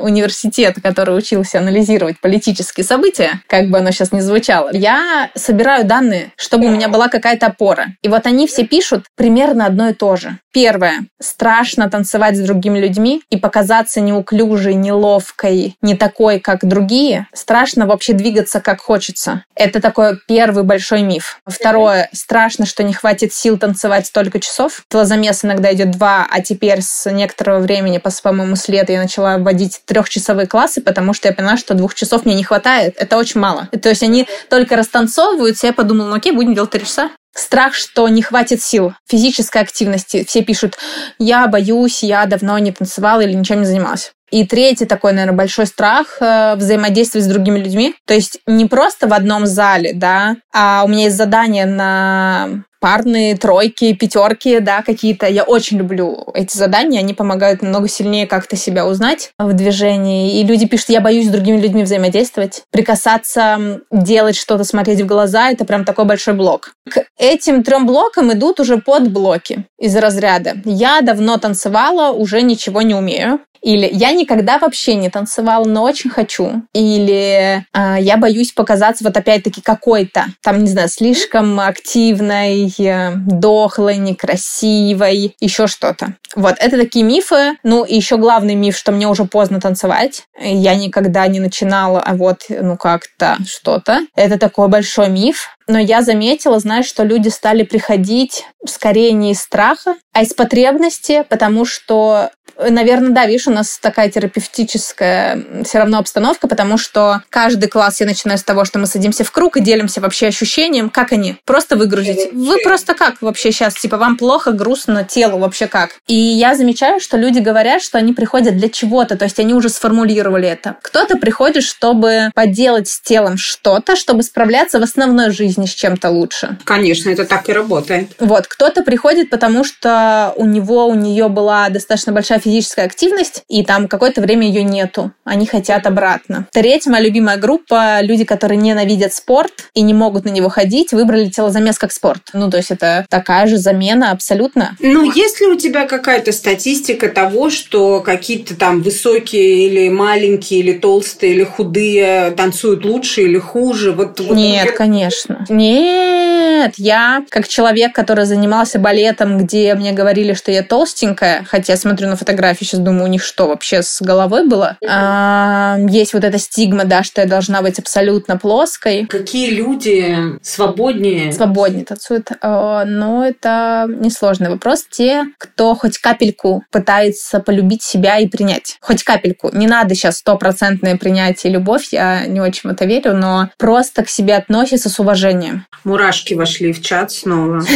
университета, 0.00 0.80
который 0.80 1.18
учился 1.18 1.58
анализировать 1.58 2.20
политические 2.20 2.84
события, 2.84 3.40
как 3.48 3.70
бы 3.70 3.78
оно 3.78 3.90
сейчас 3.90 4.12
ни 4.12 4.20
звучало, 4.20 4.70
я 4.72 5.30
собираю 5.34 5.84
данные, 5.84 6.32
чтобы 6.52 6.66
у 6.66 6.70
меня 6.70 6.88
была 6.88 7.08
какая-то 7.08 7.46
опора. 7.46 7.94
И 8.02 8.08
вот 8.08 8.26
они 8.26 8.46
все 8.46 8.66
пишут 8.66 9.06
примерно 9.16 9.64
одно 9.64 9.88
и 9.88 9.94
то 9.94 10.16
же. 10.16 10.36
Первое. 10.52 11.06
Страшно 11.18 11.88
танцевать 11.88 12.36
с 12.36 12.40
другими 12.40 12.78
людьми 12.78 13.22
и 13.30 13.38
показаться 13.38 14.02
неуклюжей, 14.02 14.74
неловкой, 14.74 15.76
не 15.80 15.96
такой, 15.96 16.40
как 16.40 16.66
другие. 16.66 17.26
Страшно 17.32 17.86
вообще 17.86 18.12
двигаться, 18.12 18.60
как 18.60 18.82
хочется. 18.82 19.44
Это 19.54 19.80
такой 19.80 20.18
первый 20.28 20.62
большой 20.62 21.00
миф. 21.00 21.40
Второе. 21.46 22.10
Страшно, 22.12 22.66
что 22.66 22.82
не 22.82 22.92
хватит 22.92 23.32
сил 23.32 23.56
танцевать 23.56 24.04
столько 24.04 24.38
часов. 24.38 24.84
Телозамес 24.90 25.46
иногда 25.46 25.72
идет 25.72 25.92
два, 25.92 26.26
а 26.30 26.42
теперь 26.42 26.82
с 26.82 27.10
некоторого 27.10 27.60
времени, 27.60 27.98
по-моему, 28.22 28.56
с 28.56 28.68
лета 28.68 28.92
я 28.92 29.00
начала 29.00 29.38
вводить 29.38 29.80
трехчасовые 29.86 30.46
классы, 30.46 30.82
потому 30.82 31.14
что 31.14 31.28
я 31.28 31.34
поняла, 31.34 31.56
что 31.56 31.72
двух 31.72 31.94
часов 31.94 32.26
мне 32.26 32.34
не 32.34 32.44
хватает. 32.44 32.94
Это 32.98 33.16
очень 33.16 33.40
мало. 33.40 33.70
То 33.80 33.88
есть 33.88 34.02
они 34.02 34.28
только 34.50 34.76
растанцовываются, 34.76 35.66
я 35.66 35.72
подумала, 35.72 36.08
ну 36.08 36.16
окей, 36.16 36.31
будем 36.32 36.54
делать 36.54 36.70
три 36.70 36.84
часа. 36.84 37.10
Страх, 37.34 37.74
что 37.74 38.08
не 38.08 38.22
хватит 38.22 38.62
сил 38.62 38.92
физической 39.08 39.62
активности. 39.62 40.24
Все 40.24 40.42
пишут, 40.42 40.76
я 41.18 41.46
боюсь, 41.46 42.02
я 42.02 42.26
давно 42.26 42.58
не 42.58 42.72
танцевала 42.72 43.22
или 43.22 43.32
ничем 43.32 43.60
не 43.60 43.66
занималась. 43.66 44.12
И 44.32 44.46
третий 44.46 44.86
такой, 44.86 45.12
наверное, 45.12 45.36
большой 45.36 45.66
страх 45.66 46.16
э, 46.20 46.54
взаимодействовать 46.56 47.26
с 47.26 47.28
другими 47.28 47.58
людьми. 47.58 47.94
То 48.06 48.14
есть 48.14 48.40
не 48.46 48.64
просто 48.64 49.06
в 49.06 49.12
одном 49.12 49.46
зале, 49.46 49.92
да, 49.94 50.36
а 50.52 50.82
у 50.84 50.88
меня 50.88 51.04
есть 51.04 51.16
задание 51.16 51.66
на 51.66 52.64
парные 52.82 53.36
тройки, 53.36 53.92
пятерки, 53.92 54.58
да, 54.58 54.82
какие-то. 54.82 55.26
Я 55.28 55.44
очень 55.44 55.78
люблю 55.78 56.26
эти 56.34 56.56
задания, 56.56 56.98
они 56.98 57.14
помогают 57.14 57.62
намного 57.62 57.86
сильнее 57.86 58.26
как-то 58.26 58.56
себя 58.56 58.86
узнать 58.86 59.30
в 59.38 59.52
движении. 59.52 60.40
И 60.40 60.44
люди 60.44 60.66
пишут, 60.66 60.88
я 60.88 61.00
боюсь 61.00 61.28
с 61.28 61.30
другими 61.30 61.60
людьми 61.60 61.84
взаимодействовать. 61.84 62.64
Прикасаться, 62.72 63.80
делать 63.92 64.34
что-то, 64.34 64.64
смотреть 64.64 65.00
в 65.02 65.06
глаза, 65.06 65.50
это 65.50 65.64
прям 65.64 65.84
такой 65.84 66.06
большой 66.06 66.34
блок. 66.34 66.72
К 66.90 67.04
этим 67.18 67.62
трем 67.62 67.86
блокам 67.86 68.32
идут 68.32 68.58
уже 68.58 68.78
подблоки 68.78 69.64
из 69.78 69.94
разряда. 69.94 70.54
Я 70.64 71.02
давно 71.02 71.38
танцевала, 71.38 72.10
уже 72.12 72.42
ничего 72.42 72.82
не 72.82 72.94
умею. 72.94 73.38
Или 73.62 73.88
я 73.92 74.12
никогда 74.12 74.58
вообще 74.58 74.94
не 74.94 75.08
танцевала, 75.08 75.64
но 75.64 75.84
очень 75.84 76.10
хочу. 76.10 76.62
Или 76.72 77.64
э, 77.72 77.96
я 78.00 78.16
боюсь 78.16 78.52
показаться 78.52 79.04
вот 79.04 79.16
опять-таки 79.16 79.60
какой-то, 79.60 80.26
там, 80.42 80.64
не 80.64 80.70
знаю, 80.70 80.88
слишком 80.88 81.60
активной, 81.60 82.72
э, 82.78 83.12
дохлой, 83.14 83.98
некрасивой, 83.98 85.36
еще 85.40 85.66
что-то. 85.66 86.16
Вот, 86.34 86.56
это 86.58 86.76
такие 86.76 87.04
мифы. 87.04 87.52
Ну, 87.62 87.84
и 87.84 87.94
еще 87.94 88.16
главный 88.16 88.54
миф, 88.54 88.76
что 88.76 88.90
мне 88.90 89.06
уже 89.06 89.24
поздно 89.24 89.60
танцевать. 89.60 90.24
Я 90.40 90.74
никогда 90.74 91.26
не 91.28 91.40
начинала, 91.40 92.00
а 92.00 92.14
вот, 92.14 92.44
ну, 92.48 92.76
как-то 92.76 93.36
что-то. 93.46 94.00
Это 94.16 94.38
такой 94.38 94.68
большой 94.68 95.08
миф. 95.08 95.56
Но 95.68 95.78
я 95.78 96.02
заметила, 96.02 96.58
знаешь, 96.58 96.86
что 96.86 97.04
люди 97.04 97.28
стали 97.28 97.62
приходить 97.62 98.44
скорее 98.66 99.12
не 99.12 99.32
из 99.32 99.40
страха, 99.40 99.96
а 100.12 100.22
из 100.22 100.34
потребности, 100.34 101.24
потому 101.28 101.64
что 101.64 102.30
Наверное, 102.68 103.10
да, 103.10 103.26
видишь, 103.26 103.46
у 103.46 103.52
нас 103.52 103.78
такая 103.78 104.10
терапевтическая 104.10 105.42
все 105.64 105.78
равно 105.78 105.98
обстановка, 105.98 106.48
потому 106.48 106.78
что 106.78 107.22
каждый 107.30 107.68
класс 107.68 108.00
я 108.00 108.06
начинаю 108.06 108.38
с 108.38 108.42
того, 108.42 108.64
что 108.64 108.78
мы 108.78 108.86
садимся 108.86 109.24
в 109.24 109.30
круг 109.30 109.56
и 109.56 109.60
делимся 109.60 110.00
вообще 110.00 110.28
ощущением, 110.28 110.90
как 110.90 111.12
они. 111.12 111.36
Просто 111.44 111.76
выгрузить. 111.76 112.32
Вы 112.32 112.58
просто 112.62 112.94
как 112.94 113.22
вообще 113.22 113.52
сейчас? 113.52 113.74
Типа 113.74 113.96
вам 113.96 114.16
плохо, 114.16 114.52
грустно, 114.52 115.04
телу 115.04 115.38
вообще 115.38 115.66
как? 115.66 115.90
И 116.06 116.14
я 116.14 116.54
замечаю, 116.54 117.00
что 117.00 117.16
люди 117.16 117.38
говорят, 117.38 117.82
что 117.82 117.98
они 117.98 118.12
приходят 118.12 118.56
для 118.56 118.68
чего-то, 118.68 119.16
то 119.16 119.24
есть 119.24 119.38
они 119.38 119.54
уже 119.54 119.68
сформулировали 119.68 120.48
это. 120.48 120.76
Кто-то 120.82 121.16
приходит, 121.16 121.64
чтобы 121.64 122.30
поделать 122.34 122.88
с 122.88 123.00
телом 123.00 123.36
что-то, 123.36 123.96
чтобы 123.96 124.22
справляться 124.22 124.78
в 124.78 124.82
основной 124.82 125.30
жизни 125.30 125.66
с 125.66 125.70
чем-то 125.70 126.10
лучше. 126.10 126.58
Конечно, 126.64 127.10
это 127.10 127.24
так 127.24 127.48
и 127.48 127.52
работает. 127.52 128.10
Вот, 128.18 128.46
кто-то 128.46 128.82
приходит, 128.82 129.30
потому 129.30 129.64
что 129.64 130.32
у 130.36 130.44
него, 130.44 130.86
у 130.86 130.94
нее 130.94 131.28
была 131.28 131.68
достаточно 131.68 132.12
большая 132.12 132.38
физическая 132.38 132.51
активность, 132.60 133.44
и 133.48 133.64
там 133.64 133.88
какое-то 133.88 134.20
время 134.20 134.46
ее 134.46 134.62
нету. 134.62 135.12
Они 135.24 135.46
хотят 135.46 135.86
обратно. 135.86 136.46
Третья 136.52 136.90
моя 136.90 137.04
любимая 137.04 137.36
группа— 137.36 138.00
люди, 138.02 138.24
которые 138.24 138.58
ненавидят 138.58 139.14
спорт 139.14 139.70
и 139.74 139.82
не 139.82 139.94
могут 139.94 140.24
на 140.24 140.30
него 140.30 140.48
ходить, 140.48 140.92
выбрали 140.92 141.28
телозамес 141.28 141.78
как 141.78 141.92
спорт. 141.92 142.22
Ну, 142.32 142.50
то 142.50 142.56
есть 142.56 142.70
это 142.70 143.06
такая 143.08 143.46
же 143.46 143.56
замена 143.56 144.10
абсолютно. 144.10 144.76
Ну, 144.80 145.10
есть 145.10 145.40
ли 145.40 145.46
у 145.46 145.56
тебя 145.56 145.86
какая-то 145.86 146.32
статистика 146.32 147.08
того, 147.08 147.50
что 147.50 148.00
какие-то 148.00 148.54
там 148.56 148.82
высокие 148.82 149.66
или 149.66 149.88
маленькие, 149.88 150.60
или 150.60 150.72
толстые, 150.72 151.32
или 151.32 151.44
худые 151.44 152.32
танцуют 152.32 152.84
лучше 152.84 153.22
или 153.22 153.38
хуже? 153.38 153.92
Вот, 153.92 154.20
вот 154.20 154.36
Нет, 154.36 154.66
вот... 154.66 154.76
конечно. 154.76 155.46
Нет, 155.48 156.74
я 156.76 157.24
как 157.28 157.48
человек, 157.48 157.94
который 157.94 158.24
занимался 158.24 158.78
балетом, 158.78 159.38
где 159.38 159.74
мне 159.74 159.92
говорили, 159.92 160.34
что 160.34 160.50
я 160.52 160.62
толстенькая, 160.62 161.44
хотя 161.48 161.76
смотрю 161.76 162.08
на 162.08 162.16
фотографии 162.16 162.41
фотографии, 162.42 162.64
сейчас 162.64 162.80
думаю, 162.80 163.04
у 163.04 163.08
них 163.08 163.22
что 163.22 163.46
вообще 163.46 163.82
с 163.82 164.02
головой 164.02 164.48
было. 164.48 164.76
А, 164.88 165.76
есть 165.88 166.12
вот 166.12 166.24
эта 166.24 166.38
стигма, 166.38 166.84
да, 166.84 167.04
что 167.04 167.20
я 167.20 167.26
должна 167.26 167.62
быть 167.62 167.78
абсолютно 167.78 168.36
плоской. 168.36 169.06
Какие 169.06 169.50
люди 169.50 170.16
свободнее? 170.42 171.32
Свободнее 171.32 171.84
танцуют. 171.84 172.30
А, 172.40 172.84
но 172.84 173.24
это 173.24 173.86
несложный 173.88 174.50
вопрос. 174.50 174.84
Те, 174.90 175.24
кто 175.38 175.74
хоть 175.76 175.98
капельку 175.98 176.64
пытается 176.70 177.38
полюбить 177.38 177.82
себя 177.82 178.18
и 178.18 178.26
принять. 178.26 178.76
Хоть 178.80 179.04
капельку. 179.04 179.50
Не 179.52 179.68
надо 179.68 179.94
сейчас 179.94 180.18
стопроцентное 180.18 180.96
принятие 180.96 181.52
и 181.52 181.54
любовь, 181.54 181.88
я 181.92 182.26
не 182.26 182.40
очень 182.40 182.70
в 182.70 182.72
это 182.72 182.84
верю, 182.84 183.14
но 183.14 183.50
просто 183.56 184.02
к 184.02 184.08
себе 184.08 184.34
относится 184.34 184.88
с 184.88 184.98
уважением. 184.98 185.66
Мурашки 185.84 186.34
вошли 186.34 186.72
в 186.72 186.82
чат 186.82 187.12
снова. 187.12 187.62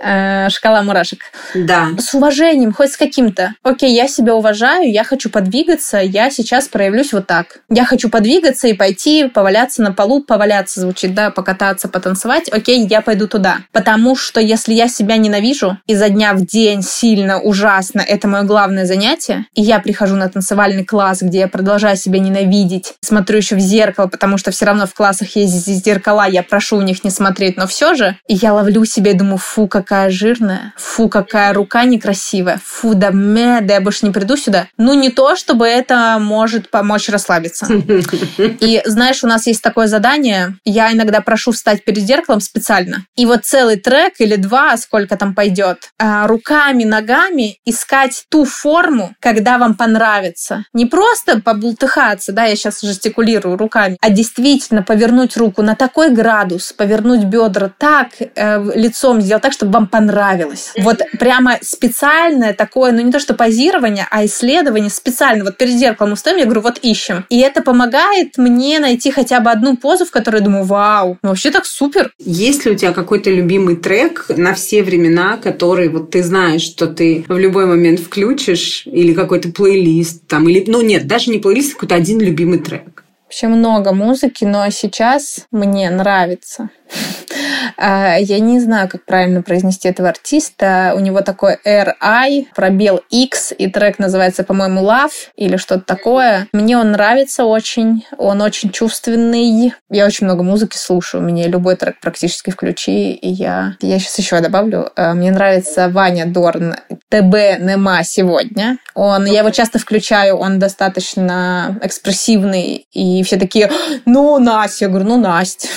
Э, 0.00 0.48
шкала 0.50 0.82
мурашек. 0.82 1.20
Да. 1.54 1.88
С 1.98 2.14
уважением, 2.14 2.72
хоть 2.72 2.92
с 2.92 2.96
каким-то 2.96 3.37
это. 3.38 3.54
Окей, 3.62 3.94
я 3.94 4.08
себя 4.08 4.34
уважаю, 4.34 4.90
я 4.90 5.04
хочу 5.04 5.30
подвигаться, 5.30 5.98
я 5.98 6.30
сейчас 6.30 6.68
проявлюсь 6.68 7.12
вот 7.12 7.26
так. 7.26 7.60
Я 7.70 7.84
хочу 7.84 8.10
подвигаться 8.10 8.68
и 8.68 8.74
пойти 8.74 9.28
поваляться 9.28 9.82
на 9.82 9.92
полу, 9.92 10.22
поваляться 10.22 10.80
звучит, 10.80 11.14
да, 11.14 11.30
покататься, 11.30 11.88
потанцевать. 11.88 12.48
Окей, 12.50 12.86
я 12.86 13.00
пойду 13.00 13.28
туда. 13.28 13.58
Потому 13.72 14.16
что 14.16 14.40
если 14.40 14.74
я 14.74 14.88
себя 14.88 15.16
ненавижу 15.16 15.78
изо 15.86 16.08
дня 16.08 16.34
в 16.34 16.44
день 16.44 16.82
сильно, 16.82 17.40
ужасно, 17.40 18.00
это 18.00 18.28
мое 18.28 18.42
главное 18.42 18.86
занятие, 18.86 19.46
и 19.54 19.62
я 19.62 19.78
прихожу 19.78 20.16
на 20.16 20.28
танцевальный 20.28 20.84
класс, 20.84 21.22
где 21.22 21.40
я 21.40 21.48
продолжаю 21.48 21.96
себя 21.96 22.18
ненавидеть, 22.18 22.94
смотрю 23.00 23.38
еще 23.38 23.56
в 23.56 23.60
зеркало, 23.60 24.06
потому 24.06 24.38
что 24.38 24.50
все 24.50 24.66
равно 24.66 24.86
в 24.86 24.94
классах 24.94 25.36
есть 25.36 25.66
зеркала, 25.66 26.26
я 26.26 26.42
прошу 26.42 26.76
у 26.78 26.82
них 26.82 27.04
не 27.04 27.10
смотреть, 27.10 27.56
но 27.56 27.66
все 27.66 27.94
же, 27.94 28.16
и 28.26 28.34
я 28.34 28.52
ловлю 28.52 28.84
себя 28.84 29.12
и 29.12 29.14
думаю, 29.14 29.38
фу, 29.38 29.68
какая 29.68 30.10
жирная, 30.10 30.72
фу, 30.76 31.08
какая 31.08 31.52
рука 31.52 31.84
некрасивая, 31.84 32.60
фу, 32.64 32.94
да 32.94 33.10
мэ, 33.28 33.60
да 33.62 33.74
я 33.74 33.80
больше 33.80 34.06
не 34.06 34.12
приду 34.12 34.36
сюда. 34.36 34.68
Ну, 34.76 34.94
не 34.94 35.10
то, 35.10 35.36
чтобы 35.36 35.66
это 35.66 36.18
может 36.20 36.70
помочь 36.70 37.08
расслабиться. 37.08 37.66
И 38.38 38.82
знаешь, 38.84 39.22
у 39.24 39.26
нас 39.26 39.46
есть 39.46 39.62
такое 39.62 39.86
задание, 39.86 40.56
я 40.64 40.92
иногда 40.92 41.20
прошу 41.20 41.52
встать 41.52 41.84
перед 41.84 42.02
зеркалом 42.02 42.40
специально, 42.40 43.04
и 43.16 43.26
вот 43.26 43.44
целый 43.44 43.76
трек 43.76 44.14
или 44.18 44.36
два, 44.36 44.76
сколько 44.76 45.16
там 45.16 45.34
пойдет, 45.34 45.90
а, 45.98 46.26
руками, 46.26 46.84
ногами 46.84 47.58
искать 47.64 48.24
ту 48.30 48.44
форму, 48.44 49.14
когда 49.20 49.58
вам 49.58 49.74
понравится. 49.74 50.64
Не 50.72 50.86
просто 50.86 51.40
побултыхаться, 51.40 52.32
да, 52.32 52.44
я 52.44 52.56
сейчас 52.56 52.80
жестикулирую 52.80 53.56
руками, 53.56 53.96
а 54.00 54.10
действительно 54.10 54.82
повернуть 54.82 55.36
руку 55.36 55.62
на 55.62 55.74
такой 55.76 56.10
градус, 56.10 56.72
повернуть 56.72 57.24
бедра 57.24 57.70
так, 57.76 58.08
э, 58.20 58.64
лицом 58.74 59.20
сделать 59.20 59.42
так, 59.42 59.52
чтобы 59.52 59.72
вам 59.72 59.86
понравилось. 59.86 60.72
Вот 60.78 61.02
прямо 61.18 61.58
специальное 61.62 62.54
такое, 62.54 62.92
ну 62.92 63.00
не 63.00 63.12
то, 63.12 63.17
что 63.20 63.34
позирование, 63.34 64.06
а 64.10 64.24
исследование 64.24 64.90
специально. 64.90 65.44
Вот 65.44 65.56
перед 65.56 65.74
зеркалом 65.74 66.12
устаем, 66.12 66.38
я 66.38 66.44
говорю, 66.44 66.60
вот 66.62 66.78
ищем. 66.78 67.24
И 67.28 67.38
это 67.40 67.62
помогает 67.62 68.38
мне 68.38 68.78
найти 68.78 69.10
хотя 69.10 69.40
бы 69.40 69.50
одну 69.50 69.76
позу, 69.76 70.04
в 70.04 70.10
которой 70.10 70.36
я 70.36 70.44
думаю, 70.44 70.64
вау, 70.64 71.18
ну 71.22 71.30
вообще 71.30 71.50
так 71.50 71.66
супер. 71.66 72.12
Есть 72.18 72.64
ли 72.64 72.72
у 72.72 72.74
тебя 72.74 72.92
какой-то 72.92 73.30
любимый 73.30 73.76
трек 73.76 74.26
на 74.28 74.54
все 74.54 74.82
времена, 74.82 75.38
который 75.42 75.88
вот 75.88 76.10
ты 76.10 76.22
знаешь, 76.22 76.62
что 76.62 76.86
ты 76.86 77.24
в 77.28 77.38
любой 77.38 77.66
момент 77.66 78.00
включишь, 78.00 78.82
или 78.86 79.14
какой-то 79.14 79.50
плейлист 79.50 80.26
там, 80.26 80.48
или, 80.48 80.64
ну 80.66 80.80
нет, 80.80 81.06
даже 81.06 81.30
не 81.30 81.38
плейлист, 81.38 81.72
а 81.72 81.74
какой-то 81.74 81.94
один 81.94 82.20
любимый 82.20 82.58
трек? 82.58 83.04
Вообще 83.28 83.48
много 83.48 83.92
музыки, 83.92 84.46
но 84.46 84.70
сейчас 84.70 85.46
мне 85.50 85.90
нравится 85.90 86.70
а, 87.76 88.16
я 88.16 88.40
не 88.40 88.58
знаю, 88.58 88.88
как 88.88 89.04
правильно 89.04 89.42
произнести 89.42 89.86
этого 89.86 90.08
артиста. 90.08 90.94
У 90.96 91.00
него 91.00 91.20
такой 91.20 91.58
R-I, 91.62 92.48
пробел 92.54 93.02
X, 93.10 93.52
и 93.56 93.68
трек 93.68 93.98
называется, 93.98 94.44
по-моему, 94.44 94.80
Love 94.82 95.12
или 95.36 95.56
что-то 95.56 95.82
такое. 95.82 96.48
Мне 96.52 96.78
он 96.78 96.92
нравится 96.92 97.44
очень, 97.44 98.06
он 98.16 98.40
очень 98.40 98.70
чувственный. 98.70 99.74
Я 99.90 100.06
очень 100.06 100.26
много 100.26 100.42
музыки 100.42 100.76
слушаю, 100.76 101.22
мне 101.22 101.48
любой 101.48 101.76
трек 101.76 102.00
практически 102.00 102.50
включи, 102.50 103.12
и 103.12 103.28
я... 103.28 103.76
Я 103.80 103.98
сейчас 103.98 104.18
еще 104.18 104.40
добавлю. 104.40 104.90
А, 104.96 105.14
мне 105.14 105.30
нравится 105.30 105.88
Ваня 105.88 106.26
Дорн 106.26 106.76
ТБ 107.10 107.60
Нема 107.60 108.02
сегодня. 108.04 108.78
Он, 108.94 109.24
я 109.24 109.40
его 109.40 109.50
часто 109.50 109.78
включаю, 109.78 110.36
он 110.36 110.58
достаточно 110.58 111.78
экспрессивный, 111.82 112.86
и 112.92 113.22
все 113.22 113.36
такие, 113.38 113.70
ну, 114.04 114.38
Настя, 114.38 114.86
я 114.86 114.88
говорю, 114.90 115.06
ну, 115.06 115.16
Настя. 115.16 115.68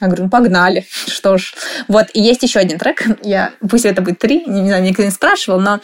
Я 0.00 0.06
говорю, 0.06 0.24
ну 0.24 0.30
погнали. 0.30 0.86
Что 1.06 1.38
ж. 1.38 1.54
Вот, 1.88 2.06
и 2.14 2.20
есть 2.20 2.42
еще 2.42 2.60
один 2.60 2.78
трек. 2.78 3.02
Я, 3.22 3.52
пусть 3.68 3.84
это 3.84 4.00
будет 4.02 4.18
три, 4.18 4.44
не, 4.46 4.68
знаю, 4.68 4.82
никто 4.82 5.02
не 5.02 5.10
спрашивал, 5.10 5.60
но 5.60 5.80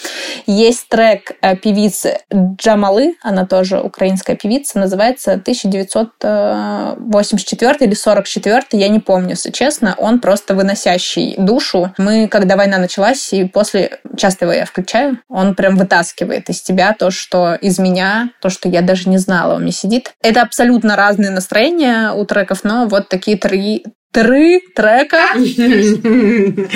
есть 0.46 0.88
трек 0.88 1.32
э, 1.40 1.56
певицы 1.56 2.18
Джамалы, 2.32 3.16
она 3.22 3.44
тоже 3.46 3.80
украинская 3.80 4.36
певица, 4.36 4.78
называется 4.78 5.32
1984 5.32 7.76
или 7.80 7.94
44, 7.94 8.62
я 8.72 8.88
не 8.88 9.00
помню, 9.00 9.30
если 9.30 9.50
честно. 9.50 9.94
Он 9.98 10.20
просто 10.20 10.54
выносящий 10.54 11.34
душу. 11.38 11.92
Мы, 11.98 12.28
когда 12.28 12.56
война 12.56 12.78
началась, 12.78 13.32
и 13.32 13.44
после, 13.44 13.98
часто 14.16 14.44
его 14.44 14.54
я 14.54 14.64
включаю, 14.64 15.18
он 15.28 15.54
прям 15.54 15.76
вытаскивает 15.76 16.50
из 16.50 16.62
тебя 16.62 16.94
то, 16.98 17.10
что 17.10 17.54
из 17.54 17.78
меня, 17.78 18.30
то, 18.40 18.48
что 18.48 18.68
я 18.68 18.82
даже 18.82 19.08
не 19.08 19.18
знала, 19.18 19.56
у 19.56 19.58
меня 19.58 19.72
сидит. 19.72 20.14
Это 20.22 20.42
абсолютно 20.42 20.96
разные 20.96 21.30
настроения 21.30 22.12
у 22.12 22.24
треков, 22.24 22.64
но 22.64 22.86
вот 22.86 23.08
такие 23.08 23.36
три 23.36 23.84
три 24.14 24.60
трека. 24.74 25.34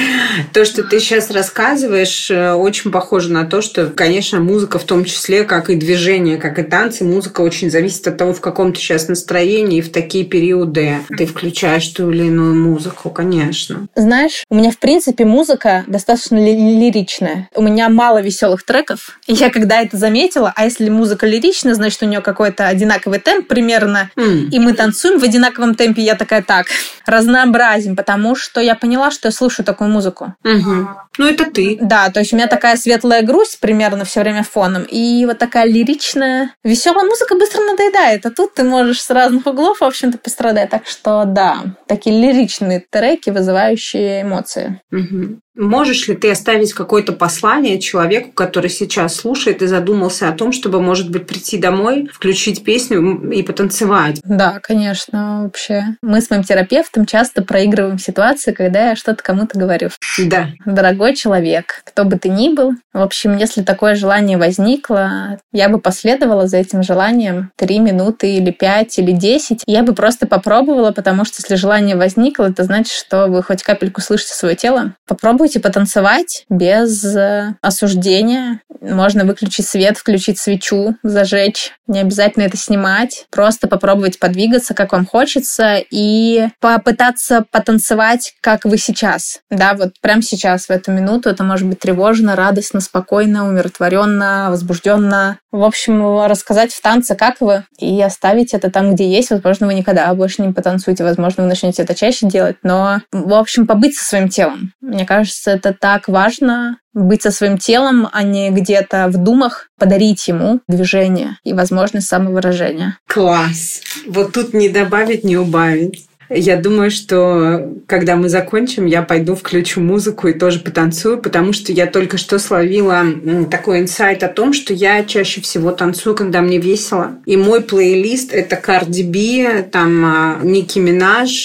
То, 0.53 0.65
что 0.65 0.83
ты 0.83 0.99
сейчас 0.99 1.31
рассказываешь, 1.31 2.31
э, 2.31 2.53
очень 2.53 2.91
похоже 2.91 3.33
на 3.33 3.45
то, 3.45 3.63
что, 3.63 3.87
конечно, 3.87 4.41
музыка 4.41 4.81
в 4.81 4.85
том 4.85 5.05
числе, 5.05 5.45
как 5.45 5.71
и 5.71 5.77
движение, 5.77 6.37
как 6.37 6.59
и 6.59 6.65
танцы, 6.65 7.05
музыка 7.05 7.43
очень 7.43 7.71
зависит 7.71 8.09
от 8.09 8.17
того, 8.17 8.35
в 8.35 8.41
каком 8.41 8.73
ты 8.73 8.81
сейчас 8.81 9.07
настроении, 9.07 9.79
и 9.79 9.83
в 9.83 9.93
такие 9.93 10.25
периоды 10.25 10.97
ты 11.17 11.27
включаешь 11.27 11.87
ту 11.89 12.11
или 12.11 12.27
иную 12.27 12.57
музыку, 12.57 13.11
конечно. 13.11 13.87
Знаешь, 13.95 14.45
у 14.51 14.57
меня, 14.57 14.73
в 14.73 14.79
принципе, 14.79 15.25
музыка 15.25 15.85
достаточно 15.87 16.37
ли- 16.37 16.81
лиричная. 16.81 17.49
У 17.55 17.63
меня 17.63 17.89
мало 17.89 18.21
веселых 18.21 18.65
треков. 18.65 19.21
И 19.29 19.35
я 19.35 19.51
когда 19.51 19.81
это 19.81 19.97
заметила, 19.97 20.53
а 20.57 20.65
если 20.65 20.89
музыка 20.89 21.25
лиричная, 21.27 21.75
значит, 21.75 22.03
у 22.03 22.07
нее 22.07 22.21
какой-то 22.21 22.67
одинаковый 22.67 23.21
темп 23.21 23.47
примерно, 23.47 24.11
mm. 24.17 24.51
и 24.51 24.59
мы 24.59 24.73
танцуем 24.73 25.21
в 25.21 25.23
одинаковом 25.23 25.77
темпе, 25.77 26.03
я 26.03 26.17
такая, 26.17 26.43
так, 26.43 26.67
раз 27.07 27.28
разнообразим, 27.29 27.97
потому 27.97 28.35
что 28.35 28.61
я 28.61 28.75
поняла, 28.75 29.11
что 29.11 29.29
я 29.29 29.33
слушаю 29.33 29.65
такую 29.67 29.91
музыку. 29.91 30.35
Угу. 30.45 30.89
Ну, 31.19 31.27
это 31.27 31.51
ты. 31.51 31.79
Да, 31.81 32.11
то 32.11 32.21
есть 32.21 32.33
у 32.33 32.37
меня 32.37 32.47
такая 32.47 32.77
светлая 32.77 33.23
грусть 33.23 33.61
примерно 33.61 34.05
все 34.05 34.21
время 34.21 34.43
фоном, 34.43 34.85
и 34.85 35.25
вот 35.27 35.39
такая 35.39 35.67
лиричная, 35.67 36.55
веселая 36.65 37.05
музыка 37.05 37.37
быстро 37.37 37.63
надоедает, 37.63 38.25
а 38.27 38.31
тут 38.31 38.55
ты 38.55 38.65
можешь 38.65 39.03
с 39.03 39.11
разных 39.11 39.47
углов, 39.47 39.81
в 39.81 39.85
общем-то, 39.85 40.19
пострадать. 40.19 40.71
Так 40.71 40.87
что 40.87 41.25
да, 41.25 41.77
такие 41.87 42.19
лиричные 42.19 42.85
треки, 42.91 43.31
вызывающие 43.31 44.23
эмоции. 44.23 44.81
Угу. 44.91 45.41
Можешь 45.59 46.07
ли 46.07 46.15
ты 46.15 46.31
оставить 46.31 46.73
какое-то 46.73 47.13
послание 47.13 47.81
человеку, 47.81 48.31
который 48.31 48.71
сейчас 48.71 49.17
слушает 49.17 49.61
и 49.61 49.67
задумался 49.67 50.29
о 50.29 50.33
том, 50.33 50.53
чтобы, 50.53 50.81
может 50.81 51.11
быть, 51.11 51.27
прийти 51.27 51.59
домой, 51.59 52.09
включить 52.13 52.63
песню 52.63 53.29
и 53.33 53.43
потанцевать? 53.43 54.21
Да, 54.23 54.61
конечно, 54.63 55.43
вообще. 55.43 55.97
Мы 56.01 56.21
с 56.21 56.31
моим 56.31 56.45
терапевтом 56.45 57.07
часто 57.07 57.43
проигрываем 57.43 57.99
ситуации, 57.99 58.53
когда 58.53 58.91
я 58.91 58.97
что-то 58.97 59.21
кому-то 59.25 59.59
говорю. 59.59 59.91
Да. 60.25 60.51
Дорогой 60.65 61.17
человек, 61.17 61.83
кто 61.85 62.05
бы 62.05 62.19
ты 62.19 62.29
ни 62.29 62.55
был, 62.55 62.75
в 62.93 63.01
общем, 63.01 63.37
если 63.37 63.63
такое 63.63 63.97
желание 63.97 64.39
возникло, 64.39 65.41
я 65.53 65.69
бы 65.69 65.81
последовала 65.81 66.47
за 66.47 66.59
этим 66.59 66.85
желанием 66.85 67.51
три 67.57 67.81
минуты 67.81 68.33
или 68.33 68.53
пять 68.53 68.97
или 69.01 69.11
десять. 69.11 69.63
Я 69.67 69.83
бы 69.83 69.93
просто 69.93 70.29
попробовала, 70.29 70.93
потому 70.93 71.25
что 71.25 71.37
если 71.41 71.57
желание 71.57 71.97
возникло, 71.97 72.45
это 72.45 72.63
значит, 72.63 72.93
что 72.93 73.27
вы 73.27 73.43
хоть 73.43 73.65
капельку 73.65 74.01
слышите 74.01 74.35
свое 74.35 74.55
тело. 74.55 74.95
Попробуйте 75.07 75.48
попробуйте 75.49 75.61
потанцевать 75.61 76.45
без 76.51 77.05
э, 77.05 77.55
осуждения. 77.63 78.61
Можно 78.81 79.25
выключить 79.25 79.67
свет, 79.67 79.97
включить 79.97 80.39
свечу, 80.39 80.95
зажечь. 81.03 81.73
Не 81.87 82.01
обязательно 82.01 82.45
это 82.45 82.57
снимать. 82.57 83.27
Просто 83.31 83.67
попробовать 83.67 84.19
подвигаться, 84.19 84.75
как 84.75 84.93
вам 84.93 85.07
хочется, 85.07 85.79
и 85.91 86.49
попытаться 86.61 87.45
потанцевать, 87.51 88.35
как 88.41 88.65
вы 88.65 88.77
сейчас. 88.77 89.41
Да, 89.51 89.75
вот 89.75 89.95
прямо 90.01 90.23
сейчас, 90.23 90.67
в 90.67 90.71
эту 90.71 90.93
минуту. 90.93 91.31
Это 91.31 91.43
может 91.45 91.67
быть 91.67 91.81
тревожно, 91.81 92.37
радостно, 92.37 92.81
спокойно, 92.81 93.49
умиротворенно, 93.49 94.49
возбужденно. 94.51 95.39
В 95.51 95.65
общем, 95.65 96.27
рассказать 96.27 96.73
в 96.73 96.83
танце, 96.83 97.15
как 97.15 97.41
вы, 97.41 97.65
и 97.79 98.01
оставить 98.03 98.53
это 98.53 98.71
там, 98.71 98.95
где 98.95 99.11
есть. 99.11 99.31
Возможно, 99.31 99.67
вы 99.67 99.75
никогда 99.75 100.13
больше 100.15 100.43
не 100.43 100.53
потанцуете, 100.53 101.05
возможно, 101.05 101.45
вы 101.45 101.49
начнете 101.49 101.83
это 101.83 101.95
чаще 101.95 102.27
делать, 102.29 102.57
но, 102.63 103.01
в 103.13 103.33
общем, 103.33 103.67
побыть 103.67 103.97
со 103.97 104.05
своим 104.05 104.29
телом. 104.29 104.73
Мне 104.81 105.07
кажется, 105.07 105.38
кажется, 105.39 105.51
это 105.51 105.77
так 105.79 106.09
важно 106.09 106.79
быть 106.95 107.23
со 107.23 107.31
своим 107.31 107.59
телом, 107.59 108.09
а 108.13 108.23
не 108.23 108.51
где-то 108.51 109.09
в 109.09 109.17
думах, 109.17 109.69
подарить 109.79 110.27
ему 110.29 110.61
движение 110.69 111.39
и 111.45 111.53
возможность 111.53 112.09
самовыражения. 112.09 112.99
Класс! 113.07 113.81
Вот 114.07 114.33
тут 114.33 114.55
не 114.55 114.69
добавить, 114.69 115.25
не 115.25 115.37
убавить. 115.37 116.09
Я 116.31 116.57
думаю, 116.57 116.91
что 116.91 117.75
когда 117.87 118.17
мы 118.17 118.29
закончим, 118.29 118.85
я 118.85 119.03
пойду 119.03 119.35
включу 119.35 119.81
музыку 119.81 120.29
и 120.29 120.39
тоже 120.39 120.61
потанцую, 120.61 121.19
потому 121.19 121.53
что 121.53 121.73
я 121.73 121.87
только 121.87 122.19
что 122.19 122.39
словила 122.39 123.05
такой 123.51 123.81
инсайт 123.81 124.23
о 124.23 124.29
том, 124.29 124.53
что 124.53 124.75
я 124.75 125.05
чаще 125.05 125.41
всего 125.41 125.73
танцую, 125.73 126.15
когда 126.15 126.43
мне 126.43 126.59
весело. 126.59 127.19
И 127.25 127.37
мой 127.37 127.63
плейлист— 127.63 128.33
это 128.33 128.57
Cardi 128.57 129.05
B, 129.05 129.63
там 129.63 130.41
Ники 130.43 130.79
Минаж, 130.79 131.45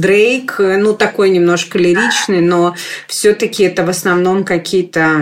Дрейк, 0.00 0.56
ну, 0.58 0.94
такой 0.94 1.30
немножко 1.30 1.78
лиричный, 1.78 2.40
но 2.40 2.74
все 3.06 3.34
таки 3.34 3.64
это 3.64 3.84
в 3.84 3.90
основном 3.90 4.44
какие-то 4.44 5.20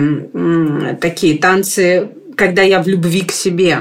такие 1.00 1.38
танцы 1.38 2.08
когда 2.36 2.62
я 2.62 2.82
в 2.82 2.88
любви 2.88 3.22
к 3.22 3.30
себе. 3.30 3.78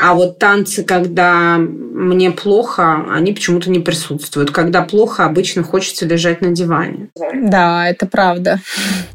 А 0.00 0.14
вот 0.14 0.38
танцы, 0.38 0.84
когда 0.84 1.60
мне 1.96 2.30
плохо, 2.30 3.06
они 3.10 3.32
почему-то 3.32 3.70
не 3.70 3.80
присутствуют. 3.80 4.50
Когда 4.50 4.82
плохо, 4.82 5.24
обычно 5.24 5.62
хочется 5.62 6.06
лежать 6.06 6.42
на 6.42 6.50
диване. 6.50 7.08
Да, 7.34 7.88
это 7.88 8.06
правда. 8.06 8.60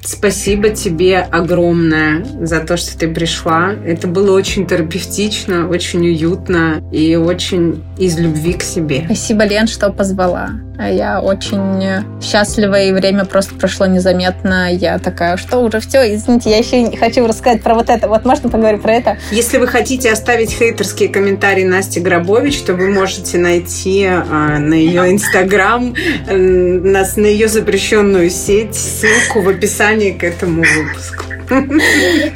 Спасибо 0.03 0.69
тебе 0.69 1.19
огромное 1.19 2.25
за 2.41 2.59
то, 2.61 2.77
что 2.77 2.97
ты 2.97 3.07
пришла. 3.07 3.73
Это 3.85 4.07
было 4.07 4.35
очень 4.35 4.65
терапевтично, 4.65 5.69
очень 5.69 6.01
уютно 6.01 6.81
и 6.91 7.15
очень 7.15 7.83
из 7.99 8.17
любви 8.17 8.53
к 8.53 8.63
себе. 8.63 9.03
Спасибо, 9.05 9.45
Лен, 9.45 9.67
что 9.67 9.91
позвала. 9.91 10.49
Я 10.89 11.21
очень 11.21 12.21
счастлива, 12.21 12.81
и 12.81 12.91
время 12.91 13.25
просто 13.25 13.55
прошло 13.55 13.85
незаметно. 13.85 14.73
Я 14.73 14.99
такая, 14.99 15.37
что 15.37 15.59
уже 15.59 15.79
все, 15.79 16.15
извините, 16.15 16.49
я 16.49 16.57
еще 16.57 16.95
хочу 16.97 17.25
рассказать 17.27 17.61
про 17.61 17.75
вот 17.75 17.89
это. 17.89 18.07
Вот 18.07 18.25
можно 18.25 18.49
поговорить 18.49 18.81
про 18.81 18.93
это? 18.93 19.17
Если 19.31 19.57
вы 19.57 19.67
хотите 19.67 20.11
оставить 20.11 20.51
хейтерские 20.51 21.09
комментарии 21.09 21.63
Насти 21.63 21.99
Грабович, 21.99 22.61
то 22.61 22.73
вы 22.73 22.89
можете 22.89 23.37
найти 23.37 24.05
а, 24.05 24.57
на 24.59 24.73
ее 24.73 25.11
инстаграм, 25.11 25.93
нас 26.27 27.17
на 27.17 27.25
ее 27.25 27.47
запрещенную 27.47 28.29
сеть, 28.29 28.75
ссылку 28.75 29.41
в 29.41 29.49
описании 29.49 30.11
к 30.11 30.23
этому 30.23 30.63
выпуску. 30.63 31.25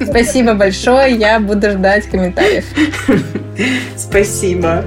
Спасибо 0.10 0.54
большое, 0.54 1.16
я 1.16 1.40
буду 1.40 1.72
ждать 1.72 2.06
комментариев. 2.06 2.66
Спасибо. 3.98 4.84